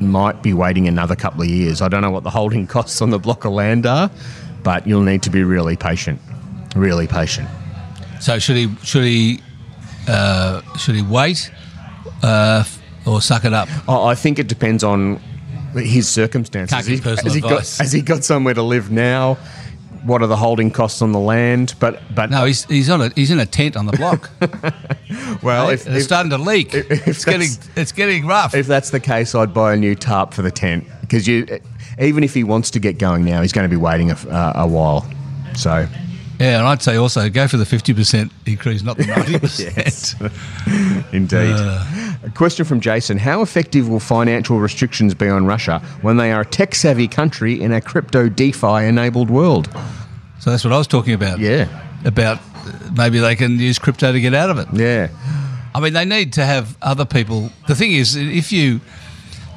might 0.00 0.42
be 0.42 0.52
waiting 0.52 0.88
another 0.88 1.16
couple 1.16 1.42
of 1.42 1.48
years. 1.48 1.82
I 1.82 1.88
don't 1.88 2.02
know 2.02 2.10
what 2.10 2.22
the 2.22 2.30
holding 2.30 2.66
costs 2.76 3.02
on 3.02 3.10
the 3.10 3.18
block 3.18 3.44
of 3.44 3.52
land 3.52 3.84
are, 3.84 4.10
but 4.62 4.86
you'll 4.86 5.02
need 5.02 5.22
to 5.24 5.30
be 5.30 5.42
really 5.42 5.76
patient. 5.76 6.20
Really 6.76 7.06
patient. 7.06 7.48
So 8.20 8.38
should 8.38 8.56
he 8.56 8.74
should 8.84 9.04
he 9.04 9.40
uh, 10.06 10.62
should 10.76 10.94
he 10.94 11.02
wait 11.02 11.50
uh, 12.22 12.62
or 13.06 13.20
suck 13.20 13.44
it 13.44 13.52
up? 13.52 13.68
I 13.88 14.10
I 14.10 14.14
think 14.14 14.38
it 14.38 14.46
depends 14.46 14.84
on 14.84 15.20
his 15.74 16.08
circumstances. 16.08 16.74
Can't 16.74 16.86
give 16.86 16.98
He- 16.98 17.02
personal 17.02 17.24
has, 17.24 17.34
he 17.34 17.40
got, 17.40 17.58
has 17.78 17.92
he 17.92 18.02
got 18.02 18.24
somewhere 18.24 18.54
to 18.54 18.62
live 18.62 18.90
now? 18.90 19.34
What 20.04 20.22
are 20.22 20.26
the 20.26 20.36
holding 20.36 20.70
costs 20.70 21.02
on 21.02 21.12
the 21.12 21.18
land? 21.18 21.74
But 21.78 22.00
but 22.14 22.30
No, 22.30 22.46
he's 22.46 22.64
he's 22.64 22.88
on 22.88 23.02
a 23.02 23.10
he's 23.14 23.30
in 23.30 23.38
a 23.38 23.44
tent 23.44 23.76
on 23.76 23.84
the 23.84 23.92
block. 23.92 24.30
well, 25.42 25.66
Right? 25.66 25.74
if, 25.74 25.86
it's 25.86 25.96
if, 25.96 26.02
starting 26.04 26.30
to 26.30 26.38
leak. 26.38 26.72
if 26.74 27.06
it's 27.06 27.24
getting 27.24 27.48
it's 27.76 27.92
getting 27.92 28.26
rough. 28.26 28.54
if 28.54 28.66
that's 28.66 28.88
the 28.90 29.00
case, 29.00 29.34
I'd 29.34 29.52
buy 29.52 29.74
a 29.74 29.76
new 29.76 29.94
tarp 29.94 30.32
for 30.32 30.40
the 30.40 30.50
tent 30.50 30.86
because 31.02 31.26
you, 31.28 31.46
even 32.00 32.24
if 32.24 32.32
he 32.32 32.44
wants 32.44 32.70
to 32.70 32.78
get 32.80 32.96
going 32.98 33.24
now, 33.26 33.42
he's 33.42 33.52
going 33.52 33.68
to 33.68 33.70
be 33.70 33.76
waiting 33.80 34.10
a, 34.10 34.14
uh, 34.14 34.52
a 34.56 34.66
while. 34.66 35.06
So 35.54 35.86
yeah, 36.40 36.58
and 36.60 36.66
I'd 36.66 36.80
say 36.80 36.96
also 36.96 37.28
go 37.28 37.46
for 37.46 37.58
the 37.58 37.66
fifty 37.66 37.92
percent 37.92 38.32
increase, 38.46 38.82
not 38.82 38.96
the 38.96 39.04
ninety 39.16 39.38
percent. 39.38 40.14
Indeed. 41.12 41.56
Uh. 41.58 42.09
A 42.22 42.30
question 42.30 42.64
from 42.64 42.80
Jason 42.80 43.18
How 43.18 43.42
effective 43.42 43.88
will 43.88 44.00
financial 44.00 44.58
restrictions 44.60 45.14
be 45.14 45.28
on 45.28 45.46
Russia 45.46 45.80
when 46.02 46.16
they 46.16 46.32
are 46.32 46.42
a 46.42 46.46
tech 46.46 46.74
savvy 46.74 47.08
country 47.08 47.60
in 47.60 47.72
a 47.72 47.80
crypto 47.80 48.28
DeFi 48.28 48.84
enabled 48.86 49.30
world? 49.30 49.68
So 50.40 50.50
that's 50.50 50.64
what 50.64 50.72
I 50.72 50.78
was 50.78 50.86
talking 50.86 51.14
about. 51.14 51.38
Yeah. 51.38 51.68
About 52.04 52.38
uh, 52.56 52.90
maybe 52.96 53.18
they 53.18 53.36
can 53.36 53.58
use 53.58 53.78
crypto 53.78 54.12
to 54.12 54.20
get 54.20 54.34
out 54.34 54.50
of 54.50 54.58
it. 54.58 54.68
Yeah. 54.72 55.08
I 55.74 55.80
mean, 55.80 55.92
they 55.92 56.04
need 56.04 56.32
to 56.34 56.44
have 56.44 56.76
other 56.82 57.04
people. 57.04 57.50
The 57.68 57.74
thing 57.74 57.92
is, 57.92 58.16
if 58.16 58.50
you 58.52 58.80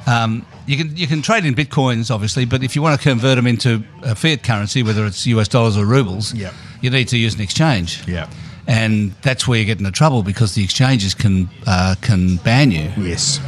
um, 0.06 0.44
you 0.66 0.76
can 0.76 0.96
you 0.96 1.06
can 1.06 1.22
trade 1.22 1.44
in 1.44 1.54
bitcoins, 1.54 2.10
obviously, 2.10 2.44
but 2.44 2.62
if 2.62 2.76
you 2.76 2.82
want 2.82 3.00
to 3.00 3.08
convert 3.08 3.36
them 3.36 3.46
into 3.46 3.82
a 4.02 4.14
fiat 4.14 4.42
currency, 4.42 4.82
whether 4.82 5.06
it's 5.06 5.26
US 5.26 5.48
dollars 5.48 5.76
or 5.76 5.84
rubles, 5.86 6.32
Yeah. 6.34 6.52
you 6.80 6.90
need 6.90 7.08
to 7.08 7.18
use 7.18 7.34
an 7.34 7.40
exchange. 7.40 8.06
Yeah. 8.06 8.28
And 8.66 9.12
that's 9.22 9.46
where 9.46 9.58
you 9.58 9.64
get 9.64 9.78
into 9.78 9.90
trouble 9.90 10.22
because 10.22 10.54
the 10.54 10.64
exchanges 10.64 11.14
can 11.14 11.50
uh, 11.66 11.94
can 12.00 12.36
ban 12.36 12.70
you. 12.70 12.90
Yes. 12.96 13.40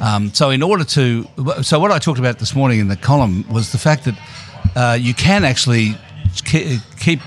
Um, 0.00 0.32
so 0.34 0.50
in 0.50 0.62
order 0.62 0.84
to, 0.84 1.28
so 1.62 1.78
what 1.78 1.92
I 1.92 1.98
talked 1.98 2.18
about 2.18 2.38
this 2.38 2.56
morning 2.56 2.80
in 2.80 2.88
the 2.88 2.96
column 2.96 3.44
was 3.52 3.70
the 3.70 3.78
fact 3.78 4.04
that 4.04 4.18
uh, 4.74 4.98
you 5.00 5.14
can 5.14 5.44
actually 5.44 5.96
keep 6.44 7.20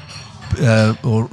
uh, 0.59 0.95
or 1.03 1.29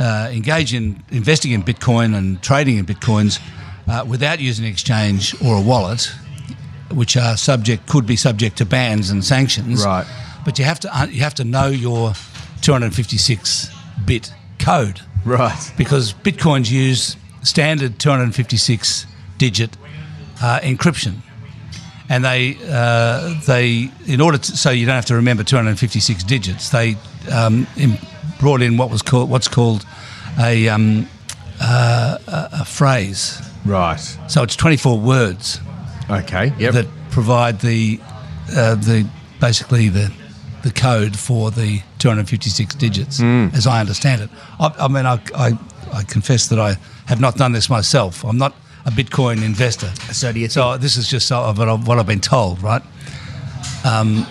uh, 0.00 0.30
engage 0.32 0.72
in 0.72 1.02
investing 1.10 1.52
in 1.52 1.62
Bitcoin 1.62 2.16
and 2.16 2.40
trading 2.42 2.78
in 2.78 2.86
Bitcoins 2.86 3.40
uh, 3.88 4.04
without 4.06 4.40
using 4.40 4.64
an 4.64 4.70
exchange 4.70 5.34
or 5.42 5.56
a 5.56 5.60
wallet, 5.60 6.10
which 6.92 7.16
are 7.16 7.36
subject 7.36 7.86
could 7.88 8.06
be 8.06 8.16
subject 8.16 8.56
to 8.58 8.64
bans 8.64 9.10
and 9.10 9.24
sanctions. 9.24 9.84
Right. 9.84 10.06
But 10.44 10.58
you 10.58 10.64
have 10.64 10.80
to 10.80 10.96
uh, 10.96 11.06
you 11.06 11.20
have 11.20 11.34
to 11.34 11.44
know 11.44 11.68
your 11.68 12.12
256 12.62 13.70
bit 14.06 14.32
code 14.58 15.00
Right. 15.28 15.72
because 15.76 16.12
bitcoins 16.14 16.70
use 16.70 17.16
standard 17.42 17.98
256 17.98 19.06
digit 19.38 19.76
uh, 20.42 20.60
encryption 20.62 21.16
and 22.08 22.24
they 22.24 22.56
uh, 22.68 23.34
they 23.46 23.90
in 24.06 24.20
order 24.20 24.38
to, 24.38 24.56
so 24.56 24.70
you 24.70 24.86
don't 24.86 24.94
have 24.94 25.04
to 25.06 25.14
remember 25.14 25.44
256 25.44 26.24
digits 26.24 26.70
they 26.70 26.96
um, 27.32 27.66
in, 27.76 27.98
brought 28.40 28.62
in 28.62 28.76
what 28.76 28.90
was 28.90 29.02
called 29.02 29.28
what's 29.30 29.48
called 29.48 29.84
a 30.40 30.68
um, 30.68 31.06
uh, 31.60 32.18
a, 32.26 32.48
a 32.60 32.64
phrase 32.64 33.40
Right. 33.64 34.00
so 34.28 34.42
it's 34.42 34.56
24 34.56 34.98
words 34.98 35.60
Okay. 36.10 36.52
Yep. 36.58 36.72
that 36.74 36.86
provide 37.10 37.60
the 37.60 38.00
uh, 38.56 38.76
the 38.76 39.06
basically 39.40 39.88
the 39.90 40.10
the 40.62 40.70
code 40.72 41.16
for 41.16 41.50
the 41.50 41.80
256 41.98 42.74
digits, 42.74 43.20
as 43.20 43.66
I 43.66 43.80
understand 43.80 44.22
it. 44.22 44.30
I, 44.58 44.74
I 44.80 44.88
mean, 44.88 45.06
I, 45.06 45.20
I 45.34 45.58
I 45.92 46.02
confess 46.04 46.48
that 46.48 46.58
I 46.58 46.76
have 47.06 47.20
not 47.20 47.36
done 47.36 47.52
this 47.52 47.70
myself. 47.70 48.24
I'm 48.24 48.36
not 48.38 48.54
a 48.84 48.90
Bitcoin 48.90 49.42
investor, 49.44 49.90
So 50.12 50.32
do 50.32 50.40
you 50.40 50.48
so 50.48 50.76
this 50.78 50.96
is 50.96 51.08
just 51.08 51.26
so- 51.26 51.52
what 51.52 51.68
I've, 51.68 51.86
what 51.86 51.98
I've 51.98 52.06
been 52.06 52.20
told, 52.20 52.62
right? 52.62 52.82
Um, 53.84 54.26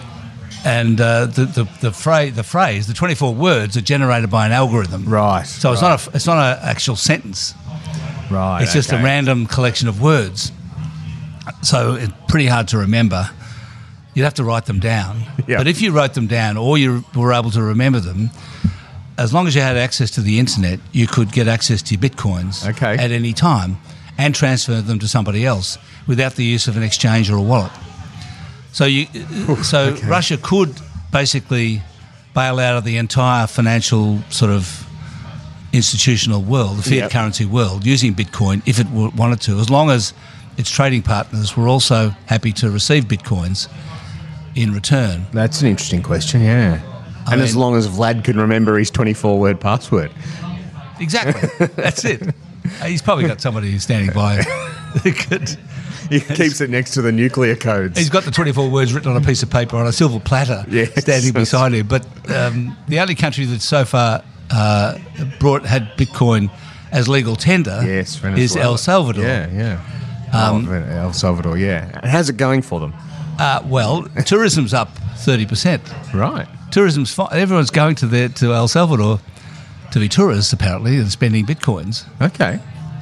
and 0.65 0.99
uh, 0.99 1.27
the, 1.27 1.45
the 1.45 1.63
the 1.81 1.91
phrase 1.91 2.35
the 2.35 2.43
phrase 2.43 2.87
the 2.87 2.93
24 2.93 3.33
words 3.33 3.77
are 3.77 3.81
generated 3.81 4.29
by 4.29 4.45
an 4.45 4.51
algorithm, 4.51 5.05
Right. 5.05 5.45
So 5.45 5.71
it's 5.71 5.81
not 5.81 6.07
a 6.07 6.15
it's 6.15 6.25
not 6.25 6.37
an 6.37 6.59
actual 6.63 6.95
sentence. 6.95 7.53
right. 8.31 8.61
It's 8.63 8.73
just 8.73 8.91
a 8.91 8.97
random 8.97 9.45
collection 9.45 9.87
of 9.87 10.01
words. 10.01 10.51
So 11.61 11.93
it's 11.95 12.11
pretty 12.27 12.47
hard 12.47 12.67
to 12.69 12.77
remember. 12.79 13.29
You'd 14.17 14.23
have 14.23 14.33
to 14.33 14.43
write 14.43 14.65
them 14.65 14.79
down. 14.79 15.21
Yeah. 15.47 15.59
But 15.59 15.67
if 15.67 15.81
you 15.81 15.91
wrote 15.93 16.13
them 16.13 16.27
down 16.27 16.57
or 16.57 16.77
you 16.77 17.05
were 17.15 17.31
able 17.31 17.51
to 17.51 17.61
remember 17.61 17.99
them, 18.01 18.31
as 19.17 19.33
long 19.33 19.47
as 19.47 19.55
you 19.55 19.61
had 19.61 19.77
access 19.77 20.11
to 20.11 20.21
the 20.21 20.39
internet, 20.39 20.79
you 20.91 21.07
could 21.07 21.31
get 21.31 21.47
access 21.47 21.81
to 21.83 21.93
your 21.95 22.01
bitcoins 22.01 22.67
Okay. 22.67 22.95
at 22.95 23.11
any 23.11 23.31
time 23.31 23.77
and 24.17 24.35
transfer 24.35 24.81
them 24.81 24.99
to 24.99 25.07
somebody 25.07 25.45
else 25.45 25.77
without 26.05 26.33
the 26.35 26.43
use 26.43 26.67
of 26.67 26.75
an 26.75 26.83
exchange 26.83 27.29
or 27.31 27.37
a 27.37 27.41
wallet. 27.41 27.71
So 28.73 28.85
you, 28.85 29.05
so 29.63 29.91
okay. 29.93 30.07
Russia 30.07 30.37
could 30.37 30.75
basically 31.13 31.81
bail 32.35 32.59
out 32.59 32.75
of 32.77 32.83
the 32.83 32.97
entire 32.97 33.47
financial 33.47 34.19
sort 34.29 34.51
of 34.51 34.85
institutional 35.71 36.41
world, 36.41 36.77
the 36.77 36.83
fiat 36.83 36.93
Yep. 37.03 37.11
currency 37.11 37.45
world, 37.45 37.85
using 37.85 38.13
Bitcoin 38.15 38.61
if 38.65 38.79
it 38.79 38.87
wanted 38.87 39.39
to, 39.41 39.59
as 39.59 39.69
long 39.69 39.89
as 39.91 40.13
its 40.57 40.69
trading 40.69 41.03
partners 41.03 41.55
were 41.55 41.67
also 41.69 42.09
happy 42.25 42.51
to 42.51 42.69
receive 42.69 43.05
Bitcoins 43.05 43.69
in 44.57 44.73
return. 44.73 45.25
That's 45.31 45.61
an 45.61 45.67
interesting 45.67 46.01
question. 46.01 46.41
Yeah. 46.41 46.81
I 47.27 47.33
and 47.33 47.41
as 47.41 47.55
long 47.55 47.75
as 47.75 47.87
Vlad 47.87 48.23
can 48.23 48.39
remember 48.39 48.77
his 48.77 48.89
24 48.89 49.39
word 49.39 49.59
password. 49.61 50.11
Exactly. 50.99 51.67
That's 51.75 52.03
it. 52.05 52.33
He's 52.83 53.01
probably 53.01 53.27
got 53.27 53.39
somebody 53.39 53.71
who's 53.71 53.83
standing 53.83 54.11
by 54.13 54.37
who 55.03 55.11
could. 55.13 55.57
He 56.09 56.19
keeps 56.21 56.61
it 56.61 56.69
next 56.69 56.91
to 56.91 57.01
the 57.01 57.11
nuclear 57.11 57.55
codes. 57.55 57.97
He's 57.97 58.09
got 58.09 58.23
the 58.23 58.31
24 58.31 58.69
words 58.69 58.93
written 58.93 59.11
on 59.11 59.21
a 59.21 59.25
piece 59.25 59.43
of 59.43 59.49
paper 59.49 59.75
on 59.75 59.87
a 59.87 59.91
silver 59.91 60.19
platter 60.19 60.65
Yes. 60.69 61.01
standing 61.01 61.33
beside 61.33 61.73
him. 61.73 61.87
But 61.87 62.05
um, 62.31 62.77
the 62.87 62.99
only 62.99 63.15
country 63.15 63.45
that 63.45 63.61
so 63.61 63.85
far 63.85 64.23
uh, 64.49 64.97
brought 65.39 65.65
had 65.65 65.83
Bitcoin 65.97 66.49
as 66.91 67.09
legal 67.09 67.35
tender 67.35 67.81
yes, 67.83 68.23
is 68.23 68.55
El 68.55 68.77
Salvador. 68.77 69.23
Yeah, 69.23 69.49
yeah. 69.51 69.81
Um, 70.33 70.67
oh, 70.67 70.73
El 70.73 71.13
Salvador, 71.13 71.57
yeah. 71.57 71.99
How's 72.07 72.29
it 72.29 72.37
going 72.37 72.61
for 72.61 72.79
them? 72.79 72.93
Uh, 73.39 73.61
well, 73.65 74.03
tourism's 74.25 74.73
up 74.73 74.89
30%. 75.15 76.13
Right. 76.13 76.47
Tourism's 76.71 77.13
fine. 77.13 77.29
Everyone's 77.31 77.69
going 77.69 77.95
to 77.95 78.07
the, 78.07 78.29
to 78.29 78.53
El 78.53 78.67
Salvador 78.67 79.19
to 79.91 79.99
be 79.99 80.09
tourists, 80.09 80.53
apparently, 80.53 80.97
and 80.97 81.11
spending 81.11 81.45
bitcoins. 81.45 82.05
Okay. 82.21 82.59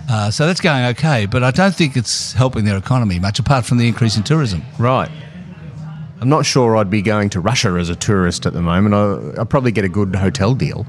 Uh, 0.10 0.30
so 0.30 0.46
that's 0.46 0.62
going 0.62 0.86
okay, 0.86 1.26
but 1.26 1.44
I 1.44 1.52
don't 1.52 1.74
think 1.74 1.98
it's 1.98 2.34
helping 2.34 2.66
their 2.66 2.78
economy 2.78 3.20
much, 3.20 3.40
apart 3.40 3.66
from 3.66 3.78
the 3.78 3.88
increase 3.88 4.18
in 4.18 4.24
tourism. 4.24 4.62
Right. 4.78 5.10
I'm 6.22 6.30
not 6.30 6.46
sure 6.46 6.78
I'd 6.78 6.90
be 6.90 7.02
going 7.02 7.30
to 7.32 7.40
Russia 7.40 7.70
as 7.80 7.90
a 7.90 7.96
tourist 7.96 8.46
at 8.46 8.54
the 8.54 8.62
moment. 8.62 8.94
I, 8.94 9.42
I'd 9.42 9.50
probably 9.50 9.72
get 9.72 9.84
a 9.84 9.90
good 9.90 10.16
hotel 10.16 10.54
deal. 10.54 10.86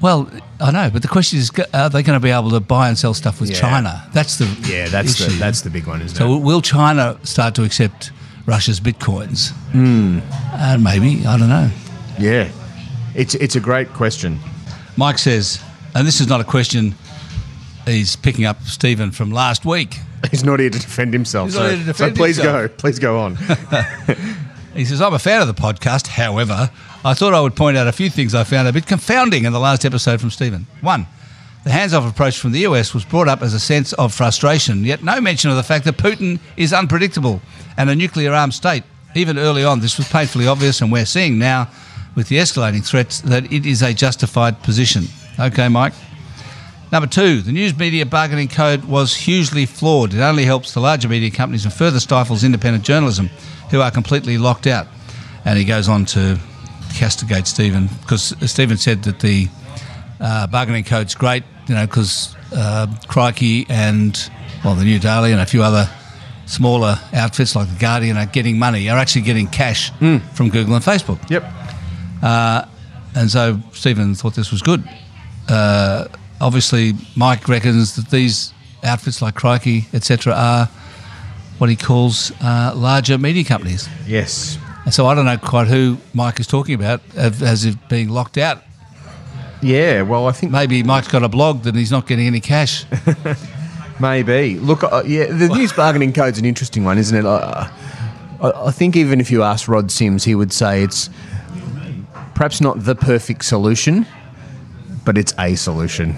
Well, 0.00 0.30
I 0.60 0.70
know, 0.70 0.90
but 0.90 1.02
the 1.02 1.08
question 1.08 1.38
is, 1.38 1.50
are 1.74 1.90
they 1.90 2.02
going 2.02 2.18
to 2.18 2.22
be 2.22 2.30
able 2.30 2.50
to 2.50 2.60
buy 2.60 2.88
and 2.88 2.96
sell 2.96 3.12
stuff 3.14 3.40
with 3.40 3.50
Yeah. 3.50 3.60
China? 3.60 4.08
That's 4.12 4.36
the 4.38 4.46
Yeah, 4.66 4.88
that's 4.88 5.18
the 5.18 5.30
that's 5.38 5.60
the 5.62 5.70
big 5.70 5.86
one, 5.86 6.00
isn't 6.02 6.16
So 6.16 6.24
it? 6.24 6.28
So 6.28 6.38
will 6.38 6.62
China 6.62 7.18
start 7.24 7.54
to 7.56 7.64
accept 7.64 8.10
Russia's 8.46 8.80
bitcoins? 8.80 9.52
Mm. 9.72 10.22
And 10.54 10.82
maybe 10.82 11.26
I 11.26 11.36
don't 11.38 11.48
know. 11.50 11.70
Yeah. 12.18 12.48
It's 13.14 13.34
it's 13.34 13.56
a 13.56 13.60
great 13.60 13.88
question. 13.92 14.38
Mike 14.96 15.18
says, 15.18 15.60
and 15.94 16.06
this 16.06 16.20
is 16.20 16.28
not 16.28 16.40
a 16.40 16.44
question. 16.44 16.94
He's 17.86 18.16
picking 18.16 18.44
up 18.46 18.62
Stephen 18.62 19.10
from 19.12 19.30
last 19.30 19.64
week. 19.64 19.98
He's 20.30 20.42
not 20.42 20.58
here 20.58 20.70
to 20.70 20.78
defend 20.78 21.12
himself. 21.12 21.48
He's 21.48 21.54
so, 21.54 21.62
not 21.62 21.68
here 21.70 21.78
to 21.78 21.84
defend 21.84 22.16
so 22.16 22.22
please 22.22 22.36
himself. 22.36 22.70
go. 22.70 22.76
Please 22.76 22.98
go 22.98 23.18
on. 23.20 23.36
He 24.76 24.84
says, 24.84 25.00
I'm 25.00 25.14
a 25.14 25.18
fan 25.18 25.40
of 25.40 25.48
the 25.48 25.54
podcast. 25.54 26.06
However, 26.06 26.70
I 27.02 27.14
thought 27.14 27.32
I 27.32 27.40
would 27.40 27.56
point 27.56 27.78
out 27.78 27.86
a 27.86 27.92
few 27.92 28.10
things 28.10 28.34
I 28.34 28.44
found 28.44 28.68
a 28.68 28.72
bit 28.72 28.86
confounding 28.86 29.44
in 29.44 29.52
the 29.54 29.58
last 29.58 29.86
episode 29.86 30.20
from 30.20 30.30
Stephen. 30.30 30.66
One, 30.82 31.06
the 31.64 31.70
hands 31.70 31.94
off 31.94 32.08
approach 32.08 32.38
from 32.38 32.52
the 32.52 32.60
US 32.60 32.92
was 32.92 33.04
brought 33.04 33.26
up 33.26 33.40
as 33.40 33.54
a 33.54 33.58
sense 33.58 33.94
of 33.94 34.12
frustration, 34.12 34.84
yet 34.84 35.02
no 35.02 35.18
mention 35.18 35.50
of 35.50 35.56
the 35.56 35.62
fact 35.62 35.86
that 35.86 35.96
Putin 35.96 36.38
is 36.58 36.74
unpredictable 36.74 37.40
and 37.78 37.88
a 37.88 37.96
nuclear 37.96 38.34
armed 38.34 38.52
state. 38.52 38.84
Even 39.14 39.38
early 39.38 39.64
on, 39.64 39.80
this 39.80 39.96
was 39.96 40.06
painfully 40.08 40.46
obvious, 40.46 40.82
and 40.82 40.92
we're 40.92 41.06
seeing 41.06 41.38
now, 41.38 41.68
with 42.14 42.28
the 42.28 42.36
escalating 42.36 42.86
threats, 42.86 43.22
that 43.22 43.50
it 43.50 43.64
is 43.64 43.80
a 43.80 43.94
justified 43.94 44.62
position. 44.62 45.04
Okay, 45.40 45.68
Mike? 45.68 45.94
Number 46.92 47.08
two, 47.08 47.40
the 47.40 47.50
news 47.50 47.76
media 47.76 48.04
bargaining 48.04 48.48
code 48.48 48.84
was 48.84 49.16
hugely 49.16 49.64
flawed. 49.66 50.14
It 50.14 50.20
only 50.20 50.44
helps 50.44 50.72
the 50.72 50.80
larger 50.80 51.08
media 51.08 51.30
companies 51.30 51.64
and 51.64 51.74
further 51.74 51.98
stifles 51.98 52.44
independent 52.44 52.84
journalism, 52.84 53.30
who 53.70 53.80
are 53.80 53.90
completely 53.90 54.38
locked 54.38 54.66
out. 54.66 54.86
And 55.44 55.58
he 55.58 55.64
goes 55.64 55.88
on 55.88 56.04
to 56.06 56.38
castigate 56.94 57.46
Stephen 57.46 57.88
because 58.00 58.34
Stephen 58.50 58.76
said 58.76 59.02
that 59.04 59.20
the 59.20 59.48
uh, 60.20 60.46
bargaining 60.46 60.84
code's 60.84 61.14
great, 61.14 61.44
you 61.68 61.74
know, 61.74 61.86
because 61.86 62.34
uh, 62.52 62.86
Crikey 63.06 63.66
and 63.68 64.30
well, 64.64 64.74
the 64.74 64.84
New 64.84 64.98
Daily 64.98 65.32
and 65.32 65.40
a 65.40 65.46
few 65.46 65.62
other 65.62 65.88
smaller 66.46 66.98
outfits 67.12 67.54
like 67.56 67.68
the 67.68 67.78
Guardian 67.78 68.16
are 68.16 68.26
getting 68.26 68.58
money, 68.58 68.88
are 68.88 68.98
actually 68.98 69.22
getting 69.22 69.46
cash 69.48 69.90
from 70.34 70.48
Google 70.48 70.74
and 70.74 70.84
Facebook. 70.84 71.18
yep. 71.30 71.44
And 73.16 73.30
so 73.30 73.58
Stephen 73.72 74.14
thought 74.14 74.34
this 74.34 74.52
was 74.52 74.60
good. 74.60 74.84
Uh, 75.48 76.06
obviously, 76.40 76.92
Mike 77.16 77.48
reckons 77.48 77.96
that 77.96 78.10
these 78.10 78.52
outfits 78.84 79.22
like 79.22 79.34
Crikey, 79.34 79.86
etc., 79.94 80.34
are 80.34 80.68
what 81.58 81.70
he 81.70 81.76
calls 81.76 82.32
uh, 82.42 82.72
larger 82.74 83.18
media 83.18 83.44
companies. 83.44 83.88
Yes. 84.06 84.58
And 84.84 84.94
so 84.94 85.06
I 85.06 85.14
don't 85.14 85.24
know 85.24 85.38
quite 85.38 85.68
who 85.68 85.98
Mike 86.14 86.38
is 86.38 86.46
talking 86.46 86.74
about 86.74 87.00
as 87.16 87.64
if 87.64 87.76
being 87.88 88.08
locked 88.08 88.38
out. 88.38 88.62
Yeah. 89.62 90.02
Well, 90.02 90.28
I 90.28 90.32
think 90.32 90.52
Maybe 90.52 90.82
Mike's 90.82 91.08
got 91.08 91.22
a 91.22 91.28
blog 91.28 91.62
that 91.62 91.74
he's 91.74 91.90
not 91.90 92.06
getting 92.06 92.26
any 92.26 92.40
cash. 92.40 92.84
Maybe. 94.00 94.58
Look, 94.58 94.84
uh, 94.84 95.02
yeah, 95.06 95.26
the 95.26 95.48
news 95.48 95.72
bargaining 95.72 96.12
code's 96.12 96.38
an 96.38 96.44
interesting 96.44 96.84
one, 96.84 96.98
isn't 96.98 97.16
it? 97.16 97.24
Uh, 97.24 97.68
I, 98.40 98.52
I 98.66 98.70
think 98.70 98.94
even 98.94 99.20
if 99.20 99.30
you 99.30 99.42
ask 99.42 99.68
Rod 99.68 99.90
Sims, 99.90 100.24
he 100.24 100.34
would 100.34 100.52
say 100.52 100.82
it's 100.82 101.08
perhaps 102.34 102.60
not 102.60 102.84
the 102.84 102.94
perfect 102.94 103.44
solution, 103.44 104.06
but 105.04 105.16
it's 105.16 105.32
a 105.38 105.54
solution, 105.54 106.16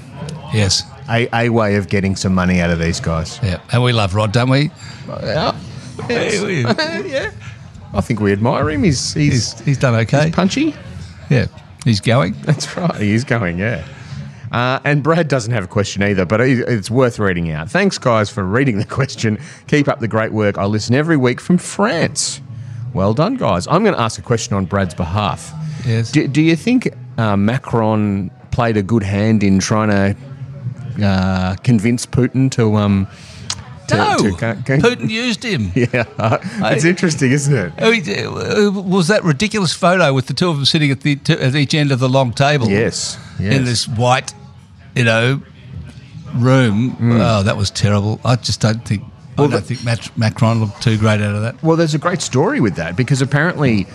yes. 0.53 0.83
A, 1.09 1.29
a 1.35 1.49
way 1.49 1.77
of 1.77 1.89
getting 1.89 2.17
some 2.17 2.35
money 2.35 2.61
out 2.61 2.71
of 2.71 2.79
these 2.79 3.01
guys. 3.01 3.39
Yeah. 3.43 3.61
And 3.73 3.83
we 3.83 3.93
love 3.93 4.15
Rod, 4.15 4.33
don't 4.33 4.51
we? 4.51 4.71
Yeah. 5.09 5.59
Yeah. 6.09 7.01
yeah. 7.03 7.31
I 7.95 8.01
think 8.01 8.21
we 8.21 8.33
admire 8.33 8.71
him. 8.71 8.85
He's 8.85 9.15
he's, 9.15 9.53
He's, 9.53 9.61
he's 9.61 9.79
done 9.79 9.95
okay. 9.95 10.27
he's 10.27 10.35
punchy. 10.35 10.75
Yeah. 11.31 11.47
He's 11.85 12.01
going. 12.01 12.35
That's 12.43 12.77
right. 12.77 12.97
He's 12.97 13.25
going, 13.25 13.59
yeah. 13.59 13.87
Uh, 14.53 14.81
and 14.85 15.03
Brad 15.03 15.29
doesn't 15.29 15.53
have 15.53 15.65
a 15.65 15.69
question 15.69 16.03
either, 16.03 16.25
but 16.25 16.41
it's 16.41 16.91
worth 16.91 17.19
reading 17.19 17.51
out. 17.51 17.71
Thanks, 17.71 17.99
guys, 17.99 18.31
for 18.31 18.43
reading 18.45 18.79
the 18.79 18.85
question. 18.85 19.39
Keep 19.67 19.89
up 19.89 20.01
the 20.01 20.09
great 20.09 20.33
work. 20.33 20.57
I 20.57 20.65
listen 20.65 20.95
every 20.95 21.17
week 21.19 21.41
from 21.41 21.59
France. 21.59 22.41
Well 22.95 23.13
done, 23.13 23.37
guys. 23.37 23.67
I'm 23.67 23.83
going 23.83 23.95
to 23.95 24.01
ask 24.01 24.19
a 24.19 24.23
question 24.23 24.55
on 24.55 24.65
Brad's 24.65 24.95
behalf. 24.95 25.53
Yes. 25.85 26.11
Do, 26.11 26.27
do 26.27 26.41
you 26.41 26.57
think 26.57 26.89
uh, 27.19 27.37
Macron 27.37 28.31
played 28.51 28.77
a 28.79 28.83
good 28.83 29.03
hand 29.03 29.43
in 29.43 29.59
trying 29.59 29.91
to 29.91 30.17
uh, 31.03 31.57
convince 31.63 32.07
Putin 32.07 32.51
to. 32.53 32.77
Um, 32.77 33.07
to, 33.89 33.97
no. 33.97 34.17
to 34.19 34.31
go- 34.33 34.55
Putin 34.77 35.09
used 35.09 35.43
him. 35.43 35.73
Yeah, 35.75 36.05
it's 36.73 36.85
interesting, 36.85 37.31
isn't 37.33 37.55
it? 37.55 37.73
Oh, 37.79 37.91
he- 37.91 38.23
uh, 38.25 38.71
was 38.71 39.09
that 39.09 39.25
ridiculous 39.25 39.73
photo 39.73 40.13
with 40.13 40.27
the 40.27 40.35
two 40.35 40.51
of 40.51 40.57
them 40.57 40.67
sitting 40.67 40.91
at 40.91 41.01
the 41.01 41.19
at 41.29 41.55
each 41.55 41.73
end 41.73 41.91
of 41.91 41.99
the 41.99 42.09
long 42.09 42.33
table? 42.33 42.69
Yes. 42.69 43.19
yes. 43.41 43.55
In 43.55 43.65
this 43.65 43.89
white, 43.89 44.35
you 44.95 45.05
know, 45.05 45.41
room. 46.35 46.97
Oh, 47.21 47.43
that 47.43 47.57
was 47.57 47.71
terrible. 47.71 48.21
I 48.25 48.37
just 48.37 48.61
don't 48.61 48.85
think. 48.87 49.05
Well, 49.39 49.47
I 49.49 49.51
don't 49.53 49.61
the- 49.67 49.75
think 49.75 49.85
Mac- 49.85 50.19
Macron 50.19 50.61
looked 50.61 50.83
too 50.83 50.99
great 50.99 51.21
out 51.21 51.35
of 51.35 51.43
that. 51.43 51.63
Well, 51.63 51.77
there's 51.77 51.95
a 51.95 51.99
great 51.99 52.21
story 52.21 52.61
with 52.61 52.75
that 52.77 52.97
because 52.97 53.23
apparently 53.23 53.87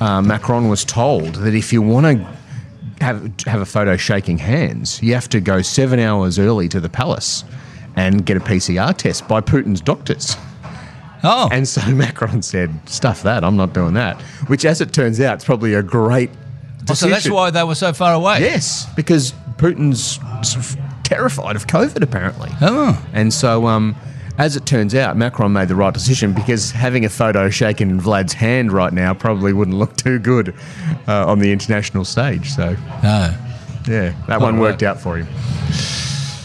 uh, 0.00 0.22
Macron 0.22 0.68
was 0.68 0.84
told 0.84 1.34
that 1.36 1.54
if 1.54 1.72
you 1.72 1.82
want 1.82 2.06
to 2.06 2.26
have 3.02 3.34
have 3.46 3.60
a 3.60 3.66
photo 3.66 3.96
shaking 3.96 4.38
hands, 4.38 5.02
you 5.02 5.14
have 5.14 5.28
to 5.30 5.40
go 5.40 5.60
seven 5.62 5.98
hours 5.98 6.38
early 6.38 6.68
to 6.70 6.80
the 6.80 6.88
palace 6.88 7.44
and 7.96 8.24
get 8.24 8.36
a 8.36 8.40
PCR 8.40 8.96
test 8.96 9.28
by 9.28 9.40
Putin's 9.40 9.80
doctors. 9.80 10.36
Oh, 11.24 11.48
And 11.52 11.68
so 11.68 11.80
Macron 11.94 12.42
said, 12.42 12.70
"Stuff 12.88 13.22
that! 13.24 13.44
I'm 13.44 13.56
not 13.56 13.72
doing 13.74 13.94
that." 13.94 14.20
Which, 14.48 14.64
as 14.64 14.80
it 14.80 14.92
turns 14.92 15.20
out, 15.20 15.38
is 15.38 15.44
probably 15.44 15.74
a 15.74 15.82
great. 15.82 16.30
Oh, 16.90 16.94
so 16.94 17.08
that's 17.08 17.28
why 17.30 17.50
they 17.50 17.62
were 17.62 17.76
so 17.76 17.92
far 17.92 18.14
away. 18.14 18.40
Yes, 18.40 18.86
because 18.96 19.32
Putin's 19.56 20.18
terrified 21.04 21.54
of 21.54 21.66
COVID, 21.68 22.02
apparently. 22.02 22.50
Oh, 22.60 23.00
And 23.12 23.32
so, 23.32 23.66
um, 23.68 23.94
as 24.42 24.56
it 24.56 24.66
turns 24.66 24.92
out, 24.92 25.16
Macron 25.16 25.52
made 25.52 25.68
the 25.68 25.76
right 25.76 25.94
decision 25.94 26.32
because 26.32 26.72
having 26.72 27.04
a 27.04 27.08
photo 27.08 27.48
shaken 27.48 27.90
in 27.90 28.00
Vlad's 28.00 28.32
hand 28.32 28.72
right 28.72 28.92
now 28.92 29.14
probably 29.14 29.52
wouldn't 29.52 29.76
look 29.76 29.96
too 29.96 30.18
good 30.18 30.52
uh, 31.06 31.28
on 31.28 31.38
the 31.38 31.52
international 31.52 32.04
stage. 32.04 32.50
So, 32.50 32.74
no. 33.04 33.36
yeah, 33.86 34.12
that 34.26 34.40
one 34.40 34.56
right. 34.56 34.60
worked 34.60 34.82
out 34.82 35.00
for 35.00 35.16
him. 35.16 35.28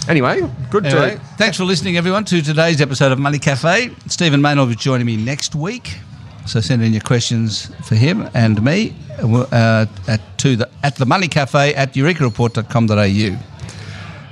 Anyway, 0.08 0.48
good 0.70 0.86
Anyway, 0.86 1.16
to. 1.16 1.22
thanks 1.40 1.58
for 1.58 1.64
listening, 1.64 1.98
everyone, 1.98 2.24
to 2.26 2.44
today's 2.44 2.82
episode 2.82 3.12
of 3.12 3.18
Money 3.18 3.40
Cafe. 3.40 3.90
Stephen 4.06 4.44
Mayne 4.44 4.60
will 4.60 4.68
be 4.68 4.76
joining 4.76 5.08
me 5.08 5.18
next 5.18 5.56
week. 5.56 5.98
So 6.46 6.62
send 6.62 6.84
in 6.84 6.94
your 6.94 7.02
questions 7.02 7.72
for 7.84 7.96
him 7.96 8.30
and 8.36 8.64
me 8.64 8.94
uh, 9.20 9.88
at 10.08 10.22
to 10.38 10.56
the 10.56 10.70
at 10.84 10.98
the 10.98 11.08
Money 11.08 11.28
Cafe 11.28 11.74
at 11.74 11.94
eurekareport.com.au. 11.94 13.38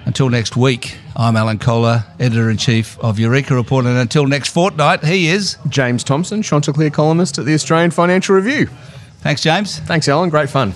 Until 0.06 0.30
next 0.30 0.56
week, 0.56 0.98
I'm 1.18 1.38
Alan 1.38 1.60
Kohler, 1.60 2.04
editor 2.20 2.50
in 2.50 2.58
chief 2.58 3.00
of 3.00 3.18
Eureka 3.18 3.56
Report, 3.56 3.86
and 3.86 3.98
until 3.98 4.28
next 4.28 4.50
fortnight, 4.50 5.02
he 5.02 5.28
is. 5.30 5.58
James 5.70 6.04
Thomson, 6.04 6.42
Chanticleer 6.42 6.90
columnist 6.90 7.38
at 7.38 7.46
the 7.46 7.54
Australian 7.54 7.92
Financial 7.92 8.36
Review. 8.36 8.68
Thanks, 9.22 9.42
James. 9.42 9.80
Thanks, 9.80 10.10
Alan. 10.10 10.30
Great 10.30 10.50
fun. 10.50 10.74